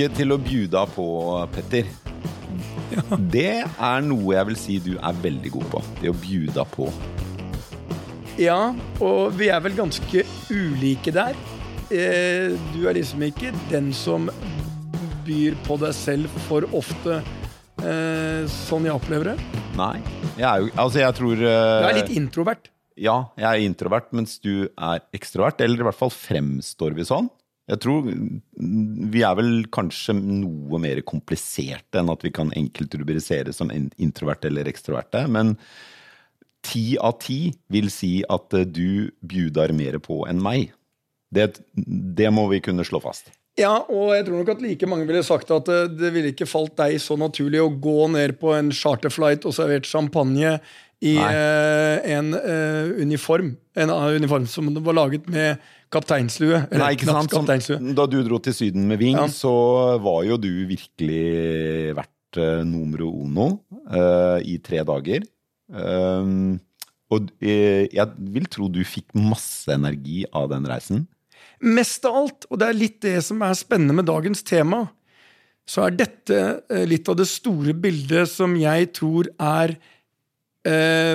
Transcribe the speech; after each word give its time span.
flinke 0.00 0.16
til 0.16 0.32
å 0.32 0.38
bjuda 0.40 0.86
på, 0.94 1.04
Petter. 1.52 1.84
Det 3.30 3.62
er 3.62 4.00
noe 4.02 4.34
jeg 4.34 4.46
vil 4.48 4.56
si 4.56 4.78
du 4.80 4.94
er 4.96 5.18
veldig 5.20 5.50
god 5.52 5.66
på. 5.70 5.82
Det 6.00 6.10
å 6.10 6.16
bjuda 6.16 6.64
på. 6.64 6.88
Ja, 8.40 8.72
og 9.00 9.34
vi 9.36 9.50
er 9.52 9.60
vel 9.60 9.76
ganske 9.76 10.24
ulike 10.48 11.12
der. 11.12 11.36
Eh, 11.90 12.56
du 12.72 12.86
er 12.88 12.96
liksom 12.96 13.22
ikke 13.26 13.52
den 13.68 13.92
som 13.92 14.30
byr 15.26 15.58
på 15.66 15.76
deg 15.82 15.92
selv 15.94 16.32
for 16.46 16.64
ofte, 16.72 17.20
eh, 17.84 18.48
sånn 18.48 18.88
jeg 18.88 18.96
opplever 18.96 19.34
det. 19.34 19.36
Nei. 19.76 20.00
Jeg 20.38 20.48
er 20.48 20.60
jo 20.64 20.70
Altså, 20.76 20.98
jeg 21.00 21.14
tror 21.14 21.36
Du 21.36 21.46
eh, 21.46 21.90
er 21.90 22.00
litt 22.00 22.16
introvert. 22.16 22.70
Ja, 22.96 23.30
jeg 23.36 23.46
er 23.46 23.68
introvert, 23.68 24.08
mens 24.12 24.38
du 24.40 24.70
er 24.76 25.04
ekstrovert. 25.12 25.60
Eller 25.60 25.80
i 25.80 25.86
hvert 25.90 25.98
fall 25.98 26.10
fremstår 26.10 26.96
vi 26.96 27.04
sånn. 27.04 27.28
Jeg 27.70 27.80
tror 27.84 28.08
Vi 28.10 29.22
er 29.22 29.36
vel 29.38 29.52
kanskje 29.72 30.16
noe 30.18 30.80
mer 30.82 31.00
kompliserte 31.06 32.00
enn 32.02 32.10
at 32.12 32.24
vi 32.26 32.32
kan 32.34 32.50
enkelt 32.58 32.96
rubriseres 32.98 33.60
som 33.62 33.70
in- 33.70 33.92
introverte 34.02 34.50
eller 34.50 34.66
ekstroverte. 34.70 35.22
Men 35.30 35.54
ti 36.66 36.96
av 37.00 37.18
ti 37.22 37.52
vil 37.72 37.88
si 37.94 38.20
at 38.28 38.52
eh, 38.58 38.66
du 38.68 39.10
bjudar 39.22 39.72
mer 39.76 39.96
på 40.02 40.24
enn 40.28 40.42
meg. 40.42 40.72
Det, 41.30 41.60
det 41.74 42.28
må 42.34 42.48
vi 42.50 42.58
kunne 42.64 42.84
slå 42.84 43.00
fast. 43.04 43.30
Ja, 43.58 43.80
og 43.90 44.12
jeg 44.14 44.24
tror 44.26 44.40
nok 44.40 44.50
at 44.54 44.62
like 44.64 44.86
mange 44.88 45.06
ville 45.08 45.22
sagt 45.26 45.50
at 45.54 45.68
eh, 45.72 45.86
det 45.90 46.12
ville 46.14 46.32
ikke 46.34 46.48
falt 46.48 46.76
deg 46.78 46.98
så 47.02 47.16
naturlig 47.20 47.62
å 47.62 47.70
gå 47.82 48.08
ned 48.12 48.36
på 48.40 48.52
en 48.56 48.70
charterflight 48.74 49.46
og 49.48 49.56
servert 49.56 49.88
champagne 49.88 50.58
i 51.00 51.14
eh, 51.16 52.12
en 52.12 52.34
eh, 52.36 52.90
uniform. 53.00 53.54
En 53.74 53.88
annen 53.90 54.20
uniform 54.20 54.46
som 54.50 54.68
var 54.84 54.96
laget 54.98 55.28
med 55.32 55.60
kapteinslue. 55.90 56.66
eller 56.70 56.84
Nei, 56.84 56.94
ikke 56.96 57.08
sant? 57.08 57.32
Som, 57.64 57.92
da 57.96 58.06
du 58.06 58.20
dro 58.26 58.38
til 58.42 58.54
Syden 58.54 58.86
med 58.90 59.00
Ving, 59.00 59.16
Ja. 59.16 59.26
så 59.32 59.52
var 60.02 60.24
jo 60.28 60.36
du 60.40 60.50
virkelig 60.68 61.94
vært 61.96 62.38
uh, 62.38 62.60
numero 62.68 63.08
uno 63.24 63.48
eh, 63.90 64.38
i 64.54 64.58
tre 64.62 64.84
dager. 64.86 65.24
Um, 65.70 66.60
og 67.10 67.30
eh, 67.42 67.88
jeg 67.90 68.30
vil 68.36 68.46
tro 68.50 68.68
du 68.70 68.82
fikk 68.86 69.10
masse 69.18 69.70
energi 69.72 70.22
av 70.30 70.50
den 70.52 70.66
reisen. 70.68 71.06
Mest 71.60 72.06
av 72.08 72.16
alt, 72.22 72.46
og 72.48 72.60
det 72.60 72.68
er 72.70 72.78
litt 72.78 73.00
det 73.02 73.18
som 73.26 73.42
er 73.42 73.56
spennende 73.58 73.96
med 73.98 74.06
dagens 74.08 74.44
tema, 74.46 74.84
så 75.68 75.86
er 75.86 75.96
dette 75.98 76.38
eh, 76.70 76.86
litt 76.88 77.08
av 77.10 77.18
det 77.18 77.26
store 77.30 77.74
bildet 77.74 78.30
som 78.30 78.54
jeg 78.58 78.92
tror 78.96 79.28
er 79.36 79.74
eh, 79.74 79.98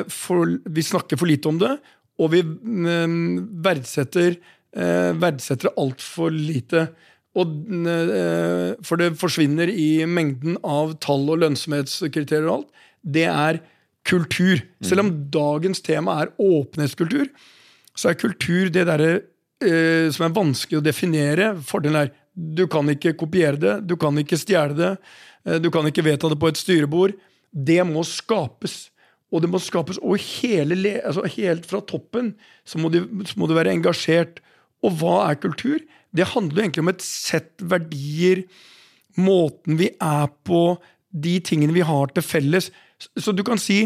for, 0.09 0.55
Vi 0.65 0.83
snakker 0.83 1.19
for 1.21 1.29
lite 1.29 1.49
om 1.51 1.59
det, 1.61 1.75
og 2.21 2.31
vi 2.31 2.41
mm, 2.41 3.61
verdsetter, 3.65 4.37
eh, 4.75 5.11
verdsetter 5.19 5.73
altfor 5.77 6.31
lite. 6.33 6.87
Og, 7.35 7.51
eh, 7.91 8.75
for 8.85 9.01
det 9.01 9.17
forsvinner 9.19 9.71
i 9.71 10.05
mengden 10.07 10.57
av 10.63 10.95
tall 11.03 11.27
og 11.33 11.41
lønnsomhetskriterier 11.43 12.47
og 12.47 12.61
alt. 12.61 12.83
Det 13.03 13.27
er 13.27 13.61
kultur. 14.07 14.61
Selv 14.85 15.03
om 15.03 15.13
dagens 15.33 15.81
tema 15.83 16.21
er 16.21 16.33
åpenhetskultur, 16.39 17.27
så 17.95 18.11
er 18.11 18.19
kultur 18.21 18.69
det 18.71 18.85
derre 18.87 19.11
eh, 19.63 20.07
som 20.13 20.27
er 20.27 20.35
vanskelig 20.35 20.79
å 20.79 20.85
definere. 20.85 21.53
Fordelen 21.65 22.05
er 22.05 22.13
du 22.35 22.65
kan 22.71 22.87
ikke 22.91 23.15
kopiere 23.17 23.59
det, 23.59 23.75
du 23.87 23.95
kan 23.99 24.15
ikke 24.19 24.39
stjele 24.39 24.75
det, 24.75 24.91
eh, 25.47 25.59
du 25.63 25.71
kan 25.71 25.87
ikke 25.87 26.03
vedta 26.05 26.31
det 26.31 26.39
på 26.39 26.51
et 26.51 26.59
styrebord. 26.59 27.15
Det 27.51 27.81
må 27.87 28.03
skapes. 28.07 28.89
Og 29.33 29.41
det 29.43 29.49
må 29.51 29.59
skapes 29.61 29.99
over 30.01 30.21
hele 30.21 30.77
altså 31.01 31.25
helt 31.35 31.65
fra 31.69 31.81
toppen. 31.81 32.33
Så 32.67 32.79
må, 32.81 32.91
du, 32.93 33.01
så 33.25 33.39
må 33.39 33.49
du 33.49 33.55
være 33.57 33.73
engasjert. 33.73 34.39
Og 34.85 34.99
hva 34.99 35.17
er 35.29 35.41
kultur? 35.41 35.81
Det 36.15 36.29
handler 36.31 36.61
jo 36.61 36.65
egentlig 36.65 36.85
om 36.85 36.93
et 36.93 37.03
sett 37.05 37.53
verdier, 37.59 38.45
måten 39.15 39.79
vi 39.79 39.89
er 40.03 40.27
på, 40.47 40.77
de 41.15 41.37
tingene 41.39 41.75
vi 41.75 41.83
har 41.87 42.11
til 42.11 42.25
felles. 42.25 42.69
Så 42.99 43.31
du 43.35 43.43
kan 43.47 43.59
si 43.61 43.85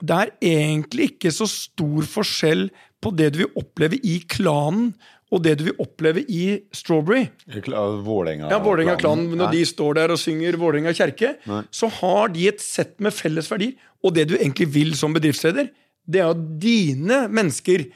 det 0.00 0.16
er 0.16 0.30
egentlig 0.40 1.10
ikke 1.10 1.32
så 1.32 1.44
stor 1.48 2.06
forskjell 2.08 2.68
på 3.04 3.12
det 3.16 3.30
du 3.34 3.42
vil 3.42 3.58
oppleve 3.60 3.98
i 4.00 4.18
klanen, 4.28 4.94
og 5.30 5.42
det 5.44 5.56
du 5.60 5.66
vil 5.68 5.82
oppleve 5.82 6.24
i 6.26 6.58
Strawberry. 6.74 7.28
Vålerenga. 7.46 8.50
Ja, 8.50 8.58
Vålerenga-klanen, 8.62 9.28
Når 9.30 9.46
Nei. 9.46 9.52
de 9.58 9.66
står 9.68 9.94
der 10.00 10.14
og 10.14 10.18
synger 10.18 10.58
Vålerenga 10.58 10.94
kjerke, 10.96 11.36
Nei. 11.46 11.62
så 11.70 11.90
har 12.00 12.32
de 12.34 12.48
et 12.50 12.60
sett 12.60 12.98
med 12.98 13.14
felles 13.14 13.50
verdier. 13.50 13.76
Og 14.02 14.14
det 14.16 14.26
du 14.30 14.34
egentlig 14.36 14.66
vil 14.74 14.96
som 14.98 15.14
bedriftsleder, 15.14 15.70
det 16.10 16.20
er 16.22 16.32
at 16.32 16.42
dine 16.60 17.28
mennesker 17.30 17.86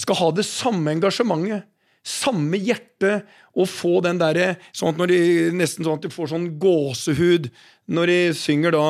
skal 0.00 0.18
ha 0.18 0.30
det 0.34 0.46
samme 0.48 0.90
engasjementet, 0.96 1.68
samme 2.04 2.58
hjerte, 2.60 3.22
og 3.54 3.68
få 3.70 4.00
den 4.04 4.18
derre 4.20 4.56
sånn 4.74 4.92
at 4.92 4.98
når 4.98 5.12
de, 5.12 5.20
Nesten 5.56 5.86
sånn 5.86 6.00
at 6.00 6.04
de 6.04 6.10
får 6.12 6.32
sånn 6.34 6.48
gåsehud 6.60 7.46
når 7.94 8.10
de 8.10 8.18
synger 8.36 8.74
da 8.74 8.88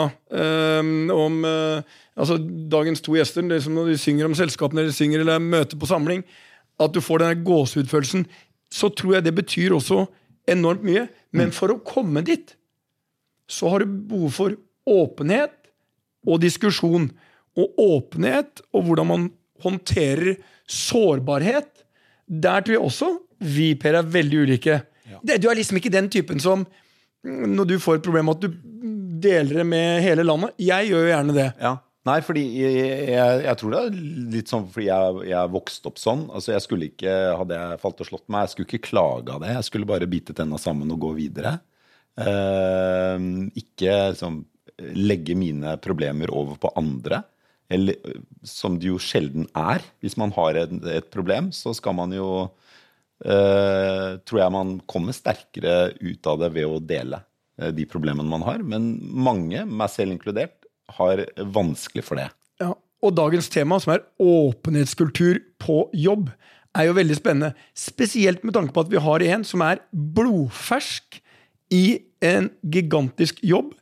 um, 0.81 1.11
om 1.13 1.45
øh, 1.47 1.83
altså 2.17 2.39
Dagens 2.41 3.03
to 3.05 3.17
gjester, 3.19 3.45
det 3.47 3.59
er 3.59 3.65
som 3.67 3.77
når 3.77 3.93
de 3.93 4.01
synger 4.01 4.29
om 4.29 4.37
selskapene 4.39 4.85
eller 4.85 4.97
synger 4.97 5.23
eller 5.23 5.37
er 5.37 5.47
møte 5.47 5.79
på 5.79 5.89
samling, 5.91 6.25
at 6.83 6.95
du 6.95 7.01
får 7.05 7.23
den 7.23 7.45
gåsehudfølelsen, 7.47 8.27
så 8.73 8.91
tror 8.91 9.19
jeg 9.19 9.27
det 9.27 9.35
betyr 9.37 9.75
også 9.77 10.05
enormt 10.51 10.85
mye. 10.87 11.07
Men 11.35 11.53
for 11.55 11.73
å 11.73 11.81
komme 11.87 12.25
dit, 12.27 12.57
så 13.51 13.71
har 13.73 13.85
du 13.85 13.99
behov 14.11 14.35
for 14.35 14.57
åpenhet 14.89 15.55
og 16.27 16.43
diskusjon. 16.43 17.11
Og 17.55 17.79
åpenhet 17.79 18.65
og 18.75 18.89
hvordan 18.89 19.11
man 19.11 19.29
håndterer 19.63 20.41
sårbarhet. 20.67 21.71
Der 22.27 22.65
tror 22.65 22.77
jeg 22.77 22.83
også 22.83 23.11
vi, 23.45 23.75
Per, 23.79 23.99
er 24.01 24.09
veldig 24.09 24.45
ulike. 24.47 24.81
Det, 25.25 25.39
du 25.43 25.49
er 25.51 25.59
liksom 25.59 25.79
ikke 25.79 25.93
den 25.93 26.09
typen 26.13 26.41
som 26.43 26.65
mm, 26.65 27.49
når 27.55 27.69
du 27.69 27.75
får 27.83 28.01
et 28.01 28.07
problem, 28.07 28.33
at 28.33 28.43
du 28.43 28.49
deler 29.25 29.61
det 29.61 29.67
med 29.69 30.03
hele 30.05 30.25
landet. 30.27 30.55
Jeg 30.61 30.91
gjør 30.91 31.05
jo 31.05 31.13
gjerne 31.13 31.37
det. 31.37 31.49
Ja. 31.61 31.77
Nei, 32.05 32.19
fordi 32.21 32.43
jeg, 32.53 32.81
jeg, 33.15 33.37
jeg 33.47 33.57
tror 33.61 33.73
det 33.73 33.79
er 33.81 33.95
litt 34.35 34.51
sånn 34.53 34.67
fordi 34.73 34.89
jeg, 34.91 35.21
jeg 35.31 35.53
vokste 35.55 35.89
opp 35.89 36.01
sånn. 36.01 36.27
Altså, 36.37 36.53
jeg 36.53 36.65
skulle 36.67 36.89
ikke, 36.91 37.13
Hadde 37.41 37.61
jeg 37.61 37.81
falt 37.81 38.03
og 38.05 38.09
slått 38.11 38.27
meg, 38.29 38.45
jeg 38.45 38.53
skulle 38.53 38.69
ikke 38.69 38.89
klage 38.91 39.33
av 39.33 39.45
det. 39.45 39.55
Jeg 39.57 39.69
skulle 39.71 39.89
bare 39.89 40.09
bite 40.11 40.37
tenna 40.37 40.61
sammen 40.61 40.93
og 40.93 41.01
gå 41.07 41.15
videre. 41.17 41.57
Eh, 42.21 43.17
ikke 43.57 43.95
liksom 44.13 44.43
legge 45.01 45.37
mine 45.39 45.77
problemer 45.81 46.33
over 46.35 46.59
på 46.61 46.73
andre. 46.77 47.23
Eller 47.73 47.97
som 48.45 48.77
det 48.77 48.91
jo 48.91 49.01
sjelden 49.01 49.49
er. 49.57 49.85
Hvis 50.05 50.19
man 50.21 50.35
har 50.37 50.59
et, 50.61 50.75
et 50.93 51.09
problem, 51.15 51.49
så 51.57 51.73
skal 51.77 51.97
man 51.97 52.13
jo 52.13 52.29
eh, 53.25 54.11
Tror 54.29 54.43
jeg 54.43 54.55
man 54.55 54.77
kommer 54.91 55.17
sterkere 55.17 55.95
ut 56.03 56.29
av 56.29 56.43
det 56.45 56.53
ved 56.59 56.69
å 56.69 56.83
dele 56.85 57.23
eh, 57.61 57.73
de 57.73 57.89
problemene 57.89 58.29
man 58.29 58.45
har. 58.45 58.61
Men 58.61 58.93
mange, 59.01 59.65
meg 59.65 59.89
selv 59.95 60.13
inkludert, 60.19 60.61
har 60.93 61.25
vanskelig 61.39 62.05
for 62.05 62.17
det. 62.21 62.29
Ja, 62.61 62.73
og 63.05 63.15
dagens 63.17 63.49
tema, 63.53 63.79
som 63.81 63.95
er 63.95 64.05
åpenhetskultur 64.21 65.41
på 65.63 65.89
jobb, 65.97 66.31
er 66.75 66.89
jo 66.89 66.97
veldig 66.97 67.17
spennende. 67.19 67.55
Spesielt 67.79 68.43
med 68.45 68.55
tanke 68.57 68.75
på 68.75 68.83
at 68.85 68.91
vi 68.91 68.99
har 69.03 69.23
en 69.23 69.45
som 69.47 69.63
er 69.63 69.79
blodfersk 69.95 71.21
i 71.73 72.01
en 72.25 72.51
gigantisk 72.67 73.39
jobb. 73.47 73.73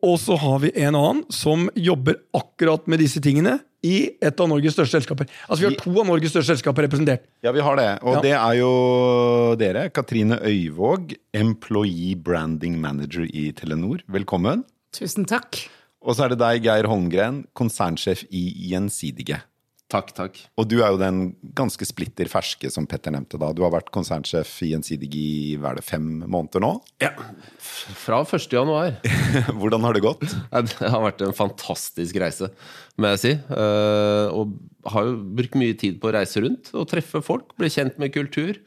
Og 0.00 0.16
så 0.22 0.36
har 0.40 0.62
vi 0.62 0.70
en 0.80 0.94
annen 0.96 1.24
som 1.34 1.66
jobber 1.76 2.16
akkurat 2.36 2.86
med 2.88 3.02
disse 3.02 3.20
tingene 3.20 3.58
i 3.84 4.10
et 4.22 4.40
av 4.40 4.48
Norges 4.48 4.72
største 4.76 4.98
selskaper. 4.98 5.28
Altså 5.48 5.60
Vi 5.60 5.68
har 5.68 5.76
to 5.80 5.92
av 6.00 6.06
Norges 6.08 6.32
største 6.32 6.54
selskaper 6.54 6.86
representert. 6.86 7.26
Ja, 7.44 7.52
vi 7.52 7.60
har 7.64 7.76
det. 7.76 7.88
Og 8.02 8.14
Ja. 8.16 8.20
det 8.24 8.32
er 8.32 8.54
jo 8.60 9.54
dere. 9.60 9.90
Katrine 9.90 10.38
Øyvåg, 10.40 11.14
Employee 11.34 12.14
Branding 12.16 12.78
Manager 12.80 13.24
i 13.28 13.52
Telenor. 13.52 14.00
Velkommen. 14.08 14.64
Tusen 14.92 15.26
takk. 15.26 15.68
Og 16.00 16.16
så 16.16 16.24
er 16.24 16.32
det 16.32 16.40
deg, 16.40 16.64
Geir 16.64 16.88
Holmgren, 16.88 17.44
konsernsjef 17.56 18.24
i 18.32 18.46
Gjensidige. 18.70 19.42
Takk, 19.90 20.12
takk. 20.14 20.36
Og 20.60 20.68
du 20.70 20.76
er 20.84 20.92
jo 20.94 21.00
den 21.00 21.32
ganske 21.58 21.82
splitter 21.88 22.28
ferske 22.30 22.68
som 22.70 22.86
Petter 22.86 23.10
nevnte 23.10 23.40
da. 23.42 23.48
Du 23.50 23.64
har 23.64 23.72
vært 23.74 23.90
konsernsjef 23.92 24.52
i 24.62 24.70
Gjensidige 24.70 25.18
i 25.18 25.56
hva 25.58 25.72
er 25.72 25.80
det, 25.80 25.84
fem 25.88 26.06
måneder 26.30 26.62
nå. 26.62 26.70
Ja. 27.02 27.10
Fra 27.58 28.20
1. 28.22 28.46
januar. 28.54 29.00
Hvordan 29.60 29.88
har 29.88 29.98
det 29.98 30.04
gått? 30.04 30.22
Det 30.70 30.92
har 30.94 31.02
vært 31.02 31.24
en 31.26 31.34
fantastisk 31.34 32.20
reise, 32.22 32.52
må 33.02 33.10
jeg 33.16 33.22
si. 33.24 33.34
Eh, 33.34 34.30
og 34.30 34.54
har 34.94 35.10
jo 35.10 35.18
brukt 35.40 35.58
mye 35.58 35.74
tid 35.80 35.98
på 35.98 36.12
å 36.12 36.14
reise 36.20 36.44
rundt 36.46 36.70
og 36.70 36.86
treffe 36.92 37.24
folk, 37.26 37.50
bli 37.58 37.72
kjent 37.74 37.98
med 37.98 38.14
kultur. 38.14 38.62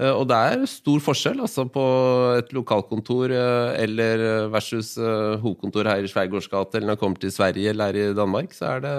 Eh, 0.00 0.12
og 0.12 0.24
det 0.30 0.38
er 0.38 0.64
stor 0.70 1.02
forskjell 1.04 1.42
altså, 1.44 1.66
på 1.70 1.84
et 2.38 2.54
lokalkontor 2.56 3.34
eh, 3.36 3.74
eller 3.84 4.48
versus 4.52 4.94
eh, 4.98 5.34
hovedkontor 5.42 5.90
her 5.90 6.06
i 6.06 6.10
Sveigårdsgate 6.10 6.78
eller 6.78 6.92
når 6.92 6.96
man 6.96 7.02
kommer 7.02 7.22
til 7.22 7.34
Sverige 7.34 7.74
eller 7.74 7.92
her 7.92 8.00
i 8.00 8.16
Danmark, 8.16 8.56
så 8.56 8.76
er 8.76 8.86
det 8.86 8.96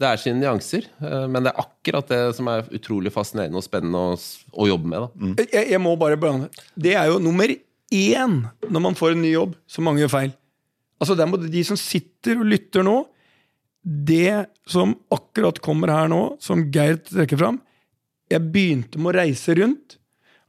det 0.00 0.08
er 0.08 0.16
sine 0.16 0.40
nyanser, 0.40 0.86
men 1.28 1.44
det 1.44 1.50
er 1.50 1.58
akkurat 1.60 2.08
det 2.08 2.18
som 2.32 2.46
er 2.48 2.62
utrolig 2.72 3.10
fascinerende 3.12 3.60
og 3.60 3.64
spennende 3.66 4.00
å, 4.00 4.14
å 4.16 4.68
jobbe 4.70 4.88
med. 4.88 5.02
Da. 5.02 5.44
Jeg, 5.58 5.66
jeg 5.74 5.80
må 5.84 5.92
bare 6.00 6.16
blande. 6.16 6.48
Det 6.72 6.94
er 6.96 7.10
jo 7.10 7.18
nummer 7.20 7.52
én 7.52 8.38
når 8.64 8.84
man 8.86 8.96
får 8.96 9.12
en 9.12 9.20
ny 9.20 9.34
jobb, 9.34 9.52
så 9.68 9.84
mange 9.84 10.00
gjør 10.00 10.14
feil. 10.14 10.32
Altså 11.04 11.18
der 11.20 11.28
må 11.28 11.36
De 11.42 11.66
som 11.68 11.76
sitter 11.76 12.40
og 12.40 12.48
lytter 12.48 12.88
nå, 12.88 12.96
det 13.84 14.46
som 14.64 14.96
akkurat 15.12 15.60
kommer 15.60 15.92
her 15.92 16.08
nå, 16.08 16.22
som 16.40 16.64
Geir 16.72 16.96
trekker 17.04 17.36
fram 17.40 17.60
Jeg 18.32 18.44
begynte 18.56 18.96
med 18.96 19.12
å 19.12 19.18
reise 19.20 19.60
rundt. 19.60 19.99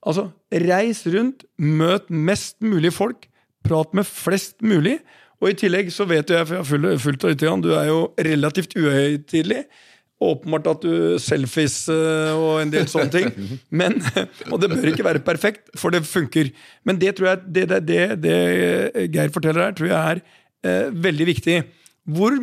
Altså, 0.02 0.30
reis 0.50 1.04
rundt, 1.14 1.46
møt 1.62 2.10
mest 2.10 2.58
mulig 2.66 2.92
folk, 2.96 3.28
prat 3.66 3.92
med 3.98 4.08
flest 4.10 4.58
mulig. 4.66 4.98
Og 5.42 5.52
i 5.52 5.58
tillegg 5.58 5.90
så 5.94 6.06
vet 6.10 6.30
jeg, 6.30 6.46
for 6.48 6.58
jeg 6.58 6.66
har 6.66 7.02
fulgt- 7.02 7.24
deg 7.24 7.34
litt, 7.36 7.64
du 7.64 7.72
er 7.78 7.88
jo 7.90 8.02
relativt 8.18 8.76
uhøytidelig. 8.78 9.64
Åpenbart 10.22 10.68
at 10.70 10.84
du 10.86 11.18
selfies 11.18 11.88
eh, 11.90 12.34
og 12.38 12.60
en 12.62 12.74
del 12.74 12.86
sånne 12.90 13.10
ting. 13.10 13.32
Men, 13.80 13.98
og 14.52 14.60
det 14.62 14.70
bør 14.70 14.92
ikke 14.92 15.06
være 15.08 15.24
perfekt, 15.26 15.72
for 15.78 15.90
det 15.94 16.04
funker. 16.06 16.52
Men 16.86 17.00
det 17.02 17.16
tror 17.18 17.32
jeg, 17.32 17.42
det, 17.58 17.64
det, 17.72 17.80
det, 17.90 18.02
det 18.22 19.08
Geir 19.16 19.34
forteller 19.34 19.66
her, 19.66 19.78
tror 19.78 19.90
jeg 19.90 19.98
er 19.98 20.22
eh, 20.66 20.92
veldig 20.94 21.30
viktig. 21.32 21.58
Hvor, 22.06 22.38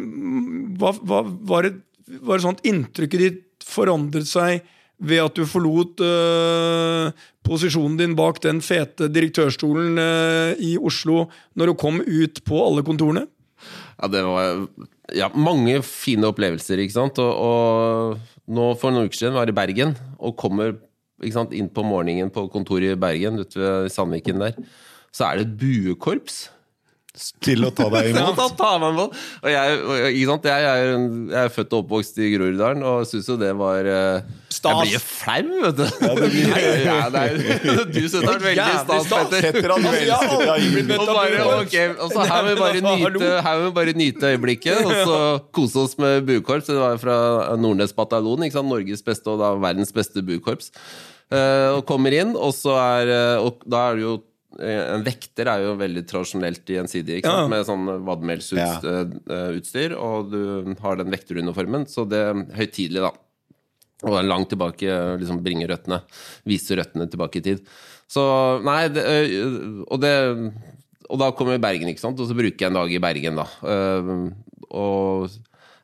hva, 0.79 0.91
hva, 1.07 1.23
var, 1.51 1.69
det, 1.69 2.19
var 2.19 2.39
det 2.39 2.47
sånn 2.49 2.59
at 2.59 2.67
inntrykket 2.67 3.23
ditt 3.23 3.69
forandret 3.69 4.27
seg 4.27 4.67
ved 5.01 5.21
at 5.23 5.37
du 5.39 5.45
forlot 5.47 6.01
øh, 6.03 7.11
posisjonen 7.47 7.97
din 8.01 8.17
bak 8.19 8.41
den 8.45 8.59
fete 8.65 9.07
direktørstolen 9.15 9.99
øh, 10.03 10.53
i 10.59 10.73
Oslo 10.79 11.27
når 11.55 11.71
du 11.73 11.77
kom 11.79 12.01
ut 12.03 12.41
på 12.49 12.63
alle 12.67 12.83
kontorene? 12.87 13.27
Ja, 13.99 14.09
det 14.11 14.25
var 14.27 14.67
ja, 15.15 15.29
mange 15.35 15.81
fine 15.87 16.29
opplevelser, 16.31 16.79
ikke 16.83 16.95
sant. 16.95 17.19
Og, 17.23 17.33
og 17.35 18.53
nå 18.55 18.69
for 18.79 18.95
noen 18.95 19.09
uker 19.09 19.19
siden 19.23 19.35
var 19.39 19.49
jeg 19.49 19.55
i 19.55 19.59
Bergen 19.59 19.97
og 20.19 20.37
kommer 20.39 20.77
ikke 21.23 21.35
sant, 21.35 21.55
inn 21.59 21.67
på 21.75 21.83
morgenen 21.87 22.31
på 22.31 22.45
kontoret 22.53 22.95
i 22.95 23.01
Bergen, 23.01 23.41
ute 23.43 23.59
ved 23.59 23.89
Sandviken 23.91 24.39
der. 24.45 24.55
Så 25.15 25.27
er 25.27 25.41
det 25.41 25.49
et 25.49 25.57
buekorps. 25.59 26.45
Til 27.43 27.65
å 27.67 27.73
ta 27.75 27.89
deg 27.91 28.11
imot. 28.13 28.37
da 28.39 28.45
tar 28.55 28.77
man 28.79 28.95
på. 29.01 29.09
Og 29.43 29.49
jeg, 29.51 29.79
jeg- 29.83 30.13
ikke 30.21 30.29
sant? 30.31 30.45
Jeg, 30.47 30.69
er, 30.71 30.93
jeg 31.33 31.41
er 31.49 31.51
født 31.57 31.73
og 31.75 31.81
oppvokst 31.83 32.21
i 32.23 32.29
Groruddalen 32.37 32.85
og 32.87 33.09
syns 33.11 33.27
jo 33.33 33.35
det 33.41 33.51
var 33.59 33.89
eh, 33.91 34.29
Stas. 34.59 34.75
Jeg 34.75 34.89
blir 34.89 34.95
jo 34.97 35.03
flau, 35.05 35.59
vet 35.65 35.79
du. 35.79 35.85
Ja, 35.87 36.13
det 36.19 36.31
blir, 36.33 36.49
nei, 36.55 36.63
nei, 36.85 37.01
nei. 37.15 37.75
du 37.95 38.01
syns 38.05 38.17
det 38.17 38.33
er 38.33 38.45
veldig 38.47 38.79
stas. 38.85 39.11
Petter. 39.13 39.47
Setter 39.49 39.75
han 39.75 39.85
vel 39.87 39.99
setter 40.09 40.47
deg 40.49 40.79
inn. 40.81 41.95
Og, 41.99 42.15
så 42.15 42.25
her 42.33 42.47
må 42.47 42.55
vi 42.55 42.57
bare 42.63 42.83
nyte, 42.89 43.29
her 43.47 43.61
må 43.61 43.69
vi 43.69 43.75
bare 43.79 43.95
nyte 43.99 44.33
øyeblikket, 44.33 44.81
og 44.83 44.97
så 45.13 45.21
kose 45.55 45.85
oss 45.85 45.99
med 46.03 46.27
buekorps. 46.29 46.71
Det 46.73 46.81
var 46.81 46.99
fra 47.03 47.19
Nordnes 47.61 47.95
bataljon, 47.97 48.47
ikke 48.47 48.59
sant? 48.59 48.73
Norges 48.73 49.05
beste 49.07 49.31
og 49.33 49.41
da 49.43 49.53
verdens 49.61 49.95
beste 49.95 50.25
buekorps. 50.27 50.73
Eh, 51.29 51.69
og 51.77 51.85
kommer 51.89 52.15
inn, 52.17 52.33
og 52.37 52.55
så 52.57 52.73
er 52.81 53.11
eh, 53.13 53.43
Og 53.45 53.61
da 53.69 53.83
er 53.91 53.99
det 53.99 54.05
jo 54.07 54.13
eh, 54.65 54.95
En 54.95 55.03
vekter 55.05 55.51
er 55.53 55.67
jo 55.67 55.75
veldig 55.77 56.03
tradisjonelt 56.09 56.63
sant? 56.65 57.27
Ja. 57.27 57.43
med 57.53 57.67
sånn 57.69 57.85
vadmelsutstyr, 58.07 59.93
og 59.93 60.33
du 60.33 60.73
har 60.81 60.97
den 60.97 61.13
vekteruniformen, 61.13 61.85
så 61.91 62.07
det 62.09 62.23
er 62.31 62.41
høytidelig, 62.57 63.05
da. 63.05 63.13
Og 64.07 64.15
er 64.15 64.29
langt 64.29 64.53
tilbake, 64.53 64.87
liksom 65.19 65.41
bringer 65.43 65.73
røttene. 65.73 66.03
Viser 66.47 66.79
røttene 66.79 67.09
tilbake 67.11 67.41
i 67.41 67.47
tid. 67.49 67.65
Så 68.07 68.23
nei, 68.63 68.85
det, 68.95 69.03
og 69.91 69.99
det 70.01 70.13
Og 71.09 71.19
da 71.19 71.31
kommer 71.33 71.59
Bergen, 71.59 71.89
ikke 71.89 72.05
sant, 72.05 72.21
og 72.21 72.29
så 72.29 72.37
bruker 72.37 72.61
jeg 72.61 72.69
en 72.69 72.79
dag 72.79 72.93
i 72.93 73.01
Bergen, 73.01 73.41
da. 73.41 73.47
Og 74.69 75.29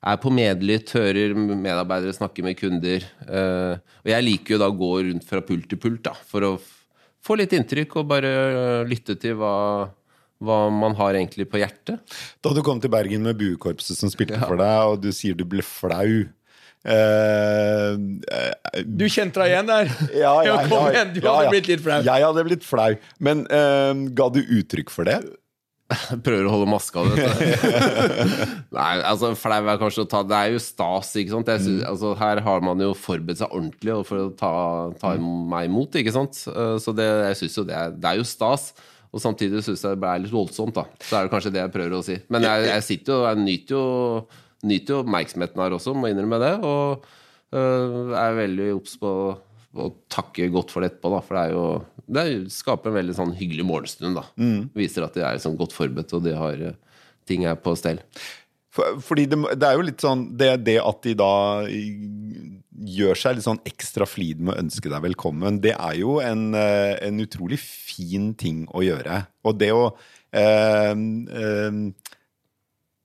er 0.05 0.19
på 0.21 0.29
medlytt, 0.37 0.93
hører 0.93 1.33
medarbeidere 1.35 2.13
snakke 2.13 2.45
med 2.45 2.59
kunder. 2.59 3.07
Og 3.25 4.11
jeg 4.13 4.27
liker 4.27 4.55
jo 4.55 4.61
da 4.61 4.69
å 4.69 4.77
gå 4.77 4.93
rundt 5.09 5.25
fra 5.25 5.41
pult 5.41 5.67
til 5.73 5.81
pult, 5.81 6.03
da, 6.05 6.13
for 6.29 6.45
å 6.45 6.53
få 7.25 7.39
litt 7.41 7.55
inntrykk 7.57 7.97
og 7.97 8.09
bare 8.11 8.33
lytte 8.85 9.17
til 9.17 9.39
hva, 9.41 9.89
hva 10.45 10.59
man 10.69 10.93
har 11.01 11.17
egentlig 11.17 11.49
på 11.49 11.63
hjertet. 11.63 12.05
Da 12.45 12.53
du 12.53 12.61
kom 12.61 12.85
til 12.85 12.93
Bergen 12.93 13.25
med 13.25 13.41
buekorpset 13.41 13.97
som 13.97 14.13
spilte 14.13 14.37
for 14.45 14.61
deg, 14.61 14.93
og 14.93 15.01
du 15.01 15.09
sier 15.09 15.33
du 15.33 15.47
ble 15.49 15.65
flau 15.65 16.27
eh, 16.85 17.95
eh, 18.39 18.83
Du 18.85 19.07
kjente 19.11 19.41
deg 19.43 19.53
igjen 19.55 19.71
der? 19.71 19.89
ja, 20.25 20.35
ja, 20.45 20.51
Ja, 20.51 20.59
kom 20.69 20.89
ja, 20.89 20.93
igjen, 20.97 21.15
du 21.17 21.23
hadde 21.27 21.47
ja. 21.49 21.55
blitt 21.55 21.71
litt 21.73 21.85
flau. 21.87 22.03
Jeg 22.07 22.27
hadde 22.29 22.45
blitt 22.51 22.67
flau. 22.69 22.91
Men 23.25 23.47
uh, 23.49 23.93
ga 24.17 24.29
du 24.35 24.41
uttrykk 24.43 24.93
for 24.95 25.09
det? 25.09 25.19
Prøver 26.25 26.47
å 26.49 26.53
holde 26.55 26.69
maska. 26.73 27.03
vet 27.05 27.21
du. 27.21 27.27
Nei, 28.77 28.95
altså 29.05 29.35
flau 29.39 29.61
er 29.69 29.81
kanskje 29.81 30.07
å 30.07 30.09
ta 30.11 30.23
Det 30.27 30.39
er 30.39 30.55
jo 30.55 30.63
stas, 30.63 31.13
ikke 31.21 31.35
sant. 31.37 31.51
Jeg 31.53 31.65
synes, 31.67 31.85
altså, 31.91 32.15
her 32.19 32.41
har 32.47 32.65
man 32.65 32.81
jo 32.83 32.95
forberedt 32.97 33.43
seg 33.43 33.53
ordentlig 33.53 33.99
for 34.09 34.23
å 34.25 34.31
ta, 34.39 34.53
ta 35.01 35.13
meg 35.21 35.69
imot, 35.69 36.01
ikke 36.01 36.15
sant. 36.17 36.41
Eh, 36.51 36.77
Så 36.83 36.95
det, 36.97 37.07
jeg 37.29 37.41
synes 37.43 37.59
jo 37.61 37.67
det 37.69 37.77
er, 37.79 37.93
det 38.01 38.11
er 38.15 38.21
jo 38.23 38.27
stas. 38.29 38.71
Og 39.15 39.23
samtidig 39.23 39.61
syns 39.63 39.85
jeg 39.87 40.01
det 40.03 40.09
er 40.11 40.25
litt 40.25 40.33
voldsomt, 40.35 40.75
da. 40.75 40.89
Så 41.05 41.15
er 41.21 41.29
det 41.29 41.31
kanskje 41.37 41.53
det 41.55 41.61
jeg 41.63 41.75
prøver 41.77 42.01
å 42.01 42.03
si. 42.03 42.17
Men 42.35 42.49
jeg, 42.49 42.65
jeg 42.73 42.83
sitter 42.89 43.15
jo 43.15 43.21
Jeg 43.29 43.43
nyter 43.45 43.77
jo, 43.77 43.85
nyter 44.67 44.97
jo 44.97 45.03
oppmerksomheten 45.05 45.63
her 45.63 45.77
også, 45.77 45.95
må 45.97 46.11
innrømme 46.11 46.41
det. 46.43 46.55
Og 46.67 47.05
uh, 47.55 48.15
er 48.19 48.39
veldig 48.41 48.71
obs 48.79 48.97
på 49.01 49.11
å 49.75 49.89
takke 50.13 50.47
godt 50.55 50.71
for 50.71 50.85
det 50.85 50.93
etterpå, 50.93 51.11
da. 51.17 51.21
For 51.25 51.39
det 51.39 51.45
er 51.45 51.57
jo 51.57 51.67
Det 52.05 52.23
er 52.23 52.49
skaper 52.53 52.91
en 52.91 52.99
veldig 52.99 53.15
sånn 53.17 53.37
hyggelig 53.39 53.65
morgenstund, 53.67 54.19
da. 54.21 54.27
Viser 54.77 55.07
at 55.07 55.17
de 55.17 55.25
er 55.25 55.43
sånn 55.43 55.59
godt 55.59 55.75
forberedt, 55.77 56.13
og 56.17 56.27
de 56.27 56.35
har 56.37 56.67
øh, 56.71 56.75
ting 57.29 57.47
er 57.49 57.57
på 57.57 57.73
stell. 57.81 58.03
For, 58.75 58.99
fordi 59.07 59.29
det, 59.31 59.39
det 59.57 59.69
er 59.69 59.79
jo 59.79 59.87
litt 59.87 60.03
sånn 60.03 60.27
det, 60.39 60.51
det 60.67 60.81
at 60.83 61.01
de 61.07 61.15
da 61.19 61.33
gjør 62.75 63.19
seg 63.19 63.37
litt 63.37 63.47
sånn 63.47 63.63
ekstra 63.69 64.07
flid 64.09 64.43
med 64.43 64.57
å 64.57 64.65
ønske 64.65 64.91
deg 64.91 65.05
velkommen, 65.05 65.61
det 65.63 65.77
er 65.77 65.99
jo 66.01 66.19
en, 66.23 66.49
eh, 66.59 66.97
en 67.07 67.23
utrolig 67.23 67.61
fin 67.63 68.33
ting 68.35 68.65
å 68.75 68.83
gjøre. 68.85 69.25
Og 69.47 69.59
det 69.61 69.71
å 69.75 69.87
eh, 70.35 70.91
eh, 70.91 71.79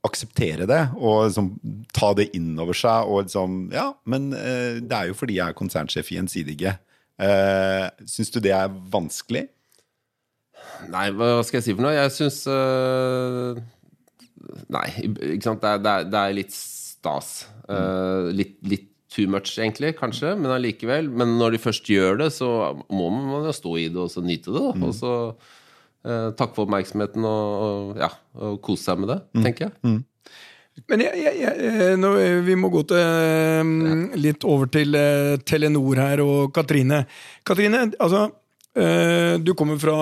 akseptere 0.08 0.64
det 0.70 0.82
og 0.96 1.26
liksom 1.28 1.50
ta 1.96 2.14
det 2.16 2.30
inn 2.38 2.54
over 2.62 2.78
seg 2.78 3.10
og 3.10 3.26
liksom 3.26 3.66
Ja, 3.76 3.90
men 4.08 4.32
eh, 4.38 4.80
det 4.80 4.96
er 4.96 5.10
jo 5.10 5.18
fordi 5.18 5.40
jeg 5.40 5.52
er 5.52 5.58
konsernsjef 5.58 6.12
i 6.14 6.20
Gjensidige. 6.20 6.78
Uh, 7.20 7.90
Syns 8.08 8.32
du 8.32 8.40
det 8.40 8.54
er 8.56 8.72
vanskelig? 8.94 9.50
Nei, 10.88 11.10
hva 11.12 11.42
skal 11.44 11.60
jeg 11.60 11.66
si 11.68 11.76
for 11.76 11.84
noe? 11.84 11.96
Jeg 11.98 12.14
syns 12.16 12.40
øh, 12.48 13.60
Nei, 14.72 14.86
ikke 15.36 15.50
sant. 15.50 15.64
Det 15.64 15.74
er, 15.74 15.82
det 15.84 15.92
er, 15.92 16.08
det 16.14 16.22
er 16.22 16.38
litt 16.38 16.56
stas. 16.56 17.34
Eh, 17.70 18.30
litt, 18.36 18.56
litt 18.66 18.88
too 19.10 19.28
much, 19.32 19.56
egentlig, 19.58 19.96
kanskje, 20.00 20.36
men 20.40 20.54
allikevel. 20.54 21.10
Men 21.12 21.36
når 21.40 21.56
de 21.56 21.62
først 21.62 21.90
gjør 21.92 22.22
det, 22.24 22.30
så 22.36 22.50
må 22.94 23.10
man 23.14 23.48
jo 23.50 23.56
stå 23.56 23.76
i 23.82 23.88
det 23.92 24.02
og 24.04 24.12
så 24.14 24.24
nyte 24.26 24.54
det. 24.54 24.64
Da. 24.64 24.74
Og 24.88 24.96
så 24.96 25.14
takke 26.04 26.56
for 26.56 26.64
oppmerksomheten 26.68 27.26
og, 27.28 27.64
og, 27.66 27.98
ja, 28.00 28.08
og 28.40 28.62
kose 28.64 28.88
seg 28.88 29.02
med 29.02 29.10
det, 29.12 29.20
tenker 29.44 29.68
jeg. 29.68 29.98
Men 30.88 31.02
jeg, 31.04 31.18
jeg, 31.20 31.36
jeg, 31.42 31.72
eh, 31.84 31.96
nå, 32.00 32.14
eh, 32.24 32.38
vi 32.46 32.56
må 32.56 32.70
gå 32.72 32.86
til, 32.88 33.02
eh, 33.04 34.16
litt 34.16 34.46
over 34.48 34.70
til 34.72 34.96
eh, 34.96 35.34
Telenor 35.44 36.00
her 36.00 36.22
og 36.24 36.54
Katrine. 36.56 37.02
Katrine, 37.44 37.82
altså 38.00 38.30
eh, 38.80 39.36
Du 39.44 39.52
kommer 39.60 39.76
fra 39.82 39.98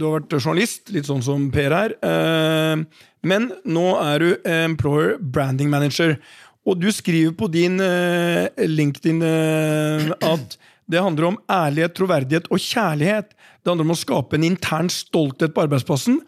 Du 0.00 0.06
har 0.06 0.14
vært 0.22 0.32
journalist, 0.38 0.88
litt 0.96 1.04
sånn 1.10 1.20
som 1.26 1.50
Per 1.52 1.76
her. 1.76 1.92
eh, 2.00 2.86
men 3.28 3.50
nå 3.66 3.84
er 4.00 4.22
du 4.22 4.28
employer 4.48 5.18
branding 5.20 5.68
manager. 5.68 6.16
Og 6.64 6.78
du 6.80 6.88
skriver 6.94 7.34
på 7.36 7.48
din 7.52 7.76
eh, 7.82 8.48
LinkedIn 8.64 9.20
eh, 9.26 10.08
at 10.24 10.56
det 10.88 11.02
handler 11.04 11.28
om 11.28 11.38
ærlighet, 11.52 11.94
troverdighet 11.96 12.46
og 12.48 12.62
kjærlighet. 12.64 13.34
Det 13.60 13.70
handler 13.70 13.90
om 13.90 13.96
å 13.96 14.00
skape 14.00 14.38
en 14.38 14.46
intern 14.48 14.88
stolthet 14.92 15.52
på 15.54 15.66
arbeidsplassen. 15.66 16.22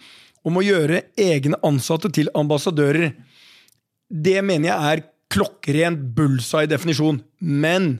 Om 0.44 0.58
å 0.60 0.64
gjøre 0.64 1.04
egne 1.20 1.58
ansatte 1.66 2.10
til 2.12 2.28
ambassadører. 2.36 3.14
Det 4.10 4.40
mener 4.44 4.70
jeg 4.70 4.92
er 4.92 5.06
klokkeren 5.32 5.96
bullseye 6.16 6.68
definisjon. 6.68 7.22
Men 7.40 7.94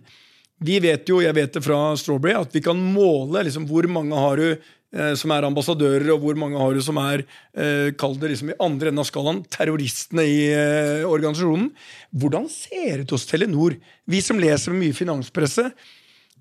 vi 0.60 0.76
vet 0.84 1.08
jo, 1.08 1.22
jeg 1.24 1.36
vet 1.36 1.54
det 1.56 1.62
fra 1.64 1.78
Strawberry, 1.96 2.36
at 2.36 2.52
vi 2.52 2.62
kan 2.64 2.76
måle 2.76 3.46
liksom, 3.46 3.64
hvor 3.70 3.86
mange 3.88 4.16
har 4.16 4.40
du 4.40 4.48
eh, 4.50 5.14
som 5.16 5.32
er 5.32 5.46
ambassadører, 5.48 6.10
og 6.12 6.26
hvor 6.26 6.36
mange 6.40 6.60
har 6.60 6.76
du 6.76 6.82
som 6.84 6.98
er 7.00 7.22
eh, 7.54 7.88
kall 7.96 8.18
det 8.20 8.34
liksom 8.34 8.52
i 8.52 8.58
andre 8.60 8.90
enden 8.90 9.00
av 9.00 9.08
skalaen, 9.08 9.40
terroristene 9.48 10.26
i 10.28 10.42
eh, 10.52 11.06
organisasjonen. 11.08 11.70
Hvordan 12.12 12.50
ser 12.52 13.00
det 13.00 13.08
ut 13.08 13.16
hos 13.16 13.24
Telenor? 13.30 13.78
Vi 14.04 14.20
som 14.24 14.42
leser 14.42 14.76
mye 14.76 14.96
finanspresse, 14.96 15.70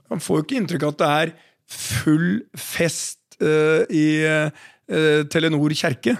man 0.10 0.20
får 0.24 0.40
jo 0.42 0.46
ikke 0.48 0.58
inntrykk 0.62 0.88
av 0.88 0.96
at 0.96 1.02
det 1.04 1.12
er 1.20 1.34
full 1.70 2.30
fest 2.58 3.20
uh, 3.44 3.86
i 3.94 4.08
uh, 4.26 5.24
Telenor 5.30 5.74
kjerke. 5.78 6.16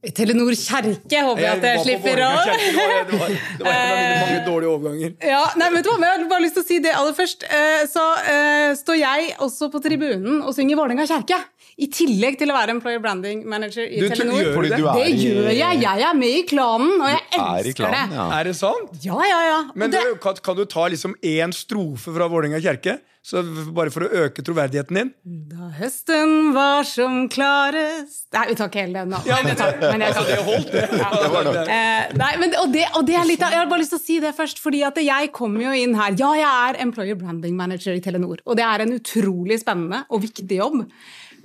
I 0.00 0.10
Telenor 0.16 0.54
kjerke 0.56 1.18
håper 1.26 1.42
jeg 1.44 1.58
at 1.58 1.64
jeg 1.68 1.80
slipper 1.84 2.22
å 2.24 2.28
det 2.40 2.78
var- 2.80 3.10
Det 3.10 3.18
var, 3.20 3.34
det 3.58 3.64
var 3.66 3.74
en 3.74 3.90
av 3.90 3.98
mine 4.00 4.20
mange 4.24 4.44
dårlige 4.46 4.70
overganger. 4.72 5.10
ja, 5.28 5.42
nei, 5.60 5.68
du 5.68 5.90
men 6.00 6.08
Jeg 6.08 6.20
har 6.22 6.28
bare 6.30 6.44
lyst 6.46 6.56
til 6.56 6.62
å 6.64 6.68
si 6.70 6.78
det 6.80 6.94
aller 6.96 7.12
først. 7.12 7.44
Eh, 7.44 7.84
Så 7.92 8.00
uh, 8.00 8.70
står 8.80 8.96
jeg 8.96 9.34
også 9.38 9.68
på 9.70 9.82
tribunen 9.84 10.40
og 10.40 10.54
synger 10.56 10.80
Vålerenga 10.80 11.04
kjerke 11.04 11.36
I 11.80 11.88
tillegg 11.96 12.36
til 12.40 12.50
å 12.52 12.56
være 12.58 12.74
employer 12.76 13.00
branding 13.00 13.42
manager 13.48 13.86
i 13.88 14.02
Du, 14.02 14.08
Telenor. 14.12 14.40
gjør 14.42 14.56
du 14.62 14.68
det? 14.68 14.78
du 14.80 14.88
er 14.90 14.98
Det 15.00 15.10
gjør 15.24 15.50
jeg. 15.56 15.80
Jeg 15.86 16.06
er 16.10 16.18
med 16.20 16.38
i 16.38 16.42
klanen, 16.50 16.96
og 17.00 17.08
jeg 17.08 17.20
er 17.20 17.38
elsker 17.40 17.78
klanen, 17.84 18.10
det. 18.12 18.18
ja. 18.20 18.26
Er 18.40 18.50
det 18.50 18.56
sant? 18.60 18.90
Ja, 19.04 19.20
ja, 19.30 19.40
ja. 19.48 19.60
Men 19.74 19.94
det, 19.94 20.02
du, 20.04 20.18
kan, 20.20 20.36
kan 20.44 20.58
du 20.60 20.66
ta 20.68 20.88
liksom 20.92 21.16
én 21.24 21.54
strofe 21.56 22.12
fra 22.16 22.28
Vålerenga 22.28 22.60
kjerke? 22.60 22.98
Så 23.20 23.42
bare 23.76 23.92
for 23.92 24.06
å 24.06 24.08
øke 24.24 24.40
troverdigheten 24.40 24.96
din? 24.96 25.08
da 25.50 25.66
høsten 25.76 26.54
var 26.56 26.86
som 26.88 27.26
klarest 27.28 28.30
Nei, 28.32 28.46
vi 28.48 28.54
tar 28.56 28.70
ikke 28.70 28.80
hele 28.80 29.02
den 29.02 29.12
nå. 29.12 29.18
Men 29.44 29.58
tar, 29.58 29.74
men 29.82 30.04
jeg 30.06 30.14
tar. 30.16 30.28
Det 30.30 30.38
holdt, 30.46 30.70
det. 30.72 31.64
Eh, 31.74 32.14
nei, 32.16 32.30
men, 32.40 32.54
og, 32.62 32.72
det, 32.72 32.86
og 32.96 33.04
det 33.04 33.18
er 33.20 33.28
litt 33.28 33.44
av, 33.44 33.52
Jeg 33.52 33.60
har 33.60 33.68
bare 33.68 33.82
lyst 33.82 33.92
til 33.92 34.00
å 34.00 34.04
si 34.06 34.16
det 34.24 34.32
først, 34.38 34.62
fordi 34.64 34.80
at 34.88 34.96
jeg 35.04 35.32
kommer 35.36 35.66
jo 35.68 35.74
inn 35.82 35.96
her 36.00 36.16
Ja, 36.16 36.30
jeg 36.38 36.48
er 36.70 36.80
employer 36.86 37.18
branding 37.20 37.58
manager 37.60 37.92
i 37.92 38.00
Telenor, 38.04 38.40
og 38.46 38.56
det 38.56 38.64
er 38.64 38.86
en 38.86 38.96
utrolig 38.96 39.60
spennende 39.60 40.06
og 40.08 40.24
viktig 40.24 40.56
jobb. 40.62 40.80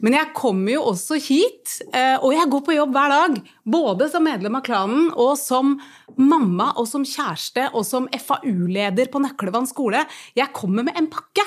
Men 0.03 0.17
jeg 0.17 0.33
kommer 0.35 0.75
jo 0.75 0.83
også 0.91 1.17
hit, 1.21 1.77
eh, 1.93 2.15
og 2.19 2.33
jeg 2.35 2.49
går 2.51 2.63
på 2.65 2.75
jobb 2.75 2.95
hver 2.95 3.13
dag. 3.13 3.37
Både 3.65 4.09
som 4.11 4.25
medlem 4.27 4.57
av 4.59 4.65
klanen 4.65 5.07
og 5.11 5.33
som 5.39 5.75
mamma 6.21 6.71
og 6.79 6.87
som 6.89 7.05
kjæreste 7.07 7.69
og 7.73 7.85
som 7.87 8.07
FAU-leder 8.11 9.09
på 9.11 9.21
Nøklevann 9.23 9.67
skole. 9.69 10.03
Jeg 10.37 10.53
kommer 10.55 10.85
med 10.85 10.99
en 10.99 11.09
pakke. 11.11 11.45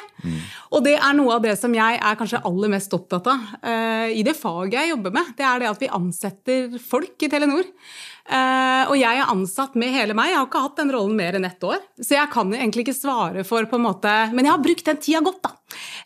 Og 0.75 0.83
det 0.85 0.97
er 0.99 1.15
noe 1.17 1.37
av 1.37 1.45
det 1.45 1.55
som 1.61 1.75
jeg 1.77 2.01
er 2.01 2.19
kanskje 2.19 2.43
aller 2.49 2.73
mest 2.73 2.95
opptatt 2.97 3.29
av 3.31 3.55
eh, 3.63 4.19
i 4.19 4.25
det 4.27 4.35
faget 4.39 4.81
jeg 4.81 4.93
jobber 4.95 5.15
med. 5.15 5.33
Det 5.39 5.47
er 5.47 5.63
det 5.63 5.71
at 5.71 5.83
vi 5.85 5.93
ansetter 6.01 6.79
folk 6.83 7.23
i 7.23 7.31
Telenor. 7.31 7.69
Eh, 8.29 8.85
og 8.91 8.97
jeg 8.99 9.21
er 9.23 9.31
ansatt 9.33 9.77
med 9.81 9.95
hele 9.95 10.17
meg. 10.17 10.33
Jeg 10.33 10.39
har 10.41 10.49
ikke 10.49 10.65
hatt 10.67 10.81
den 10.83 10.93
rollen 10.93 11.17
mer 11.17 11.39
enn 11.39 11.49
ett 11.49 11.65
år. 11.65 11.81
Så 11.97 12.17
jeg 12.17 12.29
kan 12.33 12.53
egentlig 12.53 12.85
ikke 12.85 12.99
svare 12.99 13.45
for 13.49 13.65
på 13.69 13.79
en 13.79 13.87
måte 13.87 14.13
Men 14.35 14.45
jeg 14.45 14.55
har 14.55 14.65
brukt 14.65 14.85
den 14.85 15.01
tida 15.01 15.23
godt, 15.25 15.41
da. 15.47 15.55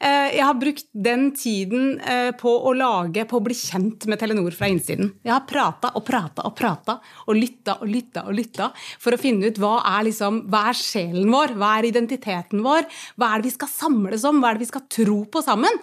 Eh, 0.02 0.37
jeg 0.37 0.45
har 0.47 0.59
brukt 0.59 0.87
den 1.07 1.29
tiden 1.38 1.99
eh, 2.00 2.31
på 2.38 2.50
å 2.50 2.73
lage, 2.75 3.26
på 3.29 3.38
å 3.38 3.45
bli 3.45 3.57
kjent 3.59 4.07
med 4.11 4.21
Telenor 4.23 4.55
fra 4.55 4.71
innsiden. 4.71 5.12
Jeg 5.23 5.35
har 5.35 5.45
prata 5.49 5.93
og 5.99 6.07
prata 6.07 6.47
og 6.47 6.55
prata 6.59 6.99
og 7.26 7.38
lytta 7.38 7.79
og 7.83 7.91
lytta 7.91 8.25
og 8.29 8.38
lytta 8.38 8.71
for 9.02 9.14
å 9.14 9.21
finne 9.21 9.50
ut 9.50 9.61
hva 9.62 9.76
er, 9.97 10.07
liksom, 10.11 10.45
hva 10.50 10.69
er 10.71 10.79
sjelen 10.79 11.31
vår, 11.31 11.57
hva 11.59 11.76
er 11.79 11.91
identiteten 11.91 12.62
vår, 12.64 12.88
hva 13.19 13.33
er 13.33 13.43
det 13.43 13.50
vi 13.50 13.57
skal 13.59 13.71
samles 13.71 14.26
om, 14.29 14.43
hva 14.43 14.52
er 14.52 14.59
det 14.59 14.67
vi 14.67 14.73
skal 14.73 14.87
tro 14.91 15.21
på 15.31 15.43
sammen. 15.45 15.83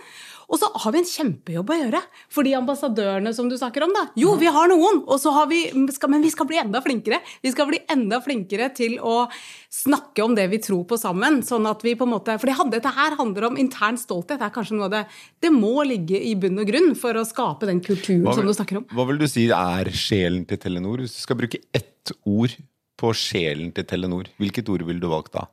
Og 0.49 0.57
så 0.57 0.69
har 0.81 0.93
vi 0.93 1.01
en 1.03 1.05
kjempejobb 1.07 1.69
å 1.69 1.77
gjøre 1.77 1.99
for 2.33 2.47
de 2.47 2.55
ambassadørene 2.57 3.33
som 3.37 3.49
du 3.51 3.55
snakker 3.57 3.85
om. 3.85 3.93
da. 3.93 4.07
Jo, 4.17 4.33
vi 4.41 4.49
har 4.49 4.69
noen, 4.71 5.03
og 5.05 5.21
så 5.21 5.33
har 5.35 5.45
vi, 5.51 5.59
men 5.75 6.23
vi 6.23 6.31
skal 6.33 6.49
bli 6.49 6.57
enda 6.57 6.81
flinkere. 6.81 7.19
Vi 7.45 7.51
skal 7.53 7.69
bli 7.69 7.79
enda 7.93 8.17
flinkere 8.25 8.71
til 8.73 8.97
å 8.97 9.27
snakke 9.69 10.25
om 10.25 10.33
det 10.37 10.47
vi 10.49 10.61
tror 10.65 10.87
på 10.89 10.97
sammen. 10.97 11.43
sånn 11.45 11.69
at 11.69 11.85
vi 11.85 11.93
på 11.95 12.07
en 12.07 12.13
måte, 12.15 12.39
For 12.41 12.49
dette 12.71 12.95
her 12.95 13.15
handler 13.19 13.49
om 13.51 13.57
intern 13.57 13.97
stolthet. 13.97 14.39
Det 14.39 14.49
er 14.49 14.55
kanskje 14.55 14.77
noe 14.77 14.89
av 14.89 14.91
det 14.91 15.05
Det 15.41 15.51
må 15.53 15.85
ligge 15.85 16.17
i 16.17 16.33
bunn 16.35 16.57
og 16.59 16.67
grunn 16.67 16.95
for 16.95 17.13
å 17.13 17.25
skape 17.25 17.69
den 17.69 17.81
kulturen 17.81 18.25
vil, 18.25 18.33
som 18.33 18.45
du 18.45 18.53
snakker 18.53 18.81
om. 18.81 18.85
hva 18.89 19.05
vil 19.07 19.21
du 19.21 19.27
si 19.27 19.47
er 19.49 19.85
sjelen 19.93 20.47
til 20.47 20.57
Telenor? 20.57 20.97
Hvis 21.05 21.15
du 21.15 21.21
skal 21.21 21.37
bruke 21.37 21.61
ett 21.73 22.11
ord 22.25 22.57
på 22.97 23.13
sjelen 23.13 23.71
til 23.71 23.85
Telenor, 23.85 24.27
hvilket 24.39 24.67
ord 24.69 24.83
ville 24.87 24.99
du 24.99 25.07
valgt 25.07 25.33
da? 25.33 25.45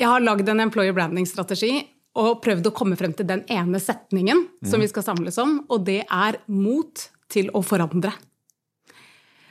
Jeg 0.00 0.08
har 0.08 0.20
lagd 0.24 0.48
en 0.48 0.60
employer 0.64 0.96
branding-strategi 0.96 1.84
og 2.18 2.40
prøvd 2.42 2.70
å 2.70 2.74
komme 2.74 2.98
frem 2.98 3.12
til 3.14 3.28
den 3.28 3.44
ene 3.50 3.78
setningen 3.82 4.42
som 4.66 4.82
vi 4.82 4.88
skal 4.90 5.06
samles 5.06 5.38
om, 5.38 5.60
og 5.70 5.84
det 5.86 6.02
er 6.06 6.40
mot 6.50 7.06
til 7.30 7.52
å 7.54 7.62
forandre. 7.62 8.12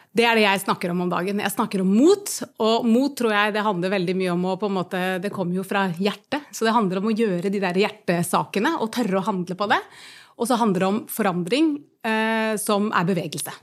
Det 0.10 0.26
er 0.26 0.36
det 0.36 0.44
jeg 0.44 0.64
snakker 0.64 0.92
om 0.92 1.04
om 1.06 1.12
dagen. 1.12 1.40
Jeg 1.40 1.54
snakker 1.54 1.84
om 1.84 1.92
mot, 1.94 2.32
og 2.66 2.88
mot 2.90 3.14
tror 3.16 3.32
jeg 3.36 3.54
det 3.56 3.64
handler 3.64 3.94
veldig 3.94 4.16
mye 4.18 4.32
om 4.34 4.48
å 4.50 4.56
på 4.60 4.68
en 4.68 4.78
måte, 4.80 5.02
Det 5.22 5.32
kommer 5.32 5.56
jo 5.56 5.64
fra 5.64 5.86
hjertet, 5.96 6.50
så 6.52 6.66
det 6.66 6.74
handler 6.76 7.00
om 7.00 7.12
å 7.12 7.16
gjøre 7.16 7.52
de 7.54 7.62
der 7.62 7.78
hjertesakene 7.78 8.76
og 8.82 8.92
tørre 8.92 9.22
å 9.22 9.28
handle 9.28 9.56
på 9.56 9.70
det. 9.70 9.80
Og 10.40 10.50
så 10.50 10.58
handler 10.58 10.80
det 10.80 10.88
om 10.88 11.02
forandring, 11.08 11.84
eh, 12.04 12.58
som 12.58 12.92
er 12.92 13.06
bevegelse. 13.06 13.54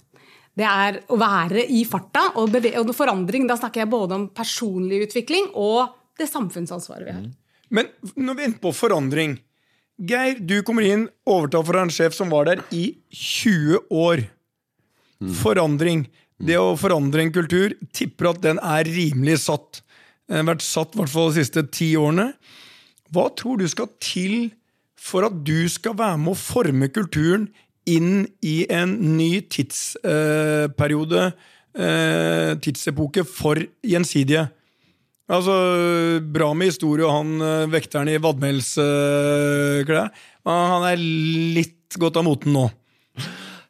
Det 0.56 0.64
er 0.64 1.02
å 1.12 1.18
være 1.20 1.66
i 1.68 1.84
farta, 1.84 2.30
og, 2.36 2.54
og 2.54 2.94
forandring, 2.96 3.46
da 3.46 3.58
snakker 3.58 3.82
jeg 3.82 3.92
både 3.92 4.14
om 4.14 4.28
personlig 4.28 5.02
utvikling 5.08 5.50
og 5.52 5.90
det 6.16 6.30
samfunnsansvaret 6.30 7.04
vi 7.04 7.12
har. 7.12 7.26
Men 7.68 7.90
når 8.14 8.38
vi 8.38 8.49
inne 8.49 8.62
på 8.62 8.73
forandring 8.76 9.38
Geir, 9.96 10.37
du 10.44 10.61
kommer 10.61 10.85
inn, 10.85 11.06
overtar 11.25 11.64
for 11.64 11.78
en 11.80 11.90
sjef 11.92 12.12
som 12.12 12.28
var 12.28 12.44
der 12.44 12.61
i 12.68 12.99
20 13.16 13.78
år. 13.96 14.26
Forandring. 15.40 16.02
Det 16.37 16.58
å 16.61 16.75
forandre 16.76 17.23
en 17.25 17.32
kultur, 17.32 17.73
tipper 17.96 18.28
at 18.28 18.42
den 18.44 18.61
er 18.61 18.85
rimelig 18.85 19.38
satt. 19.46 19.80
Den 20.28 20.42
har 20.42 20.50
vært 20.50 20.66
satt 20.66 20.92
i 20.92 21.00
hvert 21.00 21.12
fall 21.14 21.30
de 21.30 21.38
siste 21.38 21.64
ti 21.73 21.94
årene. 21.96 22.35
Hva 23.08 23.30
tror 23.38 23.56
du 23.56 23.64
skal 23.73 23.88
til 24.04 24.50
for 25.00 25.25
at 25.25 25.40
du 25.46 25.64
skal 25.73 25.96
være 25.96 26.20
med 26.20 26.35
å 26.35 26.40
forme 26.40 26.90
kulturen 26.92 27.49
inn 27.88 28.26
i 28.44 28.66
en 28.73 28.92
ny 29.16 29.40
tidsperiode, 29.49 31.30
eh, 31.78 32.52
tidsepoke, 32.61 33.25
for 33.25 33.62
gjensidige? 33.80 34.50
Altså, 35.26 35.54
Bra 36.23 36.52
med 36.54 36.71
historie 36.71 37.06
og 37.06 37.14
han 37.14 37.42
eh, 37.42 37.68
vekteren 37.73 38.11
i 38.12 38.18
vadmelsklær. 38.23 40.11
Men 40.47 40.66
han 40.73 40.90
er 40.92 41.06
litt 41.56 41.99
godt 41.99 42.21
av 42.21 42.26
moten 42.28 42.54
nå. 42.54 42.66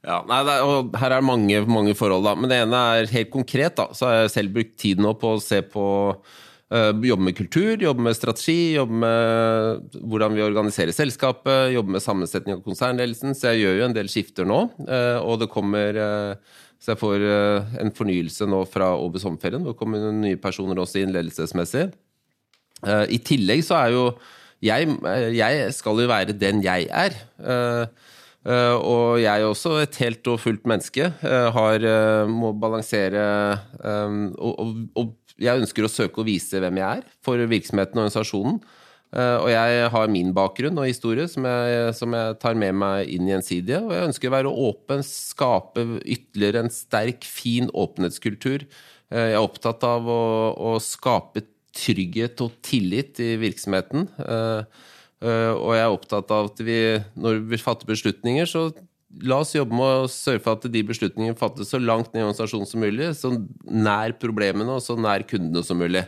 Ja, 0.06 0.20
nei, 0.28 0.38
er, 0.44 0.62
og 0.62 0.94
Her 1.00 1.10
er 1.10 1.22
det 1.22 1.26
mange, 1.26 1.62
mange 1.66 1.94
forhold. 1.98 2.26
da 2.28 2.34
Men 2.38 2.50
det 2.50 2.60
ene 2.62 2.82
er 2.98 3.14
helt 3.14 3.32
konkret. 3.32 3.76
da 3.78 3.88
Så 3.96 4.06
har 4.06 4.20
jeg 4.20 4.34
selv 4.36 4.52
brukt 4.54 4.76
tid 4.78 5.00
nå 5.02 5.16
på 5.18 5.34
å 5.34 5.42
se 5.42 5.62
på 5.66 5.86
uh, 6.14 6.92
Jobbe 7.08 7.26
med 7.26 7.36
kultur, 7.38 7.74
jobbe 7.82 8.04
med 8.06 8.18
strategi, 8.18 8.76
jobbe 8.76 9.00
med 9.02 9.98
hvordan 10.06 10.36
vi 10.36 10.44
organiserer 10.46 10.94
selskapet, 10.94 11.72
jobbe 11.74 11.96
med 11.96 12.04
sammensetning 12.04 12.58
av 12.58 12.62
konsernledelsen. 12.66 13.34
Så 13.34 13.50
jeg 13.50 13.64
gjør 13.64 13.80
jo 13.80 13.88
en 13.88 13.98
del 13.98 14.12
skifter 14.12 14.46
nå. 14.46 14.60
uh, 14.86 15.18
og 15.24 15.40
det 15.42 15.50
kommer 15.50 15.98
uh, 15.98 16.54
Så 16.86 16.92
jeg 16.94 17.00
får 17.00 17.22
uh, 17.26 17.78
en 17.82 17.90
fornyelse 17.90 18.46
nå 18.46 18.60
fra 18.70 18.92
over 18.94 19.18
sommerferien. 19.18 19.64
Hvor 19.66 19.74
kommer 19.74 19.98
det 19.98 20.12
nye 20.14 20.38
personer 20.38 20.78
også 20.78 21.00
inn 21.00 21.10
ledelsesmessig. 21.10 21.88
Uh, 22.86 23.02
I 23.10 23.18
tillegg 23.26 23.64
så 23.66 23.74
er 23.80 23.94
jo 23.96 24.04
jeg, 24.62 24.86
jeg 25.34 25.72
skal 25.74 25.98
jo 26.00 26.06
være 26.08 26.36
den 26.38 26.62
jeg 26.64 26.86
er. 26.88 27.18
Og 28.46 29.18
jeg 29.20 29.42
er 29.42 29.44
også 29.44 29.74
et 29.82 29.98
helt 30.00 30.30
og 30.32 30.38
fullt 30.40 30.64
menneske. 30.70 31.10
Har, 31.20 31.84
må 32.30 32.54
balansere 32.56 33.26
og, 33.84 34.54
og, 34.56 34.70
og, 34.96 35.12
jeg 35.36 35.60
ønsker 35.60 35.84
å 35.84 35.92
søke 35.92 36.22
å 36.22 36.26
vise 36.26 36.62
hvem 36.62 36.80
jeg 36.80 37.02
er 37.02 37.04
for 37.26 37.42
virksomheten 37.52 38.00
og 38.00 38.06
organisasjonen. 38.06 38.56
Og 39.14 39.46
jeg 39.48 39.90
har 39.94 40.10
min 40.12 40.32
bakgrunn 40.36 40.76
og 40.82 40.88
historie 40.88 41.24
som 41.30 41.46
jeg, 41.48 41.92
som 41.96 42.12
jeg 42.16 42.38
tar 42.42 42.58
med 42.58 42.74
meg 42.76 43.12
inn 43.14 43.28
i 43.28 43.32
Gjensidige. 43.32 43.78
Og 43.86 43.94
jeg 43.94 44.08
ønsker 44.10 44.28
å 44.28 44.34
være 44.34 44.54
åpen, 44.66 45.04
skape 45.06 45.84
ytterligere 46.02 46.64
en 46.64 46.72
sterk, 46.74 47.24
fin 47.24 47.70
åpenhetskultur. 47.72 48.66
jeg 48.66 49.36
er 49.36 49.40
opptatt 49.40 49.86
av 49.86 50.10
å, 50.10 50.24
å, 50.58 50.74
skape 50.82 51.46
trygghet 51.76 52.42
og 52.44 52.58
tillit 52.66 53.20
i 53.22 53.36
virksomheten. 53.40 54.08
Uh, 54.18 54.66
og 55.22 55.72
jeg 55.72 55.84
er 55.86 55.94
opptatt 55.94 56.32
av 56.34 56.50
at 56.50 56.60
vi, 56.60 56.76
når 57.16 57.40
vi 57.48 57.60
fatter 57.60 57.88
beslutninger, 57.88 58.48
så 58.48 58.68
la 59.24 59.40
oss 59.40 59.54
jobbe 59.56 59.76
med 59.76 60.02
å 60.04 60.10
sørge 60.10 60.42
for 60.44 60.58
at 60.58 60.66
de 60.72 60.82
beslutningene 60.84 61.38
fattes 61.38 61.70
så 61.72 61.80
langt 61.80 62.12
ned 62.12 62.20
i 62.20 62.26
organisasjonen 62.26 62.68
som 62.68 62.82
mulig, 62.84 63.12
så 63.16 63.32
nær 63.64 64.16
problemene 64.20 64.76
og 64.76 64.84
så 64.84 64.96
nær 64.98 65.24
kundene 65.28 65.64
som 65.64 65.80
mulig. 65.80 66.04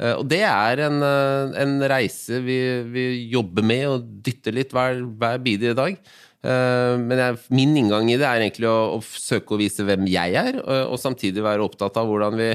Uh, 0.00 0.14
og 0.18 0.26
det 0.30 0.42
er 0.48 0.84
en, 0.86 0.98
uh, 1.04 1.54
en 1.62 1.76
reise 1.92 2.40
vi, 2.44 2.58
vi, 2.92 3.06
jobber 3.32 3.66
med 3.66 3.86
og 3.90 4.06
dytter 4.24 4.56
litt 4.56 4.74
hver, 4.74 5.02
hver 5.20 5.40
bidige 5.44 5.78
dag. 5.78 5.98
men 6.42 7.20
jeg, 7.20 7.36
min 7.54 7.76
inngang 7.78 8.08
i 8.10 8.16
det 8.18 8.26
er 8.26 8.40
egentlig 8.42 8.66
å, 8.66 8.96
å, 8.96 8.98
søke 8.98 9.54
å 9.54 9.58
vise 9.60 9.84
hvem 9.86 10.08
jeg 10.10 10.34
er, 10.34 10.56
og 10.90 10.98
samtidig 10.98 11.44
være 11.44 11.62
opptatt 11.62 12.00
av 12.00 12.08
hvordan 12.10 12.34
vi 12.34 12.48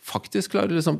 faktisk 0.00 0.54
klarer 0.54 0.72
å 0.72 0.78
liksom, 0.78 0.96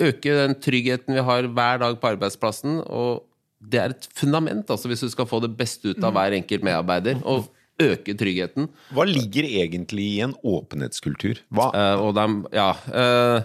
øke 0.00 0.38
den 0.38 0.56
tryggheten 0.64 1.12
vi 1.12 1.26
har 1.28 1.50
hver 1.52 1.82
dag 1.82 1.98
på 2.00 2.08
arbeidsplassen. 2.14 2.80
og 2.88 3.26
det 3.60 3.82
er 3.82 3.92
et 3.92 4.08
fundament 4.16 4.72
altså 4.72 4.88
hvis 4.88 5.04
du 5.04 5.10
skal 5.12 5.28
få 5.28 5.42
det 5.44 5.52
beste 5.58 5.92
ut 5.92 6.04
av 6.04 6.16
hver 6.16 6.38
enkelt 6.38 6.64
medarbeider. 6.64 7.20
Og 7.28 7.50
øke 7.82 8.14
tryggheten. 8.16 8.70
Hva 8.96 9.04
ligger 9.04 9.44
egentlig 9.44 10.06
i 10.14 10.20
en 10.24 10.32
åpenhetskultur? 10.46 11.42
Hva? 11.52 11.68
Uh, 11.74 12.06
og 12.06 12.14
de, 12.16 12.24
ja 12.56 12.70
uh, 12.72 13.44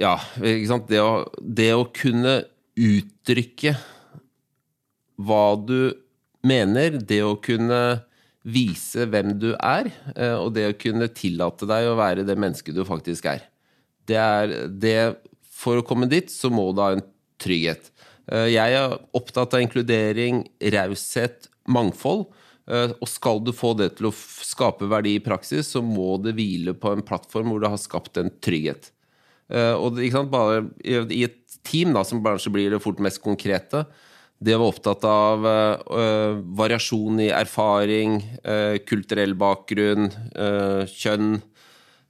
Ja, 0.00 0.16
ikke 0.40 0.70
sant. 0.70 0.88
Det 0.90 1.00
å, 1.02 1.24
det 1.40 1.70
å, 1.76 1.86
kunne 1.94 2.42
uttrykke 2.78 3.74
hva 5.22 5.44
du 5.60 5.92
mener, 6.46 6.96
det 6.98 7.20
å 7.26 7.36
kunne 7.42 7.82
vise 8.42 9.06
hvem 9.06 9.34
du 9.38 9.52
er, 9.54 9.90
uh, 10.16 10.38
og 10.42 10.54
det 10.56 10.66
å 10.70 10.78
kunne 10.78 11.10
tillate 11.14 11.68
deg 11.68 11.90
å 11.90 11.98
være 11.98 12.26
det 12.26 12.38
mennesket 12.38 12.76
du 12.76 12.82
faktisk 12.88 13.28
er. 13.30 13.44
Det 14.08 14.18
er 14.18 14.56
det 14.66 14.96
For 15.62 15.78
å 15.78 15.84
komme 15.86 16.08
dit, 16.10 16.26
så 16.26 16.48
må 16.50 16.64
du 16.74 16.80
ha 16.82 16.88
en 16.96 17.04
trygghet. 17.38 17.92
Jeg 18.50 18.74
er 18.74 18.96
opptatt 19.14 19.54
av 19.54 19.62
inkludering, 19.62 20.40
raushet, 20.74 21.46
mangfold. 21.70 22.24
Og 22.66 23.06
skal 23.06 23.38
du 23.46 23.52
få 23.54 23.70
det 23.78 23.92
til 23.98 24.08
å 24.08 24.12
skape 24.14 24.88
verdi 24.90 25.16
i 25.18 25.22
praksis, 25.22 25.70
så 25.70 25.82
må 25.86 26.16
det 26.22 26.34
hvile 26.34 26.74
på 26.74 26.96
en 26.96 27.04
plattform 27.06 27.52
hvor 27.52 27.62
du 27.62 27.68
har 27.70 27.78
skapt 27.78 28.18
en 28.18 28.32
trygghet. 28.42 28.90
Og 29.52 29.98
sant, 30.12 30.30
bare 30.32 30.62
I 30.80 31.26
et 31.26 31.38
team, 31.66 31.92
da, 31.92 32.04
som 32.06 32.22
kanskje 32.24 32.52
blir 32.54 32.72
det 32.72 32.82
fort 32.82 33.02
mest 33.02 33.20
konkrete, 33.22 33.84
De 34.42 34.56
var 34.58 34.72
opptatt 34.72 35.04
av 35.06 35.44
uh, 35.46 36.40
variasjon 36.58 37.20
i 37.22 37.28
erfaring, 37.30 38.16
uh, 38.42 38.74
kulturell 38.82 39.36
bakgrunn, 39.38 40.10
uh, 40.34 40.82
kjønn, 40.90 41.40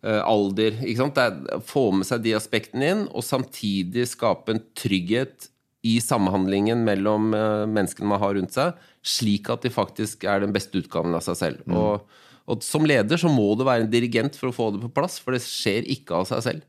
alder. 0.03 0.81
Det 0.83 1.23
er, 1.23 1.61
få 1.63 1.85
med 1.95 2.09
seg 2.09 2.25
de 2.25 2.33
aspektene 2.35 2.89
inn, 2.91 3.03
og 3.15 3.23
samtidig 3.23 4.09
skape 4.11 4.51
en 4.51 4.63
trygghet 4.75 5.47
i 5.87 5.93
samhandlingen 6.03 6.83
mellom 6.83 7.29
menneskene 7.31 8.11
man 8.11 8.19
har 8.19 8.35
rundt 8.35 8.57
seg, 8.57 8.81
slik 9.07 9.47
at 9.55 9.63
de 9.63 9.71
faktisk 9.71 10.27
er 10.27 10.43
den 10.43 10.51
beste 10.57 10.81
utgaven 10.81 11.15
av 11.15 11.23
seg 11.23 11.39
selv. 11.39 11.63
Og, 11.71 12.03
og 12.51 12.67
som 12.67 12.83
leder 12.83 13.21
så 13.23 13.31
må 13.31 13.53
du 13.55 13.63
være 13.69 13.87
en 13.87 13.93
dirigent 13.95 14.35
for 14.41 14.51
å 14.51 14.57
få 14.57 14.73
det 14.75 14.83
på 14.83 14.91
plass, 14.99 15.21
for 15.23 15.39
det 15.39 15.45
skjer 15.47 15.87
ikke 15.95 16.19
av 16.19 16.27
seg 16.33 16.43
selv. 16.49 16.67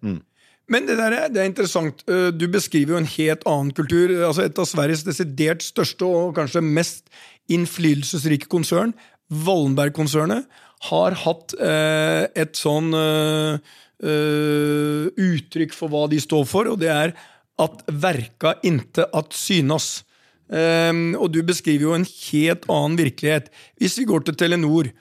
Men 0.71 0.87
det, 0.87 0.95
der 0.97 1.11
er, 1.11 1.29
det 1.31 1.41
er 1.41 1.49
interessant. 1.49 2.03
Eh, 2.07 2.31
Du 2.31 2.47
beskriver 2.47 2.95
jo 2.95 3.01
en 3.01 3.09
helt 3.17 3.43
annen 3.49 3.73
kultur. 3.75 4.13
Altså 4.23 4.45
Et 4.45 4.59
av 4.59 4.67
Sveriges 4.69 5.03
desidert 5.03 5.65
største 5.65 6.07
og 6.07 6.35
kanskje 6.37 6.63
mest 6.63 7.09
innflytelsesrike 7.51 8.47
konsern, 8.47 8.93
Wallenberg-konsernet, 9.29 10.47
har 10.89 11.15
hatt 11.23 11.53
eh, 11.59 12.25
et 12.39 12.55
sånn 12.59 12.91
eh, 12.95 13.59
eh, 14.03 15.11
uttrykk 15.11 15.75
for 15.75 15.91
hva 15.91 16.07
de 16.11 16.19
står 16.23 16.47
for, 16.47 16.67
og 16.71 16.79
det 16.83 16.91
er 16.91 17.13
at 17.61 17.83
verka 17.87 18.55
inte 18.67 19.05
at 19.15 19.35
synas. 19.37 20.03
Ehm, 20.51 21.13
og 21.15 21.31
du 21.33 21.41
beskriver 21.45 21.87
jo 21.87 21.95
en 21.95 22.07
helt 22.07 22.65
annen 22.71 22.97
virkelighet. 22.99 23.49
Hvis 23.79 23.97
vi 23.99 24.07
går 24.09 24.25
til 24.27 24.35
Telenor 24.39 24.91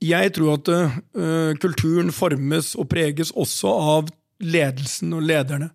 Jeg 0.00 0.30
tror 0.32 0.54
at 0.54 0.68
eh, 0.70 1.54
kulturen 1.58 2.12
formes 2.14 2.76
og 2.78 2.86
preges 2.88 3.32
også 3.34 3.68
av 3.68 4.12
ledelsen 4.42 5.12
og 5.16 5.24
lederne. 5.26 5.70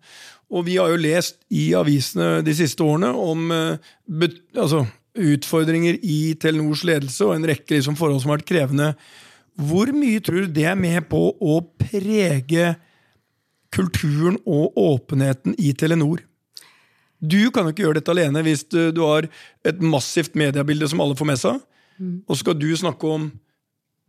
Og 0.54 0.68
vi 0.68 0.78
har 0.78 0.92
jo 0.92 1.02
lest 1.02 1.40
i 1.54 1.72
avisene 1.78 2.44
de 2.46 2.54
siste 2.56 2.84
årene 2.86 3.10
om 3.18 3.52
eh, 3.54 3.92
altså, 4.56 4.84
utfordringer 5.14 5.98
i 6.02 6.34
Telenors 6.40 6.84
ledelse 6.88 7.26
og 7.26 7.36
en 7.36 7.48
rekke 7.50 7.78
liksom, 7.78 7.98
forhold 8.00 8.22
som 8.22 8.34
har 8.34 8.42
vært 8.42 8.52
krevende. 8.52 8.92
Hvor 9.54 9.90
mye 9.94 10.22
tror 10.24 10.46
du 10.46 10.54
det 10.54 10.68
er 10.70 10.78
med 10.80 11.08
på 11.10 11.22
å 11.34 11.60
prege 11.82 12.74
kulturen 13.74 14.38
og 14.46 14.78
åpenheten 14.78 15.58
i 15.58 15.74
Telenor? 15.78 16.22
Du 17.24 17.40
kan 17.56 17.66
jo 17.66 17.72
ikke 17.72 17.86
gjøre 17.86 18.02
dette 18.02 18.12
alene 18.12 18.44
hvis 18.44 18.66
du, 18.68 18.92
du 18.92 19.02
har 19.06 19.30
et 19.66 19.80
massivt 19.82 20.36
mediebilde 20.38 20.90
som 20.92 21.02
alle 21.02 21.16
får 21.18 21.30
med 21.30 21.40
seg, 21.40 21.62
og 22.28 22.34
så 22.34 22.42
skal 22.42 22.58
du 22.60 22.68
snakke 22.76 23.08
om 23.08 23.30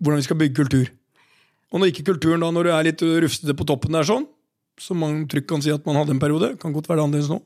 hvordan 0.03 0.19
vi 0.19 0.27
skal 0.27 0.41
bygge 0.41 0.57
kultur. 0.59 0.89
Og 1.71 1.81
når 1.81 1.93
ikke 1.93 2.09
kulturen 2.11 2.43
da, 2.43 2.51
når 2.51 2.67
du 2.67 2.73
er 2.75 2.87
litt 2.89 3.05
rufsete 3.25 3.55
på 3.57 3.67
toppen 3.69 3.95
der 3.95 4.07
sånn, 4.09 4.27
som 4.81 4.99
man 5.01 5.25
trygt 5.31 5.49
kan 5.51 5.63
si 5.63 5.73
at 5.75 5.85
man 5.87 5.99
hadde 6.01 6.15
en 6.17 6.23
periode, 6.23 6.55
kan 6.61 6.75
godt 6.75 6.89
være 6.91 7.05
annerledes 7.05 7.31
nå. 7.33 7.41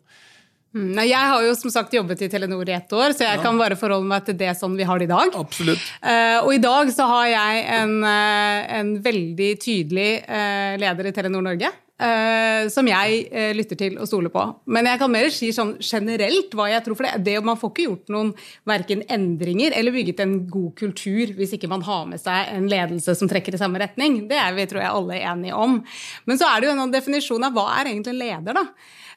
Mm, 0.76 0.90
Nei, 0.99 1.06
jeg 1.08 1.30
har 1.32 1.44
jo 1.47 1.54
som 1.56 1.73
sagt 1.73 1.94
jobbet 1.97 2.20
i 2.26 2.28
Telenor 2.28 2.68
i 2.68 2.75
ett 2.76 2.92
år, 2.92 3.14
så 3.16 3.25
jeg 3.25 3.40
kan 3.40 3.56
bare 3.61 3.78
forholde 3.80 4.08
meg 4.08 4.26
til 4.26 4.37
det 4.37 4.52
sånn 4.58 4.76
vi 4.76 4.85
har 4.88 5.00
det 5.00 5.08
i 5.08 5.11
dag. 5.11 5.32
Absolutt. 5.38 5.85
Uh, 6.02 6.44
og 6.44 6.52
i 6.54 6.61
dag 6.61 6.92
så 6.92 7.06
har 7.08 7.28
jeg 7.32 7.62
en, 7.78 7.94
uh, 8.04 8.58
en 8.80 8.90
veldig 9.04 9.50
tydelig 9.64 10.11
uh, 10.28 10.76
leder 10.80 11.08
i 11.08 11.14
Telenor 11.16 11.47
Norge. 11.49 11.73
Eh, 12.02 12.69
som 12.73 12.87
jeg 12.88 13.23
uh, 13.33 13.50
lytter 13.57 13.78
til 13.78 13.99
og 13.99 14.09
stoler 14.11 14.33
på. 14.35 14.45
Men 14.71 14.88
jeg 14.90 15.00
kan 15.00 15.12
mer 15.12 15.31
si 15.35 15.50
sånn 15.55 15.76
generelt 15.83 16.55
hva 16.57 16.69
jeg 16.73 16.85
tror. 16.87 16.99
For 16.99 17.09
det, 17.09 17.25
det 17.26 17.37
Man 17.45 17.59
får 17.61 17.73
ikke 17.73 17.87
gjort 17.88 18.12
noen 18.12 18.35
verken 18.69 19.05
endringer 19.11 19.76
eller 19.78 19.95
bygget 19.95 20.23
en 20.25 20.37
god 20.50 20.73
kultur 20.78 21.35
hvis 21.38 21.55
ikke 21.57 21.71
man 21.71 21.85
har 21.87 22.07
med 22.11 22.23
seg 22.23 22.52
en 22.55 22.69
ledelse 22.71 23.14
som 23.19 23.31
trekker 23.31 23.57
i 23.57 23.61
samme 23.61 23.81
retning. 23.83 24.23
Det 24.31 24.38
er 24.38 24.57
vi 24.57 24.69
tror 24.71 24.85
jeg 24.85 24.95
alle 24.95 25.21
enige 25.33 25.59
om. 25.59 25.81
Men 26.28 26.40
så 26.40 26.50
er 26.50 26.61
det 26.61 26.71
jo 26.71 26.76
en 26.76 26.95
definisjon 26.95 27.49
av 27.49 27.57
hva 27.57 27.69
er 27.78 27.93
egentlig 27.93 28.14
en 28.14 28.23
leder, 28.23 28.59
da. 28.59 28.67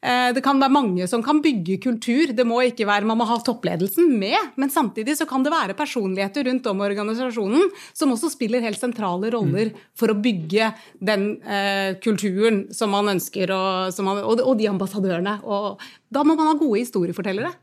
Eh, 0.01 0.34
Det 0.34 0.41
kan 0.41 0.60
være 0.60 0.74
mange 0.74 1.08
som 1.08 1.22
kan 1.24 1.41
bygge 1.41 1.77
kultur. 1.84 2.34
Det 2.34 2.46
må 2.48 2.62
ikke 2.65 2.88
være, 2.89 3.05
Man 3.05 3.17
må 3.17 3.25
ha 3.29 3.38
toppledelsen 3.38 4.17
med, 4.20 4.38
men 4.58 4.70
samtidig 4.70 5.17
så 5.17 5.27
kan 5.29 5.43
det 5.43 5.51
være 5.53 5.77
personligheter 5.77 6.43
rundt 6.48 6.65
om 6.67 6.81
organisasjonen 6.81 7.70
som 7.93 8.12
også 8.12 8.31
spiller 8.34 8.62
helt 8.62 8.79
sentrale 8.79 9.29
roller 9.31 9.72
for 9.96 10.10
å 10.10 10.17
bygge 10.17 10.74
den 11.00 11.41
eh, 11.46 11.96
kulturen 12.01 12.74
som 12.74 12.89
man 12.89 13.13
ønsker, 13.13 13.51
og, 13.51 13.93
som 13.93 14.05
man, 14.05 14.24
og, 14.24 14.41
og 14.41 14.58
de 14.58 14.70
ambassadørene. 14.72 15.39
Og 15.43 15.77
da 16.11 16.25
må 16.27 16.35
man 16.35 16.49
ha 16.49 16.55
gode 16.59 16.81
historiefortellere. 16.81 17.53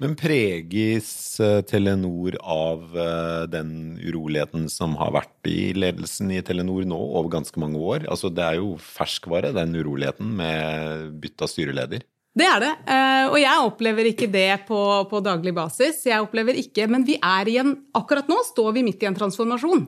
Men 0.00 0.16
preges 0.16 1.10
eh, 1.44 1.60
Telenor 1.68 2.38
av 2.40 2.96
eh, 2.96 3.42
den 3.52 3.98
uroligheten 4.00 4.68
som 4.72 4.96
har 5.00 5.12
vært 5.18 5.50
i 5.50 5.74
ledelsen 5.76 6.32
i 6.32 6.40
Telenor 6.44 6.88
nå 6.88 6.98
over 6.98 7.28
ganske 7.36 7.60
mange 7.60 7.80
år? 7.80 8.06
Altså 8.08 8.32
Det 8.32 8.46
er 8.46 8.62
jo 8.62 8.76
ferskvare, 8.80 9.52
den 9.56 9.76
uroligheten 9.76 10.30
med 10.40 11.18
bytte 11.20 11.44
av 11.44 11.52
styreleder. 11.52 12.06
Det 12.38 12.46
er 12.46 12.62
det, 12.62 12.70
eh, 12.94 13.26
og 13.26 13.36
jeg 13.40 13.66
opplever 13.66 14.08
ikke 14.08 14.28
det 14.30 14.62
på, 14.68 14.78
på 15.10 15.20
daglig 15.26 15.52
basis. 15.56 16.00
Jeg 16.06 16.22
opplever 16.22 16.56
ikke, 16.60 16.86
Men 16.88 17.04
vi 17.04 17.18
er 17.18 17.50
i 17.50 17.58
en, 17.60 17.74
akkurat 17.98 18.30
nå 18.30 18.38
står 18.46 18.72
vi 18.78 18.86
midt 18.86 19.04
i 19.04 19.10
en 19.10 19.18
transformasjon. 19.18 19.84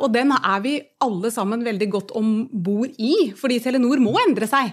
Og 0.00 0.08
den 0.14 0.32
er 0.32 0.62
vi 0.64 0.74
alle 1.04 1.30
sammen 1.30 1.62
veldig 1.62 1.90
godt 1.92 2.14
om 2.18 2.48
bord 2.50 2.96
i, 2.96 3.30
fordi 3.36 3.60
Telenor 3.62 4.00
må 4.00 4.16
endre 4.24 4.48
seg. 4.48 4.72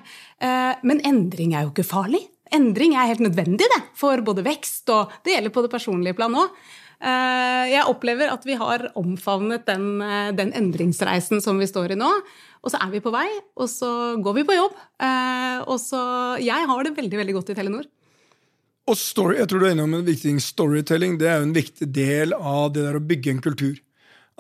Men 0.88 1.04
endring 1.04 1.52
er 1.52 1.68
jo 1.68 1.74
ikke 1.74 1.90
farlig. 1.90 2.24
Endring 2.56 2.96
er 2.96 3.10
helt 3.12 3.24
nødvendig 3.24 3.68
det, 3.70 3.82
for 3.94 4.22
både 4.26 4.46
vekst 4.46 4.90
og 4.90 5.12
Det 5.24 5.36
gjelder 5.36 5.54
på 5.54 5.62
det 5.66 5.72
personlige 5.72 6.18
plan 6.18 6.34
òg. 6.34 6.50
Jeg 7.00 7.88
opplever 7.88 8.28
at 8.28 8.44
vi 8.44 8.58
har 8.60 8.90
omfavnet 9.00 9.64
den, 9.66 10.02
eh, 10.02 10.32
den 10.36 10.52
endringsreisen 10.52 11.40
som 11.42 11.58
vi 11.58 11.68
står 11.70 11.94
i 11.94 11.96
nå. 11.96 12.10
Og 12.60 12.72
så 12.74 12.82
er 12.84 12.92
vi 12.92 13.00
på 13.00 13.14
vei, 13.14 13.28
og 13.56 13.70
så 13.72 14.20
går 14.20 14.36
vi 14.36 14.44
på 14.44 14.58
jobb. 14.58 14.76
Eh, 15.00 15.64
Og 15.68 15.80
så 15.80 16.40
Jeg 16.40 16.68
har 16.68 16.84
det 16.84 16.96
veldig, 16.96 17.18
veldig 17.18 17.34
godt 17.34 17.50
i 17.52 17.56
Telenor. 17.56 17.86
Og 18.88 18.98
story, 18.98 19.38
jeg 19.38 19.48
tror 19.48 19.60
du 19.60 19.66
er 19.68 19.72
enig 19.72 19.84
om 19.84 19.94
en 19.94 20.06
viktig 20.06 20.22
ting. 20.22 20.40
Storytelling 20.40 21.18
det 21.20 21.28
er 21.28 21.38
jo 21.40 21.48
en 21.48 21.54
viktig 21.54 21.92
del 21.94 22.34
av 22.34 22.74
det 22.74 22.84
der 22.84 22.98
å 22.98 23.06
bygge 23.06 23.32
en 23.32 23.42
kultur. 23.42 23.78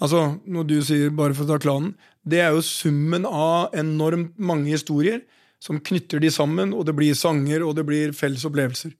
Altså, 0.01 0.39
Når 0.47 0.67
du 0.67 0.81
sier 0.81 1.09
'bare 1.09 1.35
for 1.35 1.43
å 1.43 1.47
ta 1.47 1.57
klanen', 1.59 1.95
det 2.27 2.39
er 2.39 2.51
jo 2.51 2.61
summen 2.61 3.25
av 3.25 3.71
enormt 3.73 4.37
mange 4.37 4.67
historier 4.67 5.21
som 5.59 5.79
knytter 5.83 6.19
de 6.23 6.29
sammen, 6.31 6.73
og 6.73 6.85
det 6.87 6.95
blir 6.95 7.13
sanger 7.19 7.65
og 7.67 7.75
det 7.75 7.85
blir 7.87 8.13
felles 8.15 8.45
opplevelser. 8.47 8.93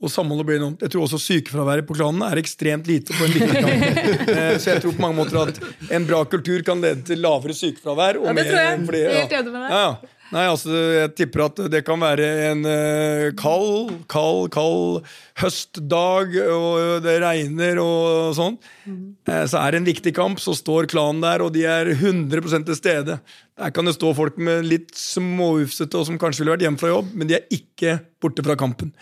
Og 0.00 0.08
samholdet 0.08 0.46
blir 0.48 0.60
noe. 0.62 0.76
Jeg 0.80 0.90
tror 0.94 1.02
også 1.04 1.18
sykefraværet 1.20 1.84
på 1.86 1.92
klanene 1.98 2.30
er 2.32 2.40
ekstremt 2.40 2.86
lite. 2.88 3.12
på 3.12 3.26
en 3.26 3.34
liten 3.34 3.50
klan. 3.52 3.82
Eh, 4.30 4.54
Så 4.58 4.70
jeg 4.72 4.80
tror 4.82 4.94
på 4.96 5.02
mange 5.04 5.18
måter 5.18 5.42
at 5.42 5.58
en 5.92 6.06
bra 6.08 6.22
kultur 6.24 6.62
kan 6.64 6.80
lede 6.80 7.02
til 7.04 7.20
lavere 7.20 7.52
sykefravær. 7.52 8.16
Og 8.22 8.30
Ja, 8.30 8.32
mer- 8.32 8.48
deg. 8.48 9.68
Ja, 9.74 9.82
ja. 9.90 10.16
Nei, 10.30 10.44
altså, 10.46 10.70
jeg 10.94 11.10
tipper 11.18 11.42
at 11.48 11.60
det 11.72 11.80
kan 11.86 11.98
være 11.98 12.26
en 12.52 12.60
eh, 12.70 13.30
kald, 13.38 13.90
kald, 14.10 14.50
kald 14.54 15.00
høstdag, 15.42 16.36
og 16.44 17.02
det 17.02 17.16
regner 17.24 17.80
og 17.82 18.36
sånn. 18.38 18.58
Eh, 18.86 19.42
så 19.50 19.58
er 19.58 19.74
det 19.74 19.80
en 19.80 19.88
viktig 19.88 20.12
kamp, 20.14 20.38
så 20.42 20.54
står 20.54 20.86
klanen 20.92 21.24
der, 21.24 21.42
og 21.42 21.50
de 21.56 21.64
er 21.66 21.90
100 21.96 22.62
til 22.68 22.78
stede. 22.78 23.18
Der 23.58 23.74
kan 23.74 23.90
det 23.90 23.96
stå 23.98 24.12
folk 24.16 24.38
med 24.38 24.68
litt 24.70 24.94
småufsete 24.96 25.98
og 25.98 26.06
som 26.08 26.20
kanskje 26.20 26.44
ville 26.44 26.54
vært 26.54 26.66
hjemme 26.68 26.80
fra 26.80 26.92
jobb, 26.92 27.10
men 27.10 27.30
de 27.30 27.40
er 27.40 27.50
ikke 27.50 27.98
borte 28.22 28.46
fra 28.46 28.54
kampen. 28.60 28.94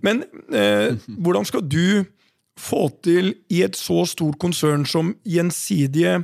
Men 0.00 0.24
eh, 0.48 0.96
hvordan 1.22 1.48
skal 1.48 1.66
du 1.68 2.08
få 2.58 2.86
til 3.04 3.34
i 3.52 3.60
et 3.64 3.76
så 3.76 4.06
stort 4.08 4.40
konsern 4.40 4.88
som 4.88 5.12
Gjensidige 5.28 6.22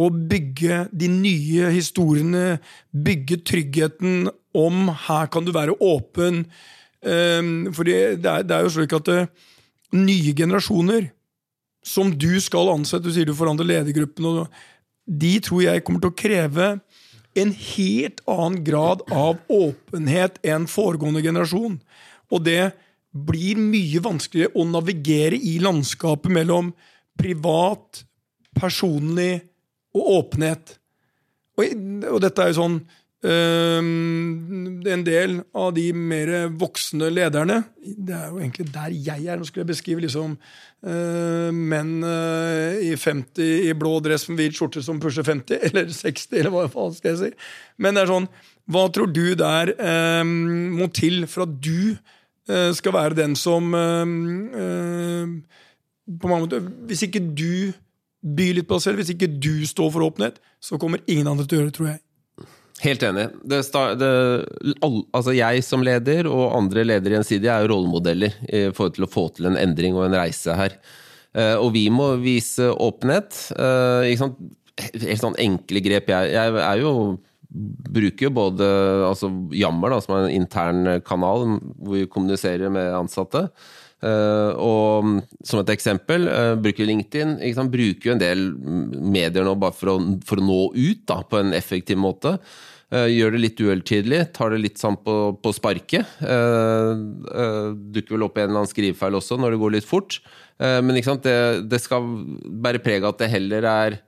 å 0.00 0.08
bygge 0.10 0.86
de 0.96 1.08
nye 1.12 1.70
historiene, 1.74 2.58
bygge 2.90 3.40
tryggheten 3.46 4.30
om 4.56 4.90
her 5.06 5.30
kan 5.32 5.46
du 5.46 5.52
være 5.54 5.76
åpen. 5.84 6.44
For 7.00 7.86
det 7.88 7.96
er, 8.24 8.60
jo 8.64 8.72
slik 8.74 8.96
at 8.96 9.10
eh, 9.12 9.30
nye 9.96 10.34
generasjoner 10.36 11.10
som 11.86 12.12
du 12.12 12.34
skal 12.42 12.72
ansette, 12.74 13.06
du 13.06 13.14
sier 13.14 13.28
du 13.28 13.36
forandrer 13.36 13.68
ledergruppen, 13.68 14.26
og 14.26 14.50
de 15.10 15.32
tror 15.42 15.64
jeg 15.64 15.84
kommer 15.84 16.02
til 16.02 16.12
å 16.12 16.18
kreve 16.18 16.68
en 17.38 17.52
helt 17.54 18.20
annen 18.28 18.60
grad 18.66 19.04
av 19.14 19.38
åpenhet 19.52 20.40
enn 20.46 20.66
foregående 20.70 21.22
generasjon. 21.24 21.78
Og 22.30 22.44
det 22.46 22.72
blir 23.10 23.58
mye 23.58 24.02
vanskeligere 24.02 24.54
å 24.58 24.66
navigere 24.68 25.38
i 25.38 25.56
landskapet 25.62 26.30
mellom 26.32 26.72
privat, 27.18 28.04
personlig 28.56 29.49
og 29.96 30.10
åpenhet. 30.18 30.76
Og, 31.58 31.64
og 32.14 32.20
dette 32.24 32.44
er 32.44 32.52
jo 32.52 32.60
sånn 32.62 32.80
Um, 33.20 34.80
En 34.88 35.02
del 35.04 35.34
av 35.52 35.74
de 35.76 35.90
mer 35.92 36.30
voksne 36.56 37.10
lederne 37.12 37.58
Det 37.76 38.14
er 38.16 38.30
jo 38.30 38.38
egentlig 38.40 38.64
der 38.72 38.94
jeg 38.96 39.26
er. 39.26 39.36
Nå 39.36 39.44
skulle 39.44 39.66
jeg 39.66 39.72
beskrive 39.74 40.00
liksom 40.06 40.38
uh, 40.40 41.50
menn 41.52 42.00
uh, 42.00 42.80
i 42.80 42.94
50 42.96 43.68
i 43.68 43.74
blå 43.76 43.98
dress 44.00 44.24
med 44.30 44.40
hvit 44.40 44.56
skjorte 44.56 44.80
som 44.80 45.02
pusher 45.02 45.26
50, 45.26 45.60
eller 45.68 45.92
60, 45.92 46.32
eller 46.40 46.54
hva 46.54 46.64
faen 46.72 46.96
skal 46.96 47.12
jeg 47.12 47.20
si. 47.20 47.30
Men 47.76 47.92
det 47.92 48.06
er 48.06 48.12
sånn 48.14 48.30
Hva 48.72 48.86
tror 48.88 49.12
du 49.12 49.26
der 49.36 49.74
um, 50.24 50.32
må 50.80 50.88
til 50.96 51.28
for 51.28 51.44
at 51.44 51.60
du 51.60 51.92
uh, 51.92 52.72
skal 52.72 52.96
være 52.96 53.20
den 53.20 53.36
som 53.36 53.68
på 56.10 56.26
mange 56.32 56.46
måter, 56.46 56.64
Hvis 56.88 57.04
ikke 57.04 57.20
du 57.36 57.76
byr 58.20 58.58
litt 58.58 58.68
på 58.68 58.78
deg 58.78 58.84
selv, 58.84 59.00
hvis 59.00 59.12
ikke 59.14 59.30
du 59.40 59.66
står 59.68 59.90
for 59.94 60.06
åpenhet, 60.06 60.40
så 60.60 60.78
kommer 60.80 61.02
ingen 61.06 61.28
andre 61.30 61.46
til 61.46 61.56
å 61.56 61.60
gjøre 61.60 61.70
det, 61.70 61.76
tror 61.78 61.90
jeg. 61.92 62.00
Helt 62.80 63.02
enig. 63.04 63.26
Det 63.44 63.60
det, 64.00 64.10
all, 64.80 65.02
altså 65.12 65.34
jeg 65.36 65.64
som 65.66 65.82
leder 65.84 66.28
og 66.30 66.54
andre 66.56 66.84
ledere 66.86 67.18
Gjensidige 67.18 67.52
er 67.52 67.66
jo 67.66 67.74
rollemodeller 67.74 68.38
i 68.48 68.62
forhold 68.72 68.96
til 68.96 69.04
å 69.04 69.10
få 69.10 69.26
til 69.36 69.50
en 69.50 69.58
endring 69.60 69.96
og 69.98 70.06
en 70.06 70.16
reise 70.16 70.56
her. 70.56 70.78
Eh, 71.36 71.56
og 71.60 71.74
vi 71.76 71.86
må 71.92 72.14
vise 72.22 72.70
åpenhet. 72.72 73.36
Eh? 73.52 74.14
Helt 74.16 75.20
sånn 75.20 75.36
enkle 75.42 75.82
grep. 75.84 76.08
Jeg, 76.08 76.32
jeg 76.32 76.56
er 76.64 76.80
jo 76.80 76.94
bruker 77.50 78.28
jo 78.28 78.32
både 78.34 78.66
altså 79.08 79.30
Jammer, 79.56 79.90
da, 79.90 80.00
som 80.04 80.14
er 80.14 80.26
en 80.28 80.36
intern 80.38 81.00
kanal 81.06 81.58
hvor 81.58 81.96
vi 81.96 82.08
kommuniserer 82.10 82.72
med 82.72 82.94
ansatte. 82.94 83.48
Eh, 84.00 84.52
og 84.56 85.20
som 85.44 85.60
et 85.60 85.72
eksempel, 85.74 86.26
eh, 86.28 86.54
bruker 86.56 86.88
LinkedIn. 86.88 87.36
Sant? 87.54 87.72
Bruker 87.72 88.10
jo 88.10 88.16
en 88.16 88.22
del 88.22 88.46
medier 88.56 89.44
nå 89.44 89.54
bare 89.60 89.76
for 89.76 89.94
å, 89.94 89.96
for 90.24 90.40
å 90.40 90.46
nå 90.46 90.60
ut 90.74 91.06
da, 91.08 91.20
på 91.22 91.40
en 91.40 91.52
effektiv 91.56 92.00
måte. 92.00 92.38
Eh, 92.90 93.06
gjør 93.12 93.36
det 93.36 93.42
litt 93.44 93.60
uhelltidlig, 93.60 94.22
tar 94.34 94.50
det 94.50 94.62
litt 94.64 94.80
sånn 94.80 94.96
på, 95.04 95.16
på 95.38 95.52
sparket. 95.54 96.16
Dukker 96.20 98.16
vel 98.16 98.26
opp 98.26 98.38
en 98.38 98.48
eller 98.48 98.62
annen 98.62 98.72
skrivefeil 98.72 99.20
også 99.20 99.38
når 99.38 99.54
det 99.54 99.62
går 99.62 99.76
litt 99.76 99.88
fort. 99.88 100.20
Men 100.60 100.98
sant? 101.04 101.24
Det, 101.24 101.68
det 101.70 101.78
skal 101.80 102.04
bære 102.04 102.82
preg 102.84 103.04
av 103.04 103.14
at 103.14 103.22
det 103.22 103.30
heller 103.32 103.64
er 103.64 104.00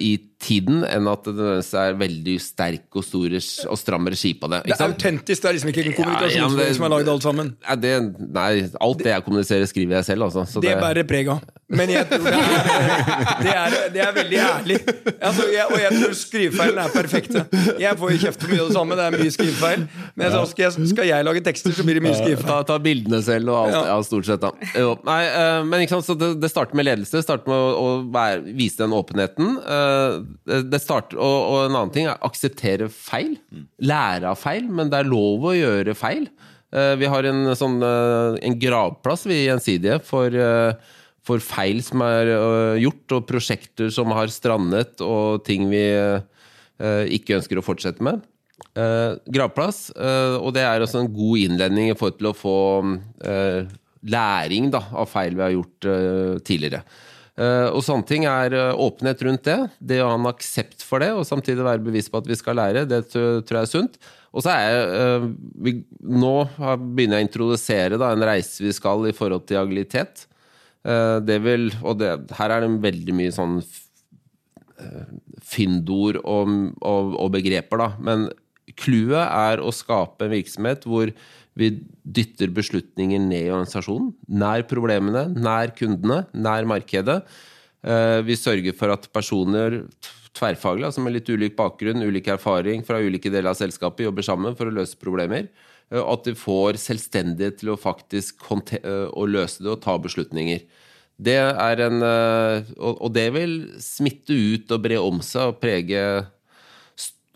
i 0.00 0.12
tiden 0.42 0.82
enn 0.84 1.06
at 1.08 1.24
det 1.24 1.46
er 1.80 1.94
veldig 1.96 2.34
sterk 2.44 2.98
og 3.00 3.04
store 3.06 3.40
og 3.72 3.78
stram 3.80 4.04
regi 4.12 4.34
på 4.36 4.50
det. 4.52 4.62
Det 4.66 4.74
er 4.76 4.84
autentisk, 4.90 5.42
det 5.42 5.48
er 5.48 5.56
liksom 5.56 5.70
ikke 5.72 5.84
en 5.86 5.94
Ja, 5.96 6.26
ja, 6.28 6.48
det- 6.52 6.74
som 6.76 6.84
er 6.84 6.92
lagd 6.92 7.08
alt 7.08 7.22
sammen. 7.24 7.54
Det, 7.80 7.92
nei, 8.36 8.50
alt 8.80 8.98
det 8.98 9.12
jeg 9.14 9.24
kommuniserer, 9.24 9.66
skriver 9.70 9.96
jeg 9.96 10.04
selv, 10.10 10.26
altså. 10.28 10.44
Så 10.46 10.60
Det 10.60 10.76
bærer 10.76 11.06
preg 11.08 11.28
av. 11.32 11.40
Men 11.68 11.90
jeg 11.90 12.06
tror 12.06 12.22
det 12.22 12.32
er, 12.32 13.40
det 13.42 13.54
er, 13.56 13.72
det 13.94 14.02
er 14.04 14.12
veldig 14.14 14.38
ærlig. 14.38 14.76
Altså, 15.18 15.46
jeg, 15.50 15.64
og 15.66 15.80
jeg 15.82 15.96
tror 16.02 16.12
skrivefeilene 16.14 16.84
er 16.84 16.92
perfekte. 16.94 17.42
Jeg 17.82 17.98
får 17.98 18.12
jo 18.14 18.18
kjeft 18.22 18.44
for 18.44 18.52
mye 18.52 18.60
av 18.62 18.68
det 18.70 18.76
samme. 18.76 18.98
Det 19.00 19.06
er 19.08 19.16
mye 19.16 19.32
skrivefeil. 19.34 19.82
Men 20.14 20.30
så 20.36 20.44
skal, 20.52 20.62
jeg, 20.68 20.88
skal 20.92 21.08
jeg 21.10 21.26
lage 21.26 21.42
tekster, 21.48 21.74
så 21.74 21.82
blir 21.88 21.98
det 21.98 22.04
mye 22.06 22.14
skrivefeil. 22.20 22.46
Ta, 22.46 22.60
ta 22.68 22.78
bildene 22.84 23.18
selv 23.26 23.50
og 23.50 23.58
alt. 23.64 23.74
Ja. 23.74 23.82
Ja, 23.90 23.98
stort 24.06 24.28
sett, 24.28 24.44
da. 24.44 24.52
Jo, 24.78 24.92
nei, 25.08 25.18
eh, 25.26 25.64
men 25.66 25.82
ikke 25.86 25.96
sant, 25.96 26.06
så 26.06 26.14
det, 26.20 26.30
det 26.44 26.52
starter 26.52 26.78
med 26.78 26.86
ledelse. 26.86 27.16
Det 27.18 27.24
starter 27.26 27.50
med 27.50 27.58
å, 27.58 27.74
å 27.82 27.90
være, 28.14 28.44
vise 28.62 28.78
den 28.84 28.94
åpenheten. 28.94 29.56
Eh, 29.58 30.20
det, 30.48 30.60
det 30.72 30.80
starter, 30.82 31.18
og, 31.18 31.38
og 31.52 31.56
en 31.64 31.78
annen 31.78 31.94
ting 31.94 32.10
er 32.10 32.20
akseptere 32.26 32.90
feil. 32.92 33.36
Lære 33.82 34.32
av 34.32 34.40
feil, 34.40 34.68
men 34.68 34.92
det 34.92 35.00
er 35.00 35.10
lov 35.10 35.48
å 35.50 35.56
gjøre 35.56 35.96
feil. 35.98 36.28
Eh, 36.74 36.94
vi 37.00 37.08
har 37.10 37.26
en, 37.28 37.50
sånn, 37.58 37.80
eh, 37.84 38.38
en 38.46 38.58
gravplass 38.60 39.26
vi 39.28 39.44
Gjensidige 39.44 40.00
for, 40.04 40.34
eh, 40.34 40.94
for 41.26 41.42
feil 41.42 41.82
som 41.86 42.02
er 42.06 42.32
eh, 42.34 42.82
gjort, 42.84 43.18
og 43.18 43.28
prosjekter 43.28 43.92
som 43.94 44.14
har 44.16 44.32
strandet, 44.34 45.00
og 45.04 45.44
ting 45.46 45.68
vi 45.70 45.84
eh, 45.94 47.04
ikke 47.16 47.38
ønsker 47.40 47.60
å 47.60 47.66
fortsette 47.66 48.04
med. 48.04 48.24
Eh, 48.76 49.16
gravplass, 49.32 49.90
eh, 49.96 50.36
og 50.40 50.52
det 50.56 50.66
er 50.66 50.84
også 50.84 51.04
en 51.04 51.12
god 51.12 51.42
innledning 51.46 51.90
i 51.92 51.96
forhold 51.96 52.20
til 52.20 52.30
å 52.32 52.36
få 52.36 52.58
eh, 53.24 53.74
læring 54.06 54.70
da, 54.74 54.82
av 54.92 55.08
feil 55.10 55.36
vi 55.36 55.44
har 55.44 55.54
gjort 55.54 55.88
eh, 55.92 56.38
tidligere. 56.46 56.82
Eh, 57.36 57.68
og 57.68 57.82
sånne 57.84 58.08
ting 58.08 58.24
er 58.24 58.54
eh, 58.56 58.78
åpenhet 58.80 59.22
rundt 59.26 59.44
det. 59.44 59.58
Det 59.92 59.98
å 60.00 60.08
ha 60.08 60.14
en 60.16 60.28
aksept 60.30 60.84
for 60.86 61.04
det, 61.04 61.10
og 61.12 61.26
samtidig 61.28 61.66
være 61.66 61.84
bevisst 61.84 62.12
på 62.12 62.22
at 62.22 62.30
vi 62.30 62.38
skal 62.38 62.56
lære, 62.56 62.86
det 62.88 63.02
tror 63.12 63.42
jeg 63.44 63.60
er 63.60 63.68
sunt. 63.72 63.98
Og 64.32 64.44
så 64.44 64.54
er 64.54 64.62
jeg 64.64 64.86
eh, 65.00 65.26
vi, 65.66 65.74
Nå 66.16 66.32
begynner 66.56 67.20
jeg 67.20 67.26
å 67.26 67.28
introdusere 67.28 68.00
da, 68.00 68.14
en 68.14 68.24
reise 68.28 68.64
vi 68.64 68.72
skal 68.76 69.04
i 69.08 69.14
forhold 69.16 69.44
til 69.48 69.60
agilitet. 69.60 70.26
Det 70.86 71.36
vil, 71.42 71.64
og 71.82 71.96
det, 71.98 72.12
her 72.38 72.52
er 72.54 72.62
det 72.62 72.68
veldig 72.84 73.14
mye 73.18 73.32
sånn 73.34 73.56
fyndord 75.42 76.20
og, 76.20 76.52
og, 76.78 77.16
og 77.24 77.32
begreper, 77.34 77.80
da. 77.80 77.88
Men 77.98 78.28
clouet 78.78 79.24
er 79.24 79.58
å 79.58 79.72
skape 79.74 80.28
en 80.28 80.30
virksomhet 80.36 80.86
hvor 80.86 81.10
vi 81.56 81.70
dytter 82.04 82.52
beslutninger 82.52 83.22
ned 83.22 83.46
i 83.46 83.52
organisasjonen. 83.52 84.12
Nær 84.28 84.66
problemene, 84.68 85.26
nær 85.32 85.72
kundene, 85.76 86.26
nær 86.36 86.68
markedet. 86.68 87.22
Eh, 87.86 88.20
Vi 88.26 88.36
sørger 88.36 88.76
for 88.76 88.92
at 88.92 89.08
personer 89.12 89.80
tverrfaglig, 90.36 90.84
altså 90.84 91.00
med 91.00 91.16
litt 91.16 91.30
ulik 91.32 91.56
bakgrunn, 91.56 92.04
ulik 92.04 92.28
erfaring 92.28 92.84
fra 92.84 93.00
ulike 93.00 93.32
deler 93.32 93.54
av 93.54 93.56
selskapet, 93.56 94.04
jobber 94.04 94.26
sammen 94.26 94.56
for 94.56 94.68
å 94.68 94.74
løse 94.74 95.00
problemer. 95.00 95.48
Eh, 95.90 96.02
at 96.02 96.28
de 96.28 96.36
får 96.36 96.76
selvstendighet 96.82 97.62
til 97.62 97.72
å 97.72 97.80
faktisk 97.80 98.44
eh, 98.82 99.08
å 99.08 99.24
løse 99.24 99.64
det 99.64 99.72
og 99.72 99.80
ta 99.80 99.96
beslutninger. 99.96 100.66
Det 101.16 101.38
er 101.40 101.80
en 101.80 102.02
Og 102.76 103.08
det 103.08 103.30
vil 103.32 103.80
smitte 103.80 104.36
ut 104.36 104.70
og 104.70 104.82
bre 104.84 104.98
om 105.00 105.22
seg 105.24 105.48
og 105.48 105.60
prege 105.62 106.26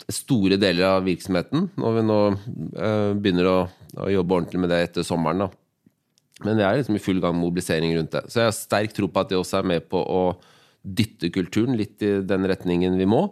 store 0.08 0.56
deler 0.60 0.86
av 0.88 1.04
virksomheten, 1.06 1.68
når 1.78 1.96
vi 1.98 2.04
nå 2.08 2.18
eh, 2.30 3.10
begynner 3.18 3.48
å, 3.50 3.58
å 4.00 4.08
jobbe 4.10 4.38
ordentlig 4.38 4.62
med 4.62 4.72
det 4.72 4.80
etter 4.88 5.06
sommeren. 5.06 5.44
da. 5.44 5.50
Men 6.46 6.56
vi 6.56 6.64
er 6.64 6.78
liksom 6.80 6.96
i 6.96 7.02
full 7.04 7.20
gang 7.20 7.34
med 7.36 7.44
mobilisering 7.44 7.92
rundt 7.98 8.14
det. 8.16 8.24
Så 8.32 8.40
jeg 8.40 8.48
har 8.48 8.56
sterk 8.56 8.94
tro 8.96 9.10
på 9.12 9.20
at 9.20 9.28
det 9.32 9.38
også 9.38 9.60
er 9.60 9.68
med 9.74 9.86
på 9.92 10.00
å 10.00 10.22
dytte 10.80 11.28
kulturen 11.34 11.76
litt 11.76 12.00
i 12.06 12.14
den 12.24 12.46
retningen 12.48 12.96
vi 12.96 13.04
må. 13.10 13.26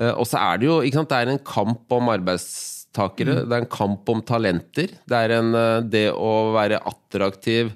Eh, 0.00 0.14
Og 0.16 0.24
så 0.28 0.40
er 0.40 0.62
det 0.62 0.70
jo 0.70 0.78
ikke 0.80 1.02
sant, 1.02 1.12
det 1.12 1.18
er 1.20 1.34
en 1.34 1.44
kamp 1.44 1.92
om 1.92 2.08
arbeidstakere. 2.14 3.42
Det 3.44 3.52
er 3.52 3.66
en 3.66 3.74
kamp 3.76 4.08
om 4.08 4.22
talenter. 4.24 4.94
Det 5.04 5.18
er 5.20 5.36
en, 5.36 5.54
eh, 5.54 5.80
det 5.84 6.06
å 6.16 6.52
være 6.56 6.80
attraktiv 6.80 7.74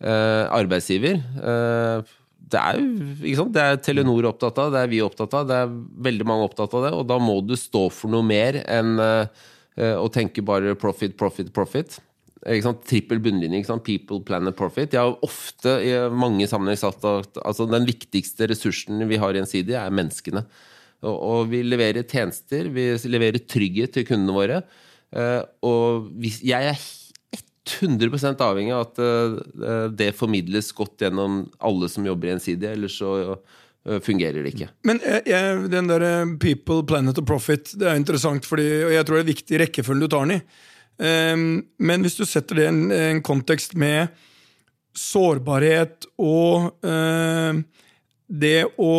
eh, 0.00 0.44
arbeidsgiver. 0.54 1.18
Eh, 1.42 2.14
det 2.54 2.62
er 2.62 2.78
jo? 2.78 3.48
Det 3.52 3.64
er 3.64 3.82
Telenor 3.82 4.30
opptatt 4.30 4.58
av, 4.62 4.72
det 4.74 4.84
er 4.84 4.90
vi 4.92 5.02
opptatt 5.04 5.34
av, 5.36 5.46
det 5.50 5.60
er 5.64 5.76
veldig 6.08 6.26
mange 6.28 6.48
opptatt 6.48 6.74
av 6.78 6.86
det. 6.86 6.94
Og 6.96 7.06
da 7.10 7.18
må 7.22 7.38
du 7.44 7.56
stå 7.58 7.86
for 7.92 8.12
noe 8.12 8.26
mer 8.26 8.62
enn 8.62 8.96
eh, 9.02 9.94
å 9.98 10.08
tenke 10.12 10.44
bare 10.46 10.76
profit, 10.78 11.16
profit, 11.18 11.50
profit. 11.54 11.98
Ikke 12.44 12.66
sant? 12.66 12.82
Trippel 12.88 13.22
bunnlinje. 13.24 13.62
Ikke 13.62 13.72
sant? 13.72 13.86
People, 13.86 14.20
planet, 14.26 14.56
profit. 14.58 14.92
Jeg 14.92 15.00
har 15.00 15.16
ofte 15.24 15.78
i 15.84 15.94
mange 16.12 16.48
sammenhenger 16.50 16.82
sagt 16.82 17.06
at 17.08 17.40
altså, 17.42 17.66
den 17.70 17.88
viktigste 17.88 18.48
ressursen 18.50 19.06
vi 19.08 19.20
har 19.20 19.32
i 19.32 19.40
Gjensidige, 19.40 19.80
er 19.80 19.94
menneskene. 19.94 20.44
Og, 21.04 21.14
og 21.14 21.52
vi 21.52 21.62
leverer 21.66 22.04
tjenester, 22.08 22.68
vi 22.72 22.90
leverer 23.08 23.44
trygghet 23.48 23.96
til 23.96 24.06
kundene 24.08 24.36
våre. 24.36 24.60
Eh, 25.14 25.40
og 25.64 26.12
hvis, 26.20 26.42
jeg 26.44 26.74
er 26.74 26.84
100 27.64 28.36
avhengig 28.44 28.74
av 28.76 28.86
at 28.86 29.00
eh, 29.00 29.88
det 29.96 30.12
formidles 30.18 30.72
godt 30.76 31.04
gjennom 31.06 31.44
alle 31.64 31.88
som 31.88 32.06
jobber 32.06 32.28
i 32.28 32.34
Gjensidige, 32.34 32.74
ellers 32.76 32.98
så 33.00 33.14
eh, 33.32 34.00
fungerer 34.04 34.44
det 34.44 34.52
ikke. 34.54 34.68
Men 34.84 35.00
eh, 35.00 35.22
jeg, 35.30 35.64
den 35.72 35.88
der 35.88 36.04
eh, 36.04 36.36
People, 36.42 36.82
Planet 36.88 37.20
og 37.22 37.26
Profit 37.28 37.72
Det 37.78 37.88
er 37.88 38.00
interessant, 38.00 38.46
fordi, 38.48 38.68
og 38.84 38.94
jeg 38.96 39.08
tror 39.08 39.18
det 39.18 39.24
er 39.24 39.32
viktig 39.32 39.60
rekkefølgen 39.64 40.04
du 40.04 40.10
tar 40.12 40.28
den 40.28 40.38
i. 40.38 40.40
Ehm, 41.02 41.48
men 41.78 42.04
hvis 42.04 42.18
du 42.20 42.24
setter 42.28 42.60
det 42.60 42.66
i 42.68 42.70
en, 42.70 42.84
en 42.94 43.22
kontekst 43.24 43.74
med 43.78 44.12
sårbarhet 44.94 46.06
og 46.22 46.86
eh, 46.86 47.62
det 48.30 48.58
å 48.78 48.96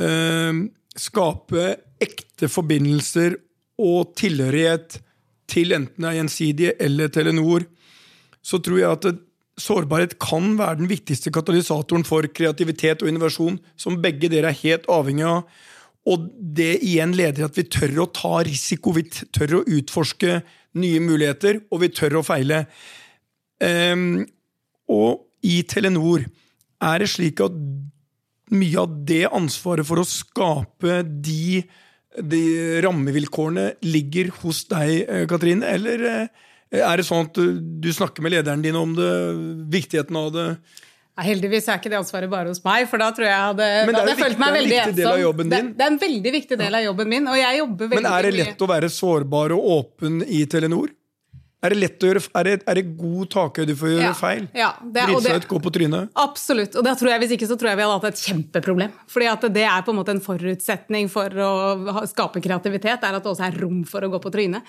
eh, 0.00 0.62
skape 0.96 1.66
ekte 2.04 2.48
forbindelser 2.50 3.36
og 3.84 4.14
tilhørighet 4.18 4.98
til 5.54 5.74
enten 5.76 6.02
det 6.02 6.10
er 6.10 6.18
Gjensidige 6.18 6.74
eller 6.82 7.12
Telenor, 7.14 7.66
så 8.44 8.60
tror 8.60 8.80
jeg 8.80 8.90
at 8.90 9.22
sårbarhet 9.60 10.16
kan 10.22 10.56
være 10.58 10.80
den 10.80 10.90
viktigste 10.90 11.30
katalysatoren 11.34 12.04
for 12.06 12.26
kreativitet 12.34 13.04
og 13.04 13.10
innovasjon, 13.10 13.60
som 13.78 14.00
begge 14.02 14.30
dere 14.32 14.50
er 14.50 14.60
helt 14.64 14.88
avhengig 14.90 15.26
av. 15.30 15.46
Og 16.10 16.26
det 16.36 16.82
igjen 16.84 17.14
leder 17.16 17.38
til 17.38 17.46
at 17.46 17.58
vi 17.58 17.66
tør 17.72 18.02
å 18.04 18.10
ta 18.12 18.42
risiko, 18.44 18.92
vi 18.92 19.06
tør 19.08 19.60
å 19.60 19.64
utforske 19.78 20.42
nye 20.80 21.00
muligheter, 21.00 21.62
og 21.70 21.84
vi 21.84 21.92
tør 21.94 22.18
å 22.20 22.26
feile. 22.26 22.64
Um, 23.62 24.24
og 24.90 25.24
i 25.46 25.62
Telenor 25.68 26.26
er 26.84 27.00
det 27.00 27.08
slik 27.14 27.40
at 27.44 27.54
mye 28.54 28.82
av 28.82 28.98
det 29.08 29.24
ansvaret 29.30 29.86
for 29.88 30.02
å 30.02 30.08
skape 30.08 31.00
de, 31.06 31.62
de 32.22 32.80
rammevilkårene 32.84 33.72
ligger 33.82 34.30
hos 34.42 34.64
deg, 34.70 35.04
eh, 35.08 35.26
Katrine? 35.30 35.66
Eller 35.66 36.04
eh, 36.10 36.26
er 36.80 36.96
det 37.00 37.06
sånn 37.06 37.26
at 37.28 37.34
du, 37.38 37.58
du 37.82 37.90
snakker 37.94 38.22
med 38.22 38.32
lederen 38.36 38.62
din 38.64 38.76
om 38.78 38.94
det, 38.96 39.10
viktigheten 39.74 40.16
av 40.18 40.32
det? 40.34 40.48
Ja, 41.14 41.22
heldigvis 41.28 41.68
er 41.70 41.78
ikke 41.78 41.90
det 41.92 41.98
ansvaret 42.00 42.30
bare 42.30 42.50
hos 42.50 42.58
meg, 42.64 42.88
for 42.90 42.98
da 42.98 43.12
tror 43.14 43.28
jeg 43.28 43.38
hadde, 43.38 43.66
Men 43.86 43.94
det 43.94 44.00
er 44.00 44.08
hadde 44.08 44.16
følt 44.18 44.34
viktig- 44.34 44.40
det 44.40 44.46
er 44.46 44.50
en 44.50 44.58
veldig 44.58 44.74
viktig 44.80 44.96
del 44.96 45.06
av 45.06 45.12
ensom. 45.14 45.22
jobben 45.28 45.48
Det, 45.52 45.58
din. 45.60 45.68
det 45.78 45.84
er 45.84 45.92
en 45.92 45.98
veldig 46.02 46.32
viktig 46.34 46.58
del 46.58 46.74
av 46.74 46.82
jobben 46.88 47.08
min, 47.08 47.28
og 47.30 47.36
jeg 47.38 47.58
jobber 47.60 47.90
veldig 47.92 48.02
Men 48.02 48.12
er 48.12 48.22
det 48.26 48.32
lett 48.34 48.64
å 48.66 48.68
være 48.72 48.90
sårbar 48.90 49.54
og 49.54 49.68
åpen 49.78 50.22
i 50.26 50.40
Telenor? 50.50 50.90
Er 51.64 51.72
det 51.72 51.78
lett 51.80 52.02
å 52.04 52.10
gjøre 52.10 52.22
Er 52.36 52.44
det, 52.44 52.54
er 52.68 52.74
det 52.78 52.84
god 52.98 53.30
takhøyde 53.32 53.74
for 53.80 53.88
å 53.88 53.92
gjøre 53.94 54.10
Ja. 54.10 54.12
feil? 54.18 54.48
Ja, 54.54 54.70
det- 54.84 55.06
Drite 55.08 55.22
seg 55.22 55.36
ut, 55.40 55.48
gå 55.48 55.60
på 55.64 55.72
trynet? 55.72 56.10
Absolutt. 56.14 56.76
Og 56.76 56.84
det 56.84 56.92
tror 57.00 57.08
jeg, 57.08 57.20
hvis 57.22 57.32
ikke 57.38 57.48
så 57.48 57.56
tror 57.58 57.68
jeg 57.72 57.76
vi 57.78 57.82
hadde 57.82 57.96
hatt 58.00 58.04
et 58.12 58.20
kjempeproblem. 58.20 58.92
Fordi 59.08 59.52
det 59.54 59.64
er 59.64 59.82
på 59.82 59.88
en 59.94 59.96
måte 59.96 60.10
en 60.10 60.20
forutsetning 60.20 61.08
for 61.10 61.28
å 61.30 61.92
ha- 61.92 62.04
skape 62.06 62.42
kreativitet, 62.44 63.02
er 63.02 63.14
at 63.16 63.22
det 63.22 63.30
også 63.32 63.46
er 63.48 63.58
rom 63.60 63.82
for 63.84 64.00
å 64.02 64.10
gå 64.10 64.20
på 64.20 64.30
trynet. 64.30 64.62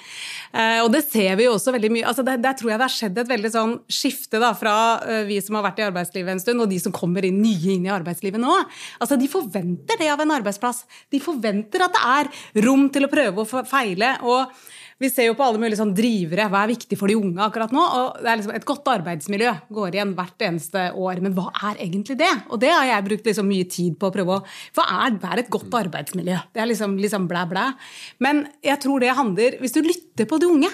Eh, 0.54 0.80
og 0.84 0.92
det 0.92 1.04
ser 1.12 1.36
vi 1.36 1.44
jo 1.44 1.54
også 1.56 1.74
veldig 1.74 1.92
mye. 1.92 2.06
altså 2.06 2.24
der, 2.24 2.38
der 2.38 2.54
tror 2.54 2.70
jeg 2.72 2.80
det 2.80 2.88
har 2.88 2.96
skjedd 2.96 3.18
et 3.18 3.28
veldig 3.28 3.52
sånn 3.52 3.80
skifte 3.90 4.40
da, 4.40 4.54
fra 4.54 5.02
eh, 5.06 5.24
vi 5.26 5.40
som 5.42 5.56
har 5.56 5.64
vært 5.64 5.80
i 5.80 5.92
arbeidslivet 5.92 6.30
en 6.30 6.40
stund, 6.40 6.62
og 6.62 6.70
de 6.70 6.80
som 6.80 6.92
kommer 6.92 7.26
inn, 7.26 7.42
nye 7.42 7.76
inn 7.76 7.86
i 7.86 7.90
arbeidslivet 7.90 8.40
nå. 8.40 8.66
Altså 9.02 9.20
De 9.20 9.28
forventer 9.28 9.98
det 10.00 10.10
av 10.10 10.22
en 10.22 10.32
arbeidsplass. 10.32 10.86
De 11.12 11.20
forventer 11.20 11.82
at 11.82 11.92
det 11.92 12.02
er 12.06 12.64
rom 12.66 12.90
til 12.90 13.04
å 13.04 13.12
prøve 13.12 13.44
å 13.44 13.66
feile. 13.68 14.18
og 14.24 14.48
vi 15.02 15.10
ser 15.12 15.28
jo 15.28 15.36
på 15.36 15.44
alle 15.44 15.60
mulige 15.60 15.80
sånn 15.82 15.92
drivere. 15.96 16.48
Hva 16.52 16.62
er 16.64 16.72
viktig 16.72 16.96
for 16.96 17.12
de 17.12 17.18
unge 17.20 17.44
akkurat 17.44 17.74
nå? 17.76 17.82
Og 17.84 18.22
det 18.24 18.30
er 18.32 18.40
liksom 18.40 18.54
Et 18.56 18.68
godt 18.68 18.88
arbeidsmiljø 18.94 19.52
går 19.76 19.98
igjen 19.98 20.14
hvert 20.16 20.46
eneste 20.48 20.86
år. 20.96 21.20
Men 21.24 21.36
hva 21.36 21.50
er 21.70 21.82
egentlig 21.84 22.16
det? 22.22 22.32
Og 22.48 22.62
det 22.64 22.72
har 22.72 22.88
jeg 22.88 23.08
brukt 23.10 23.28
liksom 23.28 23.50
mye 23.52 23.68
tid 23.68 23.98
på 24.00 24.08
å 24.08 24.16
prøve 24.16 24.38
å 24.38 24.44
Hva 24.78 24.86
er, 25.04 25.18
hva 25.20 25.34
er 25.34 25.44
et 25.44 25.52
godt 25.52 25.76
arbeidsmiljø? 25.82 26.38
Det 26.56 26.64
er 26.64 26.72
liksom, 26.72 26.96
liksom 27.04 27.28
blæ, 27.28 27.44
blæ. 27.52 27.66
Men 28.24 28.46
jeg 28.64 28.80
tror 28.86 29.04
det 29.04 29.18
handler 29.20 29.60
Hvis 29.60 29.76
du 29.76 29.82
lytter 29.84 30.30
på 30.30 30.40
de 30.40 30.48
unge, 30.48 30.72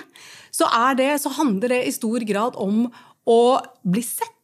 så, 0.54 0.68
det, 1.00 1.16
så 1.24 1.32
handler 1.40 1.74
det 1.74 1.82
i 1.88 1.96
stor 1.96 2.22
grad 2.28 2.60
om 2.62 2.86
å 3.26 3.42
bli 3.82 4.04
sett. 4.06 4.41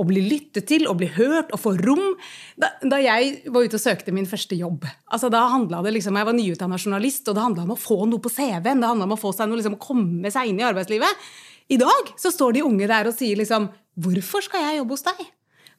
Å 0.00 0.06
bli 0.08 0.22
lyttet 0.24 0.64
til, 0.70 0.86
å 0.88 0.94
bli 0.96 1.10
hørt, 1.12 1.52
å 1.52 1.60
få 1.60 1.74
rom. 1.76 2.14
Da, 2.60 2.72
da 2.80 3.00
jeg 3.02 3.50
var 3.52 3.66
ute 3.66 3.76
og 3.76 3.82
søkte 3.82 4.14
min 4.16 4.28
første 4.28 4.56
jobb 4.56 4.86
altså 5.10 5.28
da 5.32 5.42
det 5.82 5.92
liksom, 5.96 6.16
Jeg 6.16 6.28
var 6.28 6.36
nyutdanna 6.36 6.78
journalist, 6.78 7.28
og 7.28 7.36
det 7.36 7.44
handla 7.44 7.66
om 7.66 7.74
å 7.74 7.80
få 7.80 8.04
noe 8.08 8.22
på 8.22 8.32
CV-en. 8.32 8.80
Det 8.80 8.90
handla 8.90 9.08
om 9.08 9.16
å 9.16 9.20
få 9.20 9.34
seg 9.36 9.50
noe, 9.50 9.60
liksom, 9.60 9.76
å 9.76 9.82
komme 9.82 10.32
seg 10.32 10.50
inn 10.50 10.62
i 10.62 10.66
arbeidslivet. 10.66 11.28
I 11.70 11.78
dag 11.80 12.14
så 12.18 12.32
står 12.34 12.56
de 12.56 12.64
unge 12.66 12.88
der 12.90 13.10
og 13.10 13.14
sier 13.16 13.38
liksom 13.38 13.68
Hvorfor 14.00 14.42
skal 14.46 14.64
jeg 14.64 14.80
jobbe 14.80 14.96
hos 14.96 15.06
deg? 15.06 15.28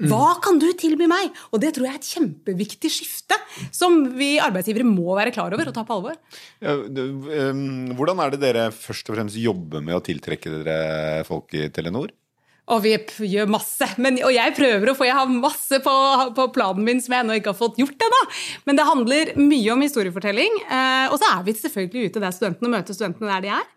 Hva 0.09 0.35
kan 0.41 0.57
du 0.61 0.67
tilby 0.77 1.07
meg? 1.09 1.29
Og 1.53 1.61
det 1.61 1.73
tror 1.75 1.87
jeg 1.87 1.93
er 1.93 1.99
et 1.99 2.09
kjempeviktig 2.15 2.91
skifte 2.91 3.37
som 3.73 3.99
vi 4.17 4.33
arbeidsgivere 4.41 4.87
må 4.87 5.13
være 5.17 5.33
klar 5.35 5.53
over 5.53 5.69
og 5.69 5.75
ta 5.75 5.83
på 5.85 5.97
alvor. 5.97 6.17
Ja, 6.63 6.77
det, 6.87 7.05
um, 7.51 7.91
hvordan 7.97 8.23
er 8.23 8.33
det 8.33 8.41
dere 8.41 8.65
først 8.73 9.11
og 9.11 9.17
fremst 9.17 9.39
jobber 9.39 9.83
med 9.85 9.97
å 9.97 10.03
tiltrekke 10.05 10.53
dere 10.61 11.27
folk 11.27 11.53
i 11.57 11.67
Telenor? 11.73 12.13
Og 12.69 12.83
vi 12.83 12.93
gjør 13.31 13.49
masse. 13.51 13.87
Men, 14.01 14.19
og 14.21 14.31
jeg 14.31 14.53
prøver 14.55 14.91
å 14.91 14.95
få 14.95 15.07
Jeg 15.07 15.17
har 15.17 15.31
masse 15.33 15.79
på, 15.83 15.93
på 16.37 16.45
planen 16.55 16.85
min 16.85 17.01
som 17.03 17.15
jeg 17.15 17.25
ennå 17.25 17.37
ikke 17.39 17.51
har 17.53 17.57
fått 17.57 17.79
gjort 17.81 18.05
ennå. 18.05 18.21
Men 18.69 18.77
det 18.77 18.85
handler 18.87 19.31
mye 19.39 19.73
om 19.73 19.83
historiefortelling. 19.83 20.59
Eh, 20.67 21.07
og 21.11 21.17
så 21.19 21.31
er 21.33 21.45
vi 21.47 21.55
selvfølgelig 21.57 22.11
ute 22.11 22.23
der 22.23 22.35
studentene 22.35 22.71
møter 22.71 22.97
studentene 22.97 23.31
der 23.33 23.45
de 23.45 23.53
er. 23.57 23.69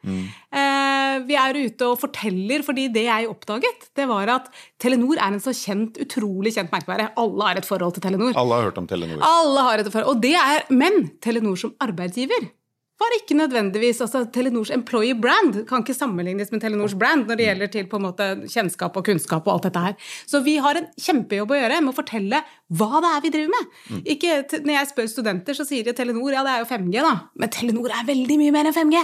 Eh, 0.55 1.14
vi 1.29 1.38
er 1.40 1.61
ute 1.64 1.90
og 1.90 2.01
forteller, 2.03 2.64
fordi 2.66 2.88
det 2.94 3.07
jeg 3.09 3.31
oppdaget, 3.31 3.88
det 3.97 4.09
var 4.11 4.31
at 4.37 4.51
Telenor 4.83 5.16
er 5.18 5.33
en 5.33 5.42
så 5.42 5.55
kjent, 5.57 5.99
utrolig 6.05 6.55
kjent 6.55 6.75
merkevare. 6.75 7.11
Alle 7.20 7.49
har 7.49 7.62
et 7.62 7.68
forhold 7.68 7.97
til 7.97 8.05
Telenor. 8.05 8.37
Alle 8.38 8.61
har 8.61 8.68
hørt 8.68 8.83
om 8.83 8.90
Telenor. 8.90 9.25
Alle 9.25 9.64
har 9.70 9.83
et 9.83 9.90
forhold. 9.90 10.12
Og 10.12 10.23
det 10.23 10.37
er, 10.38 10.68
men 10.75 11.09
Telenor 11.25 11.59
som 11.61 11.75
arbeidsgiver 11.83 12.53
var 13.00 13.14
ikke 13.16 13.35
nødvendigvis 13.37 14.00
altså 14.04 14.20
Telenors 14.33 14.70
employee 14.74 15.16
brand 15.18 15.57
kan 15.68 15.83
ikke 15.83 15.96
sammenlignes 15.96 16.52
med 16.52 16.62
Telenors 16.62 16.94
brand 16.98 17.26
når 17.28 17.38
det 17.40 17.46
gjelder 17.48 17.70
til 17.74 17.88
på 17.90 17.98
en 17.98 18.04
måte 18.07 18.28
kjennskap 18.46 18.96
og 18.96 19.04
kunnskap 19.09 19.48
og 19.48 19.57
alt 19.57 19.66
dette 19.68 19.83
her. 19.83 19.96
Så 20.30 20.40
vi 20.46 20.54
har 20.62 20.78
en 20.78 20.87
kjempejobb 21.00 21.50
å 21.50 21.59
gjøre 21.59 21.80
med 21.83 21.90
å 21.90 21.96
fortelle 21.96 22.40
hva 22.78 23.02
det 23.02 23.11
er 23.11 23.24
vi 23.24 23.33
driver 23.35 23.52
med. 23.57 24.04
Ikke, 24.14 24.37
når 24.62 24.76
jeg 24.78 24.90
spør 24.92 25.11
studenter, 25.11 25.59
så 25.59 25.66
sier 25.68 25.85
de 25.87 25.94
Telenor 25.96 26.33
ja, 26.37 26.44
det 26.46 26.54
er 26.54 26.62
jo 26.62 26.70
5G, 26.70 26.94
da. 27.02 27.14
Men 27.35 27.52
Telenor 27.54 27.90
er 27.98 28.07
veldig 28.09 28.38
mye 28.40 28.54
mer 28.54 28.70
enn 28.70 28.76
5G. 28.78 29.02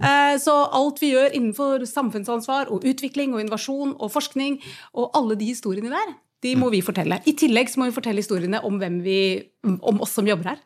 Eh, 0.00 0.34
Så 0.42 0.56
alt 0.80 1.00
vi 1.02 1.12
gjør 1.14 1.30
innenfor 1.36 1.86
samfunnsansvar 1.86 2.70
og 2.74 2.84
utvikling 2.88 3.34
og 3.34 3.44
innovasjon 3.44 3.94
og 3.98 4.10
forskning 4.14 4.58
og 4.94 5.10
alle 5.14 5.38
de 5.38 5.52
historiene 5.54 5.92
der, 5.92 6.16
de 6.42 6.54
må 6.56 6.70
vi 6.72 6.80
fortelle. 6.82 7.20
I 7.28 7.34
tillegg 7.36 7.68
så 7.68 7.80
må 7.82 7.90
vi 7.90 7.94
fortelle 7.94 8.22
historiene 8.22 8.62
om, 8.64 8.78
hvem 8.80 9.02
vi, 9.04 9.18
om 9.64 10.00
oss 10.00 10.14
som 10.16 10.26
jobber 10.26 10.54
her. 10.54 10.62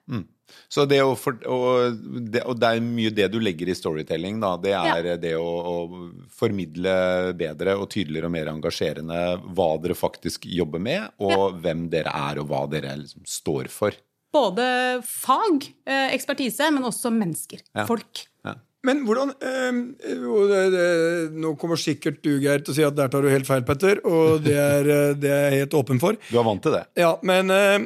Så 0.69 0.85
det 0.89 1.01
å 1.05 1.15
for, 1.19 1.37
og, 1.51 2.01
det, 2.31 2.43
og 2.49 2.59
det 2.61 2.71
er 2.71 2.85
mye 2.85 3.13
det 3.15 3.29
du 3.33 3.39
legger 3.43 3.71
i 3.71 3.77
storytelling, 3.79 4.41
da. 4.43 4.55
Det 4.61 4.75
er 4.77 5.09
det 5.23 5.35
å, 5.39 5.45
å 5.45 6.27
formidle 6.35 6.97
bedre 7.39 7.77
og 7.79 7.89
tydeligere 7.95 8.31
og 8.31 8.35
mer 8.37 8.51
engasjerende 8.53 9.23
hva 9.55 9.71
dere 9.83 9.97
faktisk 9.99 10.49
jobber 10.51 10.83
med, 10.83 11.15
og 11.23 11.61
hvem 11.65 11.89
dere 11.93 12.13
er, 12.13 12.43
og 12.43 12.51
hva 12.51 12.65
dere 12.71 12.97
liksom 13.01 13.25
står 13.29 13.71
for. 13.73 13.97
Både 14.35 14.67
fag, 15.07 15.69
eh, 15.87 16.13
ekspertise, 16.15 16.71
men 16.75 16.87
også 16.89 17.13
mennesker. 17.15 17.63
Ja. 17.71 17.87
Folk. 17.87 18.27
Ja. 18.47 18.57
Men 18.85 19.05
hvordan 19.07 19.33
øh, 19.41 19.77
det, 20.51 20.63
det, 20.75 20.89
Nå 21.41 21.55
kommer 21.61 21.81
sikkert 21.81 22.21
du, 22.25 22.35
Geir, 22.43 22.61
til 22.65 22.75
å 22.75 22.77
si 22.77 22.85
at 22.85 22.97
der 22.99 23.13
tar 23.13 23.25
du 23.25 23.31
helt 23.33 23.49
feil, 23.49 23.65
Petter. 23.67 24.03
Og 24.05 24.43
det 24.45 24.57
er, 24.61 24.91
eh, 24.91 25.13
det 25.17 25.31
er 25.33 25.45
jeg 25.47 25.65
helt 25.65 25.77
åpen 25.81 26.03
for. 26.03 26.19
Du 26.29 26.37
er 26.37 26.47
vant 26.47 26.65
til 26.65 26.75
det? 26.77 26.85
Ja, 27.01 27.15
men 27.25 27.53
eh, 27.55 27.79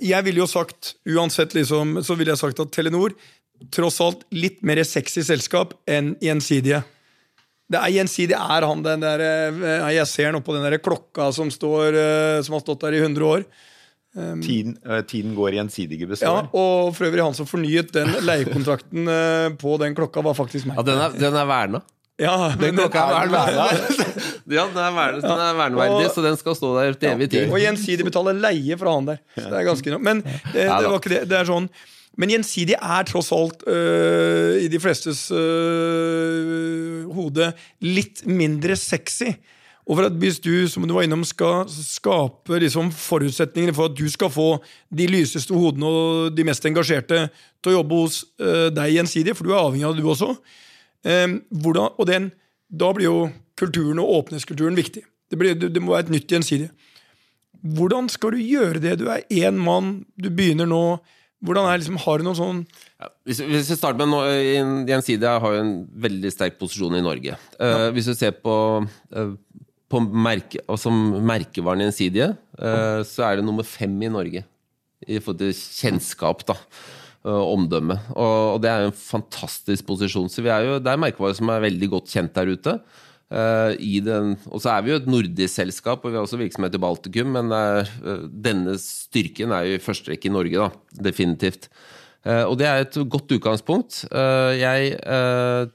jeg 0.00 0.26
ville 0.26 0.42
jo 0.42 0.48
sagt, 0.50 0.94
uansett 1.08 1.54
liksom, 1.56 2.00
så 2.04 2.16
ville 2.18 2.34
jeg 2.34 2.42
sagt 2.42 2.60
at 2.60 2.72
Telenor 2.74 3.14
tross 3.72 4.00
alt 4.02 4.24
litt 4.34 4.60
mer 4.66 4.82
sexy 4.84 5.22
selskap 5.24 5.76
enn 5.88 6.14
Gjensidige. 6.22 6.82
Det 7.72 7.80
er 7.80 7.94
Gjensidig 7.94 8.36
er 8.36 8.66
han 8.68 8.82
den 8.84 9.00
der 9.00 9.22
eh, 9.24 9.92
Jeg 9.94 10.08
ser 10.10 10.28
han 10.28 10.36
oppå 10.40 10.52
den 10.56 10.66
der 10.66 10.80
klokka 10.82 11.30
som 11.32 11.48
står 11.48 11.96
eh, 11.96 12.40
Som 12.44 12.58
har 12.58 12.64
stått 12.64 12.82
der 12.84 12.98
i 12.98 13.00
100 13.00 13.24
år. 13.24 13.46
Tiden, 14.12 14.74
eh, 14.84 15.00
tiden 15.08 15.32
går 15.34 15.56
gjensidige 15.56 16.04
Ja. 16.20 16.48
Og 16.52 16.92
for 16.94 17.06
øvrig, 17.08 17.24
han 17.24 17.34
som 17.34 17.48
fornyet 17.48 17.94
den 17.94 18.12
leiekontrakten 18.28 19.08
eh, 19.08 19.48
på 19.56 19.78
den 19.80 19.94
klokka, 19.96 20.20
var 20.20 20.36
faktisk 20.36 20.68
meg. 20.68 20.76
Ja, 20.76 20.82
den 20.82 21.00
er, 21.00 21.16
den 21.16 21.38
er 21.40 21.48
verna. 21.48 21.80
Ja, 22.20 22.52
Den 22.60 22.76
klokka 22.76 23.06
er 23.08 23.30
verneverdig. 23.30 24.08
Ja, 24.52 24.66
den 24.68 24.76
er, 24.76 24.90
verne, 24.92 25.22
den 25.22 25.40
er 25.40 25.54
verneverdig, 25.56 26.10
så 26.12 26.22
den 26.24 26.36
skal 26.36 26.56
stå 26.58 26.74
der 26.76 26.96
til 26.98 27.08
evig 27.14 27.30
tid. 27.32 27.48
Og 27.48 27.62
Gjensidig 27.62 28.04
betaler 28.04 28.36
leie 28.36 28.76
fra 28.76 28.92
han 28.98 29.08
der. 29.08 29.22
Så 29.38 29.46
det 29.48 29.58
er 29.60 29.66
ganske 29.70 29.98
Men 30.02 30.20
det, 30.26 30.66
det 30.66 30.68
var 30.68 30.98
ikke 30.98 31.12
det. 31.14 31.24
Det 31.30 31.38
er 31.40 31.48
sånn 31.48 31.70
men 32.20 32.28
Gjensidig 32.28 32.74
er 32.76 33.06
tross 33.08 33.30
alt 33.32 33.62
øh, 33.64 34.58
i 34.60 34.68
de 34.68 34.80
flestes 34.82 35.30
øh, 35.32 37.06
hode 37.16 37.46
litt 37.80 38.20
mindre 38.28 38.76
sexy. 38.76 39.30
Og 39.88 39.96
for 39.98 40.06
at 40.06 40.18
hvis 40.20 40.38
du 40.38 40.52
som 40.70 40.84
du 40.86 40.94
var 40.94 41.06
innom, 41.06 41.24
skal 41.26 41.64
skape 41.72 42.60
liksom 42.62 42.92
forutsetningene 42.94 43.74
for 43.74 43.90
at 43.90 43.96
du 43.98 44.04
skal 44.12 44.30
få 44.30 44.50
de 44.94 45.08
lyseste 45.10 45.56
hodene 45.56 45.88
og 45.88 46.36
de 46.36 46.44
mest 46.46 46.68
engasjerte 46.68 47.24
til 47.32 47.72
å 47.72 47.78
jobbe 47.80 48.02
hos 48.04 48.20
øh, 48.38 48.68
deg 48.76 48.98
gjensidig, 48.98 49.34
for 49.38 49.48
du 49.48 49.56
er 49.56 49.62
avhengig 49.64 49.88
av 49.88 49.96
det, 49.96 50.04
du 50.04 50.12
også, 50.12 50.30
eh, 50.36 50.60
hvordan, 51.02 51.96
og 51.98 52.06
den, 52.06 52.30
da 52.70 52.92
blir 52.94 53.08
jo 53.08 53.16
kulturen 53.58 54.00
og 54.02 54.10
åpenhetskulturen 54.20 54.78
viktig. 54.78 55.02
Det, 55.30 55.38
blir, 55.40 55.56
det, 55.58 55.72
det 55.74 55.82
må 55.82 55.94
være 55.94 56.08
et 56.08 56.14
nytt 56.14 56.34
gjensidig. 56.34 56.68
Hvordan 57.62 58.08
skal 58.10 58.34
du 58.34 58.42
gjøre 58.42 58.82
det? 58.82 58.98
Du 59.00 59.06
er 59.12 59.26
én 59.30 59.58
mann, 59.60 60.00
du 60.18 60.28
begynner 60.34 60.68
nå. 60.68 60.84
Hvordan 61.42 61.66
er 61.66 61.80
liksom, 61.80 61.98
Har 61.98 62.20
du 62.20 62.26
noen 62.26 62.38
sånn 62.38 62.58
Ja, 63.02 63.08
Hvis, 63.26 63.40
hvis 63.42 63.70
vi 63.72 63.74
starter 63.74 63.98
med 63.98 64.12
no, 64.12 64.20
Gjensidige 64.86 65.32
har 65.42 65.56
jo 65.56 65.62
en 65.64 65.72
veldig 66.04 66.30
sterk 66.30 66.58
posisjon 66.60 66.94
i 66.98 67.02
Norge. 67.02 67.34
Eh, 67.58 67.88
hvis 67.96 68.10
du 68.10 68.14
ser 68.14 68.36
på, 68.38 68.54
uh, 68.86 69.32
på 69.90 70.02
merke, 70.06 70.62
altså 70.70 70.92
merkevaren 70.92 71.82
Gjensidige, 71.86 72.32
eh, 72.58 73.02
så 73.08 73.26
er 73.26 73.40
det 73.40 73.46
nummer 73.46 73.66
fem 73.66 73.96
i 74.06 74.10
Norge 74.12 74.44
i 75.02 75.18
forhold 75.18 75.40
til 75.42 75.54
kjennskap. 75.56 76.46
da 76.46 76.58
omdømme. 77.22 77.98
Og, 78.16 78.58
det 78.62 78.70
er 78.70 78.88
en 78.88 78.96
fantastisk 78.96 79.86
posisjon. 79.86 80.30
Så 80.32 80.42
vi 80.44 80.50
er 80.50 80.66
jo, 80.66 80.76
det 80.82 80.90
er 80.90 81.00
merkevarer 81.00 81.38
som 81.38 81.52
er 81.54 81.64
veldig 81.68 81.88
godt 81.92 82.10
kjent 82.10 82.34
der 82.34 82.50
ute. 82.50 82.76
Eh, 83.32 84.34
og 84.50 84.58
så 84.60 84.74
er 84.74 84.84
vi 84.84 84.92
jo 84.92 84.98
et 85.00 85.08
nordisk 85.08 85.54
selskap, 85.54 86.02
og 86.04 86.12
vi 86.12 86.18
har 86.18 86.26
også 86.26 86.40
virksomhet 86.40 86.74
i 86.76 86.82
Baltikum, 86.82 87.32
men 87.36 87.54
er, 87.56 87.88
eh, 88.02 88.26
denne 88.28 88.76
styrken 88.80 89.54
er 89.54 89.68
jo 89.68 89.78
i 89.78 89.82
første 89.82 90.12
rekke 90.12 90.28
i 90.28 90.34
Norge, 90.34 90.66
da. 90.66 90.98
Definitivt. 91.10 91.70
Eh, 92.24 92.44
og 92.44 92.58
det 92.60 92.68
er 92.68 92.84
et 92.84 92.98
godt 93.08 93.32
utgangspunkt. 93.38 94.04
Eh, 94.10 94.52
jeg 94.60 94.92
eh, 95.00 95.66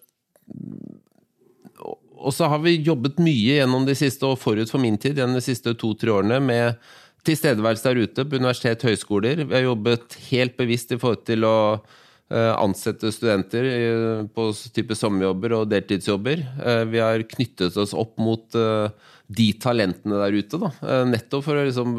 og 2.18 2.34
så 2.34 2.48
har 2.50 2.62
vi 2.64 2.80
jobbet 2.82 3.20
mye 3.22 3.60
gjennom 3.60 3.86
de 3.88 3.94
siste, 3.98 4.26
og 4.26 4.40
forut 4.42 4.70
for 4.72 4.82
min 4.82 4.98
tid, 4.98 5.20
gjennom 5.20 5.38
de 5.38 5.44
siste 5.46 5.74
to-tre 5.78 6.12
årene, 6.12 6.40
med 6.42 6.80
tilstedeværelse 7.26 7.88
der 7.88 8.04
ute 8.06 8.26
på 8.26 8.40
universitet 8.40 8.84
høyskoler. 8.88 9.46
Vi 9.46 9.56
har 9.56 9.66
jobbet 9.66 10.18
helt 10.30 10.58
bevisst 10.60 10.94
i 10.94 11.00
forhold 11.00 11.24
til 11.28 11.46
å 11.48 11.58
eh, 12.32 12.54
ansette 12.56 13.12
studenter 13.14 13.68
eh, 13.72 14.22
på 14.34 14.50
type 14.76 14.96
sommerjobber 14.98 15.58
og 15.60 15.72
deltidsjobber. 15.72 16.44
Eh, 16.62 16.84
Vi 16.94 17.02
har 17.04 17.26
knyttet 17.36 17.78
oss 17.80 17.96
opp 17.98 18.16
mot 18.22 18.46
de 19.28 19.48
talentene 19.60 20.22
der 20.22 20.38
ute, 20.38 20.60
da. 20.62 20.70
Nettopp 21.10 21.44
for 21.44 21.60
å 21.60 21.66
liksom, 21.68 21.98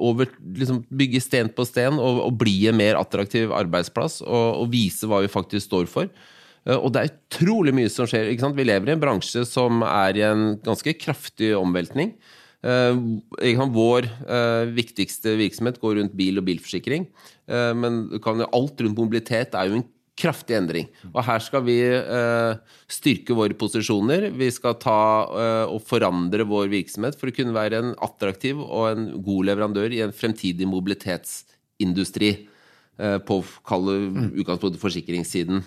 over, 0.00 0.30
liksom 0.56 0.80
bygge 0.88 1.20
sten 1.20 1.50
på 1.52 1.66
sten 1.68 2.00
og, 2.00 2.22
og 2.24 2.38
bli 2.40 2.54
en 2.70 2.78
mer 2.78 2.96
attraktiv 2.96 3.52
arbeidsplass 3.52 4.22
og, 4.24 4.62
og 4.62 4.72
vise 4.72 5.08
hva 5.10 5.20
vi 5.24 5.28
faktisk 5.32 5.68
står 5.68 5.92
for. 5.92 6.08
Og 6.66 6.88
det 6.90 7.02
er 7.02 7.12
utrolig 7.12 7.76
mye 7.76 7.90
som 7.92 8.08
skjer. 8.08 8.32
Vi 8.32 8.64
lever 8.64 8.88
i 8.88 8.94
en 8.96 9.02
bransje 9.02 9.44
som 9.46 9.84
er 9.86 10.16
i 10.18 10.24
en 10.26 10.48
ganske 10.64 10.96
kraftig 10.98 11.52
omveltning. 11.54 12.16
Eh, 12.66 13.66
Vår 13.76 14.06
eh, 14.06 14.64
viktigste 14.74 15.36
virksomhet 15.38 15.78
går 15.82 16.00
rundt 16.00 16.16
bil 16.18 16.40
og 16.40 16.46
bilforsikring. 16.48 17.06
Eh, 17.46 17.72
men 17.78 18.06
kan, 18.24 18.42
alt 18.46 18.80
rundt 18.82 18.98
mobilitet 18.98 19.54
er 19.54 19.70
jo 19.70 19.80
en 19.80 19.86
kraftig 20.16 20.56
endring. 20.56 20.88
Og 21.12 21.20
her 21.26 21.44
skal 21.44 21.62
vi 21.66 21.76
eh, 21.84 22.56
styrke 22.88 23.36
våre 23.36 23.56
posisjoner. 23.58 24.30
Vi 24.32 24.48
skal 24.54 24.78
ta 24.80 24.98
og 25.68 25.82
forandre 25.84 26.46
vår 26.48 26.70
virksomhet 26.72 27.18
for 27.20 27.30
å 27.30 27.36
kunne 27.36 27.56
være 27.56 27.82
en 27.82 27.94
attraktiv 28.02 28.58
og 28.64 28.90
en 28.94 29.08
god 29.20 29.50
leverandør 29.52 29.92
i 29.92 30.02
en 30.06 30.16
fremtidig 30.16 30.68
mobilitetsindustri. 30.70 32.34
Eh, 32.96 33.18
på 33.28 33.42
kalle 33.68 33.94
utgangspunktet 34.40 34.80
forsikringssiden. 34.80 35.60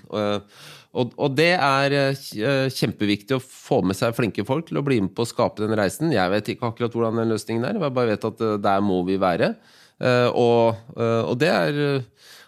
Eh, 0.89 0.99
og, 0.99 1.13
og, 1.17 1.35
det 1.37 1.51
er 1.55 1.97
eh, 1.97 2.69
kjempeviktig 2.73 3.37
å 3.37 3.43
få 3.43 3.81
med 3.85 3.97
seg 3.97 4.15
flinke 4.17 4.45
folk 4.47 4.69
til 4.69 4.81
å 4.81 4.85
bli 4.85 5.01
med 5.05 5.13
på 5.15 5.25
å 5.25 5.29
skape 5.29 5.63
den 5.63 5.77
reisen. 5.77 6.13
Jeg 6.15 6.33
vet 6.33 6.53
ikke 6.53 6.71
akkurat 6.71 6.95
hvordan 6.95 7.21
den 7.21 7.33
løsningen 7.33 7.67
er, 7.67 7.77
jeg 7.77 7.97
bare 7.97 8.15
vet 8.15 8.31
at 8.31 8.47
der 8.63 8.81
må 8.85 9.03
vi 9.07 9.19
være. 9.21 9.53
Og, 9.99 10.77
og 10.95 11.33
det 11.41 11.49
er 11.51 11.79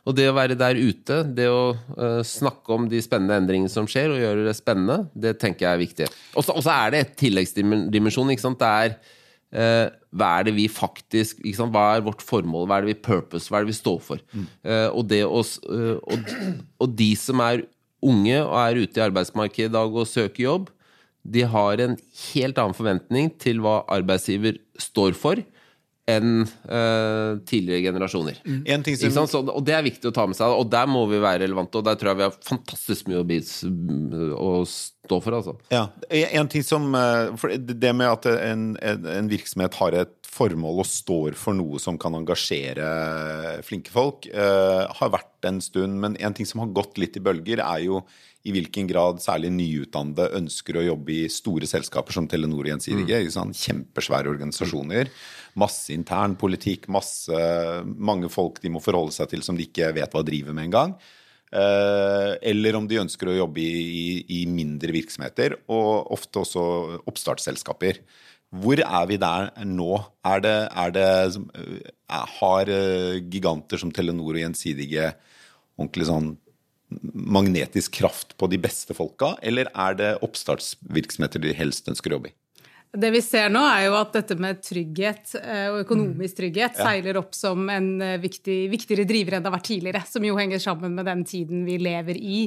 og 0.08 0.18
det 0.18 0.28
å 0.32 0.36
være 0.36 0.58
der 0.58 0.80
ute, 0.82 1.22
det 1.38 1.48
å 1.52 1.74
uh, 1.76 2.22
snakke 2.26 2.74
om 2.74 2.88
de 2.90 3.02
spennende 3.06 3.38
endringene 3.38 3.72
som 3.72 3.88
skjer, 3.90 4.10
og 4.10 4.22
gjøre 4.22 4.46
det 4.48 4.56
spennende, 4.58 5.04
det 5.14 5.36
tenker 5.42 5.68
jeg 5.68 5.76
er 5.76 5.82
viktig. 5.82 6.08
Og 6.40 6.48
så 6.48 6.74
er 6.74 6.94
det 6.94 7.02
et 7.04 7.12
tilleggsdimensjon. 7.22 8.32
ikke 8.34 8.46
sant? 8.48 8.62
Det 8.62 8.72
er 8.88 8.96
uh, 9.54 10.00
hva 10.18 10.32
er 10.40 10.50
det 10.50 10.56
vi 10.58 10.66
faktisk 10.72 11.44
Hva 11.60 11.86
er 11.94 12.02
vårt 12.04 12.24
formål? 12.26 12.66
Hva 12.66 12.80
er 12.80 12.88
det 12.88 12.96
vi 12.96 13.04
purpose? 13.06 13.52
Hva 13.52 13.60
er 13.60 13.68
det 13.68 13.76
vi 13.76 13.78
står 13.78 14.02
for? 14.04 14.24
Mm. 14.34 14.50
Uh, 14.66 14.90
og, 14.90 15.06
det 15.12 15.22
å, 15.28 15.44
og, 16.02 16.34
og 16.82 16.98
de 16.98 17.12
som 17.20 17.46
er 17.46 17.64
unge 18.02 18.38
og 18.44 18.58
er 18.60 18.82
ute 18.82 19.00
i 19.00 19.04
arbeidsmarkedet 19.06 19.70
i 19.70 19.74
dag 19.74 19.98
og 20.04 20.10
søker 20.10 20.44
jobb, 20.44 20.70
de 21.22 21.44
har 21.46 21.82
en 21.84 21.98
helt 22.34 22.58
annen 22.58 22.78
forventning 22.78 23.30
til 23.42 23.62
hva 23.62 23.82
arbeidsgiver 23.94 24.58
står 24.82 25.14
for, 25.18 25.42
enn 26.12 26.44
uh, 26.44 27.40
tidligere 27.48 27.86
generasjoner. 27.90 28.40
Mm. 28.46 28.86
Som... 29.02 29.28
Så, 29.30 29.44
og 29.44 29.66
det 29.68 29.76
er 29.78 29.86
viktig 29.86 30.12
å 30.12 30.16
ta 30.16 30.28
med 30.30 30.38
seg, 30.38 30.54
og 30.54 30.70
der 30.72 30.90
må 30.90 31.06
vi 31.12 31.22
være 31.22 31.46
relevante. 31.46 31.80
Og 31.80 31.88
der 31.88 32.00
tror 32.00 32.12
jeg 32.12 32.22
vi 32.22 32.28
har 32.28 32.40
fantastisk 32.48 33.12
mye 33.12 33.22
å, 33.22 33.28
bis, 33.28 33.54
å 33.66 34.52
stå 34.68 35.20
for. 35.24 35.38
Altså. 35.40 35.58
Ja, 35.74 35.86
en 36.10 36.50
ting 36.52 36.66
som 36.66 36.90
eh, 36.98 37.46
Det 37.60 37.94
med 37.98 38.10
at 38.10 38.28
en, 38.32 38.74
en 38.80 39.32
virksomhet 39.32 39.78
har 39.82 40.02
et 40.04 40.18
formål 40.32 40.82
og 40.84 40.88
står 40.88 41.36
for 41.40 41.58
noe 41.58 41.80
som 41.84 41.98
kan 42.00 42.16
engasjere 42.16 42.88
flinke 43.68 43.92
folk, 43.92 44.30
uh, 44.32 44.88
har 45.00 45.16
vært 45.18 45.50
en 45.50 45.62
stund. 45.64 46.00
Men 46.04 46.18
en 46.20 46.36
ting 46.38 46.48
som 46.48 46.64
har 46.64 46.72
gått 46.76 47.02
litt 47.02 47.18
i 47.20 47.24
bølger, 47.24 47.64
er 47.66 47.88
jo 47.88 48.04
i 48.42 48.54
hvilken 48.56 48.88
grad 48.90 49.20
særlig 49.22 49.52
nyutdannede 49.54 50.32
ønsker 50.40 50.80
å 50.80 50.86
jobbe 50.86 51.14
i 51.14 51.30
store 51.30 51.68
selskaper 51.70 52.16
som 52.16 52.26
Telenor 52.30 52.64
og 52.64 52.72
Gjensidige. 52.72 53.20
Mm. 53.30 53.54
Kjempesvære 53.54 54.32
organisasjoner. 54.34 55.12
Masse 55.60 55.92
intern 55.96 56.38
politikk, 56.40 56.88
masse, 56.92 57.42
mange 57.84 58.30
folk 58.32 58.62
de 58.64 58.72
må 58.72 58.84
forholde 58.84 59.16
seg 59.16 59.32
til 59.34 59.44
som 59.46 59.58
de 59.58 59.68
ikke 59.68 59.92
vet 59.98 60.14
hva 60.14 60.24
driver 60.28 60.56
med 60.56 60.70
engang. 60.70 60.96
Uh, 61.52 62.38
eller 62.48 62.78
om 62.80 62.86
de 62.88 63.02
ønsker 63.02 63.28
å 63.28 63.36
jobbe 63.36 63.60
i, 63.60 63.82
i, 63.92 64.06
i 64.38 64.42
mindre 64.48 64.94
virksomheter, 64.96 65.58
og 65.68 66.14
ofte 66.16 66.46
også 66.46 66.64
oppstartsselskaper. 67.12 68.00
Hvor 68.52 68.80
er 68.84 69.08
vi 69.08 69.18
der 69.20 69.50
nå? 69.68 69.98
Er 70.28 70.44
det, 70.44 70.56
er 70.76 70.96
det, 70.96 71.10
eh, 71.56 72.24
har 72.40 72.72
eh, 72.72 73.22
giganter 73.32 73.80
som 73.80 73.94
Telenor 73.96 74.36
og 74.36 74.42
Gjensidige 74.42 75.14
ordentlig 75.80 76.10
sånn 76.10 76.34
magnetisk 77.16 77.96
kraft 78.02 78.36
på 78.36 78.50
de 78.52 78.60
beste 78.60 78.96
folka, 78.98 79.38
eller 79.40 79.72
er 79.72 79.96
det 79.96 80.12
oppstartsvirksomheter 80.28 81.40
de 81.40 81.56
helst 81.56 81.88
ønsker 81.88 82.12
å 82.12 82.20
jobbe 82.20 82.34
i? 82.34 82.36
Det 82.92 83.12
vi 83.14 83.22
ser 83.24 83.52
nå, 83.54 83.62
er 83.64 83.86
jo 83.88 83.98
at 84.00 84.16
dette 84.18 84.36
med 84.42 84.60
trygghet 84.66 85.36
eh, 85.40 85.68
og 85.72 85.84
økonomisk 85.86 86.42
trygghet 86.42 86.80
ja. 86.80 86.88
seiler 86.90 87.22
opp 87.22 87.36
som 87.38 87.70
en 87.72 87.94
viktig, 88.20 88.66
viktigere 88.72 89.08
driver 89.08 89.38
enn 89.38 89.46
det 89.46 89.52
har 89.52 89.56
vært 89.56 89.70
tidligere, 89.70 90.02
som 90.10 90.26
jo 90.28 90.36
henger 90.40 90.60
sammen 90.60 90.98
med 90.98 91.08
den 91.08 91.24
tiden 91.28 91.64
vi 91.68 91.78
lever 91.80 92.20
i. 92.20 92.42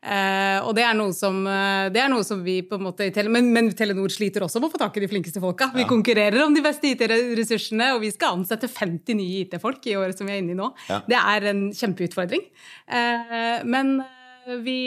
Uh, 0.00 0.64
og 0.64 0.72
det 0.78 0.80
er, 0.80 0.94
noe 0.96 1.12
som, 1.12 1.42
uh, 1.44 1.90
det 1.92 2.00
er 2.00 2.08
noe 2.08 2.24
som 2.24 2.40
vi 2.40 2.62
på 2.64 2.78
en 2.78 2.86
måte 2.86 3.04
men, 3.28 3.50
men, 3.52 3.66
Telenor 3.76 4.08
sliter 4.08 4.46
også 4.46 4.62
med 4.62 4.70
å 4.70 4.72
få 4.72 4.80
tak 4.80 4.94
i 4.96 5.02
de 5.02 5.10
flinkeste 5.10 5.42
folka. 5.42 5.68
Vi 5.74 5.84
ja. 5.84 5.88
konkurrerer 5.90 6.40
om 6.46 6.56
de 6.56 6.62
beste 6.64 6.88
IT-ressursene, 6.94 7.90
og 7.92 8.00
vi 8.06 8.12
skal 8.14 8.38
ansette 8.38 8.70
50 8.70 9.18
nye 9.18 9.42
IT-folk 9.42 9.84
i 9.92 9.98
året 10.00 10.16
som 10.16 10.30
vi 10.30 10.38
er 10.38 10.40
inne 10.40 10.56
i 10.56 10.58
nå. 10.58 10.70
Ja. 10.88 11.02
Det 11.04 11.20
er 11.20 11.50
en 11.52 11.66
kjempeutfordring. 11.76 12.46
Uh, 12.88 13.60
men 13.68 13.98
vi, 14.46 14.78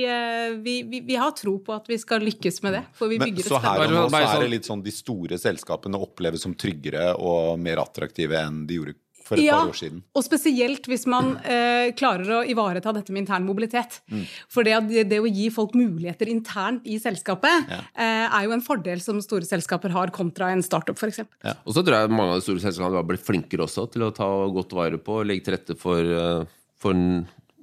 vi, 0.63 0.75
vi, 0.83 0.99
vi, 1.05 1.15
har 1.19 1.31
tro 1.37 1.57
på 1.63 1.75
at 1.75 1.87
vi 1.89 1.97
skal 2.01 2.23
lykkes 2.25 2.61
med 2.65 2.77
det. 2.77 2.83
For 2.97 3.11
vi 3.11 3.19
bygger 3.21 3.43
Men, 3.43 3.49
så 3.51 3.61
her 3.63 3.85
og 3.85 3.93
nå 3.93 4.03
så 4.09 4.23
er 4.25 4.43
det 4.45 4.51
litt 4.55 4.69
sånn 4.69 4.83
de 4.85 4.93
store 4.93 5.39
selskapene 5.41 5.99
oppleves 6.01 6.43
som 6.45 6.55
tryggere 6.57 7.13
og 7.15 7.59
mer 7.61 7.83
attraktive 7.83 8.39
enn 8.41 8.63
de 8.69 8.81
gjorde 8.81 8.99
for 9.23 9.39
et 9.39 9.47
ja, 9.47 9.57
par 9.57 9.71
år 9.71 9.77
siden. 9.77 10.01
Og 10.15 10.25
spesielt 10.25 10.87
hvis 10.89 11.05
man 11.09 11.33
eh, 11.47 11.91
klarer 11.97 12.31
å 12.39 12.41
ivareta 12.49 12.93
dette 12.95 13.13
med 13.15 13.23
intern 13.23 13.45
mobilitet. 13.47 14.01
Mm. 14.11 14.25
For 14.51 14.67
det, 14.67 15.05
det, 15.09 15.19
å 15.23 15.29
gi 15.29 15.47
folk 15.53 15.75
muligheter 15.77 16.31
internt 16.31 16.87
i 16.89 16.99
selskapet 17.01 17.71
ja. 17.71 17.79
eh, 17.93 18.25
er 18.27 18.47
jo 18.47 18.55
en 18.57 18.65
fordel 18.65 19.03
som 19.03 19.21
store 19.23 19.47
selskaper 19.47 19.95
har, 19.95 20.11
kontra 20.15 20.51
en 20.53 20.63
startup 20.65 20.99
f.eks. 20.99 21.23
Ja. 21.45 21.55
Og 21.63 21.77
så 21.77 21.85
tror 21.85 22.01
jeg 22.01 22.13
mange 22.13 22.35
av 22.35 22.41
de 22.41 22.47
store 22.47 22.65
selskapene 22.65 22.99
har 22.99 23.07
blitt 23.07 23.25
flinkere 23.25 23.67
også 23.67 23.87
til 23.93 24.07
å 24.07 24.11
ta 24.15 24.27
godt 24.53 24.75
vare 24.77 24.99
på 25.01 25.21
og 25.21 25.29
legge 25.29 25.47
til 25.47 25.57
rette 25.57 25.79
for, 25.79 26.13
eh, 26.19 26.59
for 26.83 26.99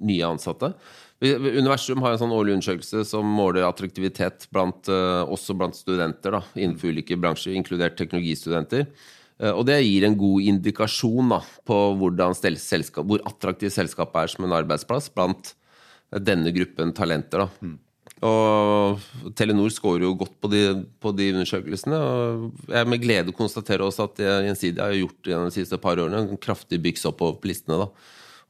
nye 0.01 0.33
ansatte. 0.33 0.73
Universum 1.21 2.01
har 2.01 2.15
en 2.15 2.21
sånn 2.23 2.33
årlig 2.33 2.55
undersøkelse 2.57 3.03
som 3.05 3.27
måler 3.29 3.67
attraktivitet 3.67 4.47
blant, 4.53 4.89
eh, 4.89 5.21
også 5.21 5.53
blant 5.57 5.77
studenter 5.77 6.33
da, 6.33 6.41
innenfor 6.57 6.89
ulike 6.89 7.17
bransjer, 7.17 7.53
inkludert 7.53 7.93
teknologistudenter. 7.99 8.87
Eh, 9.37 9.51
og 9.51 9.67
det 9.69 9.77
gir 9.83 10.07
en 10.07 10.17
god 10.17 10.47
indikasjon 10.49 11.29
da, 11.29 11.39
på 11.65 11.77
selskap, 12.57 13.05
hvor 13.05 13.21
attraktivt 13.29 13.75
selskapet 13.75 14.23
er 14.23 14.33
som 14.33 14.45
en 14.45 14.57
arbeidsplass 14.57 15.11
blant 15.13 15.53
denne 16.09 16.51
gruppen 16.51 16.91
talenter. 16.91 17.45
Mm. 17.61 17.77
Og 18.25 19.33
Telenor 19.37 19.69
scorer 19.69 20.05
jo 20.05 20.15
godt 20.17 20.33
på 20.41 20.49
de, 20.49 20.63
på 20.99 21.13
de, 21.17 21.29
undersøkelsene. 21.33 21.97
og 21.97 22.73
Jeg 22.73 22.89
med 22.89 23.01
glede 23.01 23.33
konstaterer 23.33 23.85
også 23.85 24.09
at 24.09 24.19
Gjensidige 24.21 24.81
har 24.81 24.97
gjort 24.97 25.29
gjennom 25.29 25.49
de 25.49 25.55
siste 25.55 25.77
par 25.81 26.01
årene 26.01 26.25
en 26.25 26.41
kraftig 26.41 26.81
byks 26.81 27.05
opp 27.09 27.21
på 27.21 27.31
listene. 27.45 27.77
da. 27.85 27.87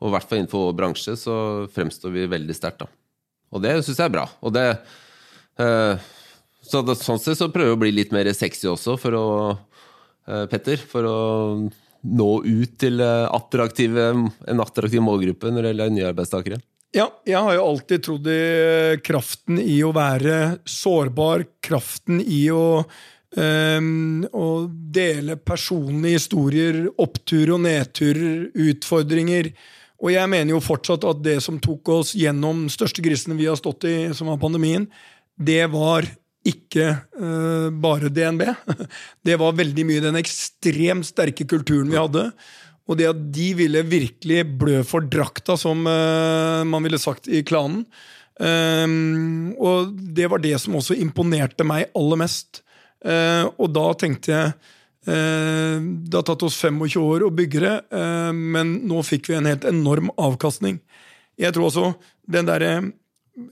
Og 0.02 0.10
i 0.10 0.16
hvert 0.16 0.28
fall 0.28 0.42
innenfor 0.42 0.68
vår 0.68 0.78
bransje 0.80 1.16
så 1.20 1.36
fremstår 1.72 2.14
vi 2.16 2.30
veldig 2.30 2.58
sterkt. 2.58 2.88
Og 3.52 3.62
det 3.64 3.78
syns 3.86 4.00
jeg 4.00 4.08
er 4.10 4.16
bra. 4.16 4.26
Og 4.42 4.54
det, 4.56 4.66
eh, 5.62 6.10
så 6.66 6.82
det, 6.86 6.98
sånn 7.00 7.22
sett 7.22 7.40
så 7.40 7.52
prøver 7.54 7.76
vi 7.76 7.78
å 7.78 7.84
bli 7.86 7.94
litt 8.00 8.16
mer 8.16 8.30
sexy 8.34 8.70
også, 8.72 8.98
for 9.02 9.18
å 9.18 9.28
Eh, 10.30 10.48
Petter, 10.52 10.82
for 10.90 11.08
å 11.08 11.20
nå 12.02 12.32
ut 12.46 12.76
til 12.82 13.02
eh, 13.04 13.28
attraktive, 13.34 14.12
en 14.14 14.64
attraktiv 14.64 15.04
målgruppe 15.04 15.50
når 15.52 15.64
det 15.64 15.72
gjelder 15.72 15.96
nye 15.96 16.12
arbeidstakere? 16.12 16.60
Ja, 16.92 17.08
jeg 17.28 17.40
har 17.40 17.56
jo 17.56 17.66
alltid 17.70 18.04
trodd 18.06 18.28
i 18.30 18.42
eh, 18.42 19.00
kraften 19.04 19.62
i 19.62 19.80
å 19.86 19.94
være 19.96 20.62
sårbar, 20.68 21.46
kraften 21.64 22.20
i 22.22 22.44
å, 22.54 22.84
um, 23.38 24.26
å 24.28 24.48
dele 24.68 25.40
personlige 25.40 26.20
historier, 26.20 26.82
oppturer 27.02 27.56
og 27.56 27.64
nedturer, 27.66 28.50
utfordringer. 28.70 29.54
Og 30.02 30.10
jeg 30.14 30.30
mener 30.32 30.56
jo 30.56 30.64
fortsatt 30.64 31.06
at 31.06 31.22
det 31.22 31.38
som 31.46 31.60
tok 31.62 31.92
oss 31.94 32.16
gjennom 32.18 32.66
største 32.74 33.04
grisene 33.06 33.38
vi 33.38 33.48
har 33.50 33.60
stått 33.60 33.86
i, 33.90 33.96
som 34.18 34.32
var 34.32 34.42
pandemien, 34.42 34.88
det 35.38 35.64
var 35.74 36.08
ikke 36.48 36.88
uh, 37.22 37.70
bare 37.84 38.10
DNB. 38.10 38.48
Det 39.28 39.38
var 39.38 39.58
veldig 39.58 39.86
mye 39.86 40.02
den 40.02 40.18
ekstremt 40.18 41.06
sterke 41.06 41.46
kulturen 41.46 41.92
vi 41.92 42.00
hadde. 42.00 42.32
Og 42.90 42.98
det 42.98 43.12
at 43.12 43.20
de 43.36 43.52
ville 43.60 43.84
virkelig 43.86 44.42
blø 44.60 44.82
for 44.88 45.06
drakta, 45.06 45.54
som 45.60 45.86
uh, 45.86 46.66
man 46.66 46.82
ville 46.88 47.02
sagt 47.02 47.30
i 47.30 47.44
klanen. 47.46 47.86
Um, 48.42 49.54
og 49.62 49.94
det 49.94 50.32
var 50.32 50.42
det 50.42 50.56
som 50.64 50.80
også 50.80 50.98
imponerte 50.98 51.68
meg 51.68 51.92
aller 51.98 52.24
mest. 52.24 52.64
Uh, 53.06 53.46
og 53.62 53.70
da 53.76 53.86
tenkte 54.02 54.34
jeg 54.34 54.54
Det 55.06 56.14
har 56.14 56.26
tatt 56.28 56.44
oss 56.46 56.60
25 56.62 57.02
år 57.02 57.24
å 57.26 57.32
bygge 57.34 57.62
det, 57.64 57.76
men 58.38 58.76
nå 58.86 59.00
fikk 59.02 59.32
vi 59.32 59.38
en 59.40 59.48
helt 59.50 59.66
enorm 59.66 60.12
avkastning. 60.14 60.78
Jeg 61.42 61.56
tror 61.56 61.72
også 61.72 61.86
den 62.30 62.46
derre 62.46 62.74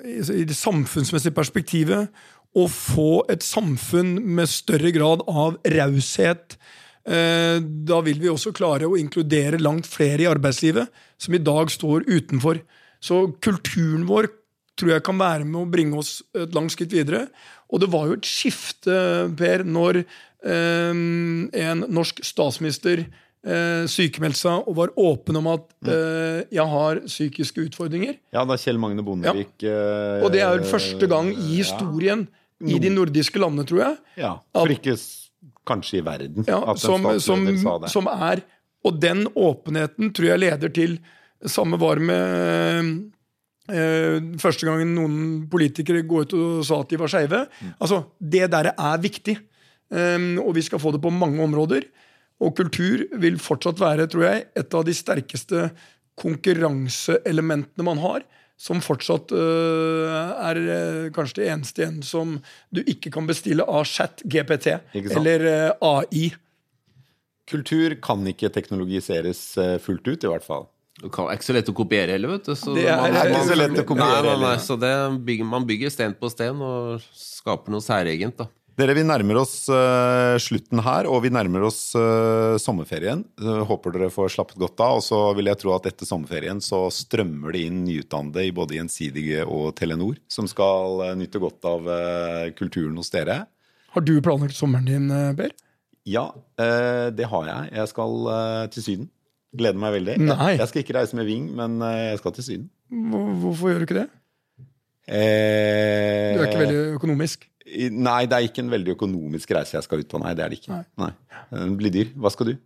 i 0.06 0.46
det 0.46 0.58
samfunnsmessige 0.58 1.36
perspektivet 1.36 2.10
å 2.58 2.66
få 2.72 3.24
et 3.30 3.46
samfunn 3.46 4.18
med 4.36 4.50
større 4.50 4.92
grad 4.94 5.24
av 5.30 5.60
raushet. 5.70 6.58
Eh, 7.06 7.60
da 7.62 8.02
vil 8.06 8.20
vi 8.22 8.32
også 8.32 8.54
klare 8.56 8.90
å 8.90 8.98
inkludere 9.00 9.62
langt 9.62 9.88
flere 9.90 10.26
i 10.26 10.30
arbeidslivet 10.30 10.90
som 11.22 11.36
i 11.36 11.42
dag 11.44 11.72
står 11.72 12.08
utenfor. 12.10 12.62
Så 13.00 13.28
kulturen 13.42 14.08
vår 14.10 14.32
tror 14.80 14.96
jeg 14.96 15.06
kan 15.06 15.20
være 15.20 15.46
med 15.46 15.62
å 15.62 15.70
bringe 15.70 16.00
oss 16.00 16.20
et 16.36 16.54
langt 16.56 16.74
skritt 16.74 16.94
videre. 16.96 17.28
Og 17.70 17.84
det 17.84 17.92
var 17.94 18.10
jo 18.10 18.18
et 18.18 18.28
skifte, 18.28 18.96
Per, 19.38 19.64
når 19.68 20.02
eh, 20.02 20.08
en 20.40 21.82
norsk 21.92 22.22
statsminister 22.24 23.02
eh, 23.04 23.84
sykemeldte 23.92 24.40
seg 24.40 24.68
og 24.70 24.78
var 24.78 24.94
åpen 25.00 25.40
om 25.40 25.50
at 25.52 25.66
mm. 25.84 25.92
eh, 25.92 26.42
jeg 26.56 26.66
har 26.74 27.02
psykiske 27.06 27.66
utfordringer. 27.70 28.20
Ja, 28.36 28.46
da 28.48 28.56
Kjell 28.60 28.80
Magne 28.82 29.04
Bondevik 29.06 29.66
ja. 29.66 29.76
eh, 29.76 30.24
Og 30.24 30.32
det 30.36 30.44
er 30.46 30.64
første 30.70 31.10
gang 31.12 31.34
i 31.36 31.60
historien 31.60 32.28
ja 32.30 32.36
i 32.68 32.80
de 32.82 32.90
nordiske 32.92 33.40
landene, 33.40 33.64
tror 33.68 33.80
jeg. 33.80 33.98
Ja, 34.20 34.34
For 34.52 34.74
ikke 34.74 34.98
kanskje 35.70 36.02
i 36.02 36.04
verden. 36.04 36.44
Ja, 36.48 36.60
som, 36.80 37.06
som, 37.24 37.46
som, 37.88 38.10
er 38.12 38.42
Og 38.84 38.98
den 39.00 39.28
åpenheten 39.32 40.12
tror 40.16 40.34
jeg 40.34 40.44
leder 40.44 40.74
til 40.76 41.00
Samme 41.48 41.80
var 41.82 42.02
med 42.04 43.08
Uh, 43.70 44.34
første 44.42 44.66
gangen 44.66 44.96
noen 44.98 45.18
politikere 45.46 46.00
går 46.10 46.24
ut 46.26 46.32
og 46.34 46.62
sa 46.66 46.80
at 46.82 46.90
de 46.90 46.98
var 46.98 47.12
skeive. 47.14 47.44
Altså, 47.78 48.00
det 48.18 48.48
der 48.50 48.72
er 48.72 49.04
viktig. 49.04 49.36
Um, 49.90 50.38
og 50.44 50.54
vi 50.58 50.62
skal 50.66 50.82
få 50.82 50.92
det 50.94 51.02
på 51.02 51.12
mange 51.14 51.42
områder. 51.44 51.88
Og 52.40 52.54
kultur 52.56 53.02
vil 53.20 53.40
fortsatt 53.42 53.80
være, 53.82 54.06
tror 54.08 54.24
jeg, 54.28 54.46
et 54.56 54.76
av 54.78 54.86
de 54.88 54.94
sterkeste 54.96 55.70
konkurranseelementene 56.20 57.86
man 57.88 58.00
har. 58.04 58.24
Som 58.60 58.82
fortsatt 58.84 59.32
øh, 59.32 60.16
er 60.44 60.58
øh, 60.60 61.06
kanskje 61.16 61.38
det 61.40 61.46
eneste 61.48 61.80
igjen 61.80 62.02
som 62.04 62.34
du 62.76 62.82
ikke 62.84 63.08
kan 63.16 63.28
bestille 63.30 63.64
av 63.64 63.86
chat 63.88 64.20
GPT 64.28 64.74
eller 65.16 65.46
øh, 65.48 65.70
AI. 65.88 66.26
Kultur 67.50 67.96
kan 68.04 68.28
ikke 68.28 68.52
teknologiseres 68.52 69.40
eh, 69.64 69.78
fullt 69.80 70.12
ut, 70.12 70.28
i 70.28 70.32
hvert 70.34 70.44
fall. 70.44 70.68
Det 71.00 71.08
er 71.08 71.32
ikke 71.38 71.48
så 71.48 71.56
lett 71.56 71.72
å 71.72 71.78
kopiere 71.80 72.18
heller, 72.18 72.34
vet 72.36 72.50
du. 72.50 72.56
Så 72.60 72.76
Det 72.76 72.84
er- 72.92 73.00
man, 73.00 73.16
er 73.16 73.32
ikke 73.32 73.48
så 73.48 73.56
lett 73.62 73.80
å 73.80 73.88
kopiere 73.88 74.28
Nei, 74.28 74.36
nei, 74.36 74.42
nei, 74.44 74.56
så 74.68 74.76
det 74.76 74.92
bygger, 75.24 75.48
man 75.56 75.68
bygger 75.70 75.96
sten 75.96 76.18
på 76.20 76.28
sten 76.34 76.60
og 76.60 77.06
skaper 77.16 77.72
noe 77.72 77.80
særegent, 77.86 78.36
da. 78.44 78.50
Dere, 78.80 78.94
Vi 78.96 79.02
nærmer 79.04 79.42
oss 79.42 79.66
uh, 79.68 80.38
slutten 80.40 80.80
her, 80.86 81.08
og 81.12 81.20
vi 81.26 81.32
nærmer 81.34 81.66
oss 81.68 81.90
uh, 82.00 82.56
sommerferien. 82.62 83.26
Uh, 83.42 83.60
håper 83.68 83.92
dere 83.96 84.08
får 84.14 84.32
slappet 84.38 84.60
godt 84.62 84.80
av. 84.86 85.02
Og 85.02 85.04
så 85.04 85.20
vil 85.36 85.50
jeg 85.52 85.60
tro 85.60 85.74
at 85.76 85.90
etter 85.90 86.08
sommerferien 86.08 86.62
så 86.64 86.86
strømmer 86.94 87.56
det 87.58 87.66
inn 87.68 87.82
nyutdannede 87.84 88.46
i 88.48 88.54
både 88.56 88.78
Gjensidige 88.78 89.44
og 89.44 89.74
Telenor, 89.76 90.22
som 90.32 90.48
skal 90.48 91.04
nyte 91.20 91.42
godt 91.44 91.68
av 91.68 91.90
kulturen 92.56 92.96
hos 93.02 93.12
dere. 93.12 93.42
Har 93.92 94.06
du 94.06 94.14
planlagt 94.24 94.56
sommeren 94.56 94.88
din, 94.88 95.12
Per? 95.36 95.52
Ja, 96.08 96.30
det 96.56 97.28
har 97.34 97.50
jeg. 97.50 97.74
Jeg 97.82 97.92
skal 97.92 98.16
til 98.72 98.86
Syden. 98.86 99.12
Gleder 99.60 99.82
meg 99.82 99.98
veldig. 99.98 100.16
Nei. 100.30 100.54
Jeg 100.56 100.72
skal 100.72 100.86
ikke 100.86 100.96
reise 101.02 101.20
med 101.20 101.28
Ving, 101.28 101.52
men 101.58 101.82
jeg 101.84 102.22
skal 102.22 102.38
til 102.38 102.48
Syden. 102.48 102.70
Hvorfor 103.44 103.74
gjør 103.74 103.84
du 103.84 103.90
ikke 103.90 104.00
det? 104.04 104.08
Eh, 105.10 106.36
Du 106.38 106.44
er 106.44 106.48
ikke 106.48 106.64
veldig 106.64 106.82
økonomisk. 106.96 107.49
Nei, 107.92 108.24
det 108.30 108.36
er 108.38 108.48
ikke 108.48 108.64
en 108.66 108.72
veldig 108.72 108.96
økonomisk 108.98 109.52
reise 109.56 109.78
jeg 109.78 109.86
skal 109.86 110.02
ut 110.02 110.10
på. 110.10 110.20
Nei, 110.24 110.34
det 110.38 110.44
er 110.46 110.50
det 110.54 110.60
ikke. 110.62 110.82
Nei. 111.02 111.12
Den 111.54 111.78
blir 111.80 111.94
dyr. 111.94 112.10
Hva 112.18 112.32
skal 112.34 112.52
du? 112.52 112.58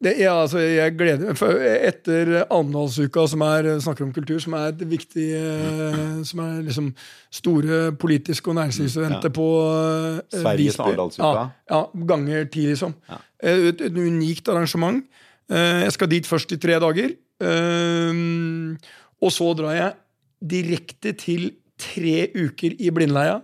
Det, 0.00 0.14
ja, 0.16 0.32
altså, 0.40 0.62
jeg 0.64 0.94
gleder 0.96 1.34
for 1.36 1.60
Etter 1.60 2.30
Arendalsuka, 2.46 3.26
som 3.28 3.42
er, 3.44 3.66
snakker 3.84 4.06
om 4.06 4.14
kultur, 4.16 4.38
som 4.40 4.54
er 4.56 4.70
et 4.70 4.80
viktig 4.88 5.26
eh, 5.36 6.22
Som 6.24 6.40
er 6.40 6.62
liksom 6.64 6.86
store 7.36 7.80
politiske 8.00 8.48
og 8.48 8.56
næringslivseventer 8.56 9.28
Ja. 9.28 9.34
på 9.36 9.48
uh, 9.60 10.22
Sveriges 10.32 10.78
Visby. 10.78 10.86
Arendalsuka. 10.86 11.28
Ja, 11.36 11.44
ja, 11.74 11.82
ganger 12.14 12.48
ti, 12.48 12.64
liksom. 12.70 12.94
Ja. 13.12 13.20
Et, 13.52 13.76
et 13.90 13.92
unikt 14.00 14.48
arrangement. 14.48 15.04
Uh, 15.52 15.84
Jeg 15.84 15.92
skal 15.98 16.08
dit 16.16 16.26
først 16.32 16.56
i 16.56 16.60
tre 16.64 16.80
dager. 16.80 17.12
Uh, 17.44 18.74
Og 19.20 19.32
så 19.36 19.52
drar 19.52 19.76
jeg 19.76 19.92
direkte 20.40 21.12
til 21.12 21.50
tre 21.80 22.30
uker 22.40 22.72
i 22.80 22.88
Blindleia. 22.92 23.42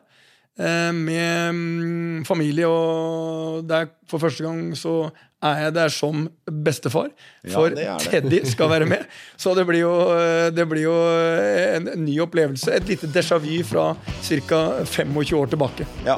Eh, 0.58 0.92
Med 0.92 1.54
mm, 1.54 2.24
familie, 2.28 2.66
og 2.66 3.64
der 3.68 3.90
for 4.10 4.22
første 4.22 4.44
gang 4.44 4.76
så 4.76 5.10
er 5.42 5.66
jeg 5.66 5.74
der 5.76 5.92
som 5.92 6.28
bestefar. 6.64 7.10
Ja, 7.44 7.52
For 7.52 7.68
det 7.68 7.84
er 7.84 7.98
det. 8.00 8.08
Teddy 8.10 8.40
skal 8.48 8.70
være 8.70 8.86
med. 8.88 9.04
Så 9.42 9.52
det 9.54 9.66
blir 9.68 9.82
jo, 9.84 9.92
eh, 10.16 10.48
det 10.54 10.64
blir 10.68 10.86
jo 10.86 10.96
en 11.76 11.90
ny 12.06 12.16
opplevelse. 12.24 12.72
Et 12.72 12.88
lite 12.88 13.06
déjà 13.12 13.38
vu 13.38 13.62
fra 13.64 13.94
ca. 14.22 14.84
25 14.84 15.36
år 15.36 15.46
tilbake. 15.52 15.86
Ja. 16.06 16.16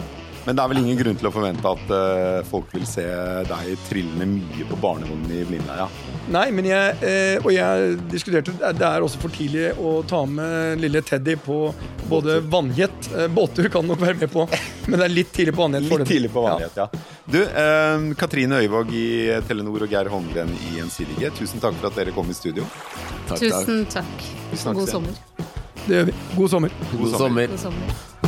Men 0.49 0.57
det 0.57 0.63
er 0.65 0.71
vel 0.73 0.79
ingen 0.81 0.97
grunn 0.97 1.19
til 1.21 1.29
å 1.29 1.31
forvente 1.33 1.69
at 1.69 1.91
uh, 1.93 2.39
folk 2.49 2.71
vil 2.73 2.87
se 2.89 3.03
deg 3.45 3.83
trillende 3.85 4.25
mye 4.31 4.65
på 4.71 4.79
barnevognen 4.81 5.35
i 5.37 5.43
Blindleia. 5.45 5.85
Nei, 6.33 6.47
men 6.57 6.65
jeg, 6.71 6.95
uh, 7.03 7.45
og 7.45 7.51
jeg 7.53 7.99
diskuterte 8.09 8.55
Det 8.77 8.87
er 8.89 9.05
også 9.05 9.21
for 9.21 9.33
tidlig 9.33 9.75
å 9.77 9.99
ta 10.09 10.23
med 10.25 10.81
lille 10.81 11.03
Teddy 11.05 11.37
på 11.45 11.59
både 12.09 12.39
vannjet 12.49 13.11
uh, 13.13 13.27
Båttur 13.29 13.69
kan 13.73 13.85
nok 13.85 14.01
være 14.01 14.23
med 14.23 14.33
på, 14.33 14.47
men 14.89 14.97
det 14.97 15.05
er 15.11 15.15
litt 15.19 15.37
tidlig 15.37 15.53
på 15.53 15.67
vannjet. 15.67 15.85
Litt 15.93 16.09
tidlig 16.15 16.33
på 16.33 16.47
vannjet, 16.47 16.81
ja. 16.81 16.89
Du, 17.29 17.43
eh, 17.45 18.15
Katrine 18.17 18.63
Øyvåg 18.63 18.95
i 18.97 19.09
Telenor 19.45 19.85
og 19.85 19.93
Geir 19.93 20.09
Holmgren 20.09 20.49
i 20.49 20.79
Gjensidige, 20.79 21.29
tusen 21.37 21.61
takk 21.61 21.77
for 21.77 21.91
at 21.91 22.01
dere 22.01 22.15
kom 22.17 22.33
i 22.33 22.37
studio. 22.37 22.65
Takk. 23.29 23.43
Tusen 23.43 23.85
takk. 23.93 24.25
takk. 24.57 24.73
God 24.81 24.89
sommer. 24.89 25.21
Det 25.85 25.99
gjør 25.99 26.09
vi. 26.09 26.17
God 26.39 26.57
sommer. 26.57 26.81
God 26.95 27.05
God 27.05 27.19
sommer. 27.19 27.21
sommer. 27.27 27.53
God 27.53 27.67
sommer. 27.67 28.28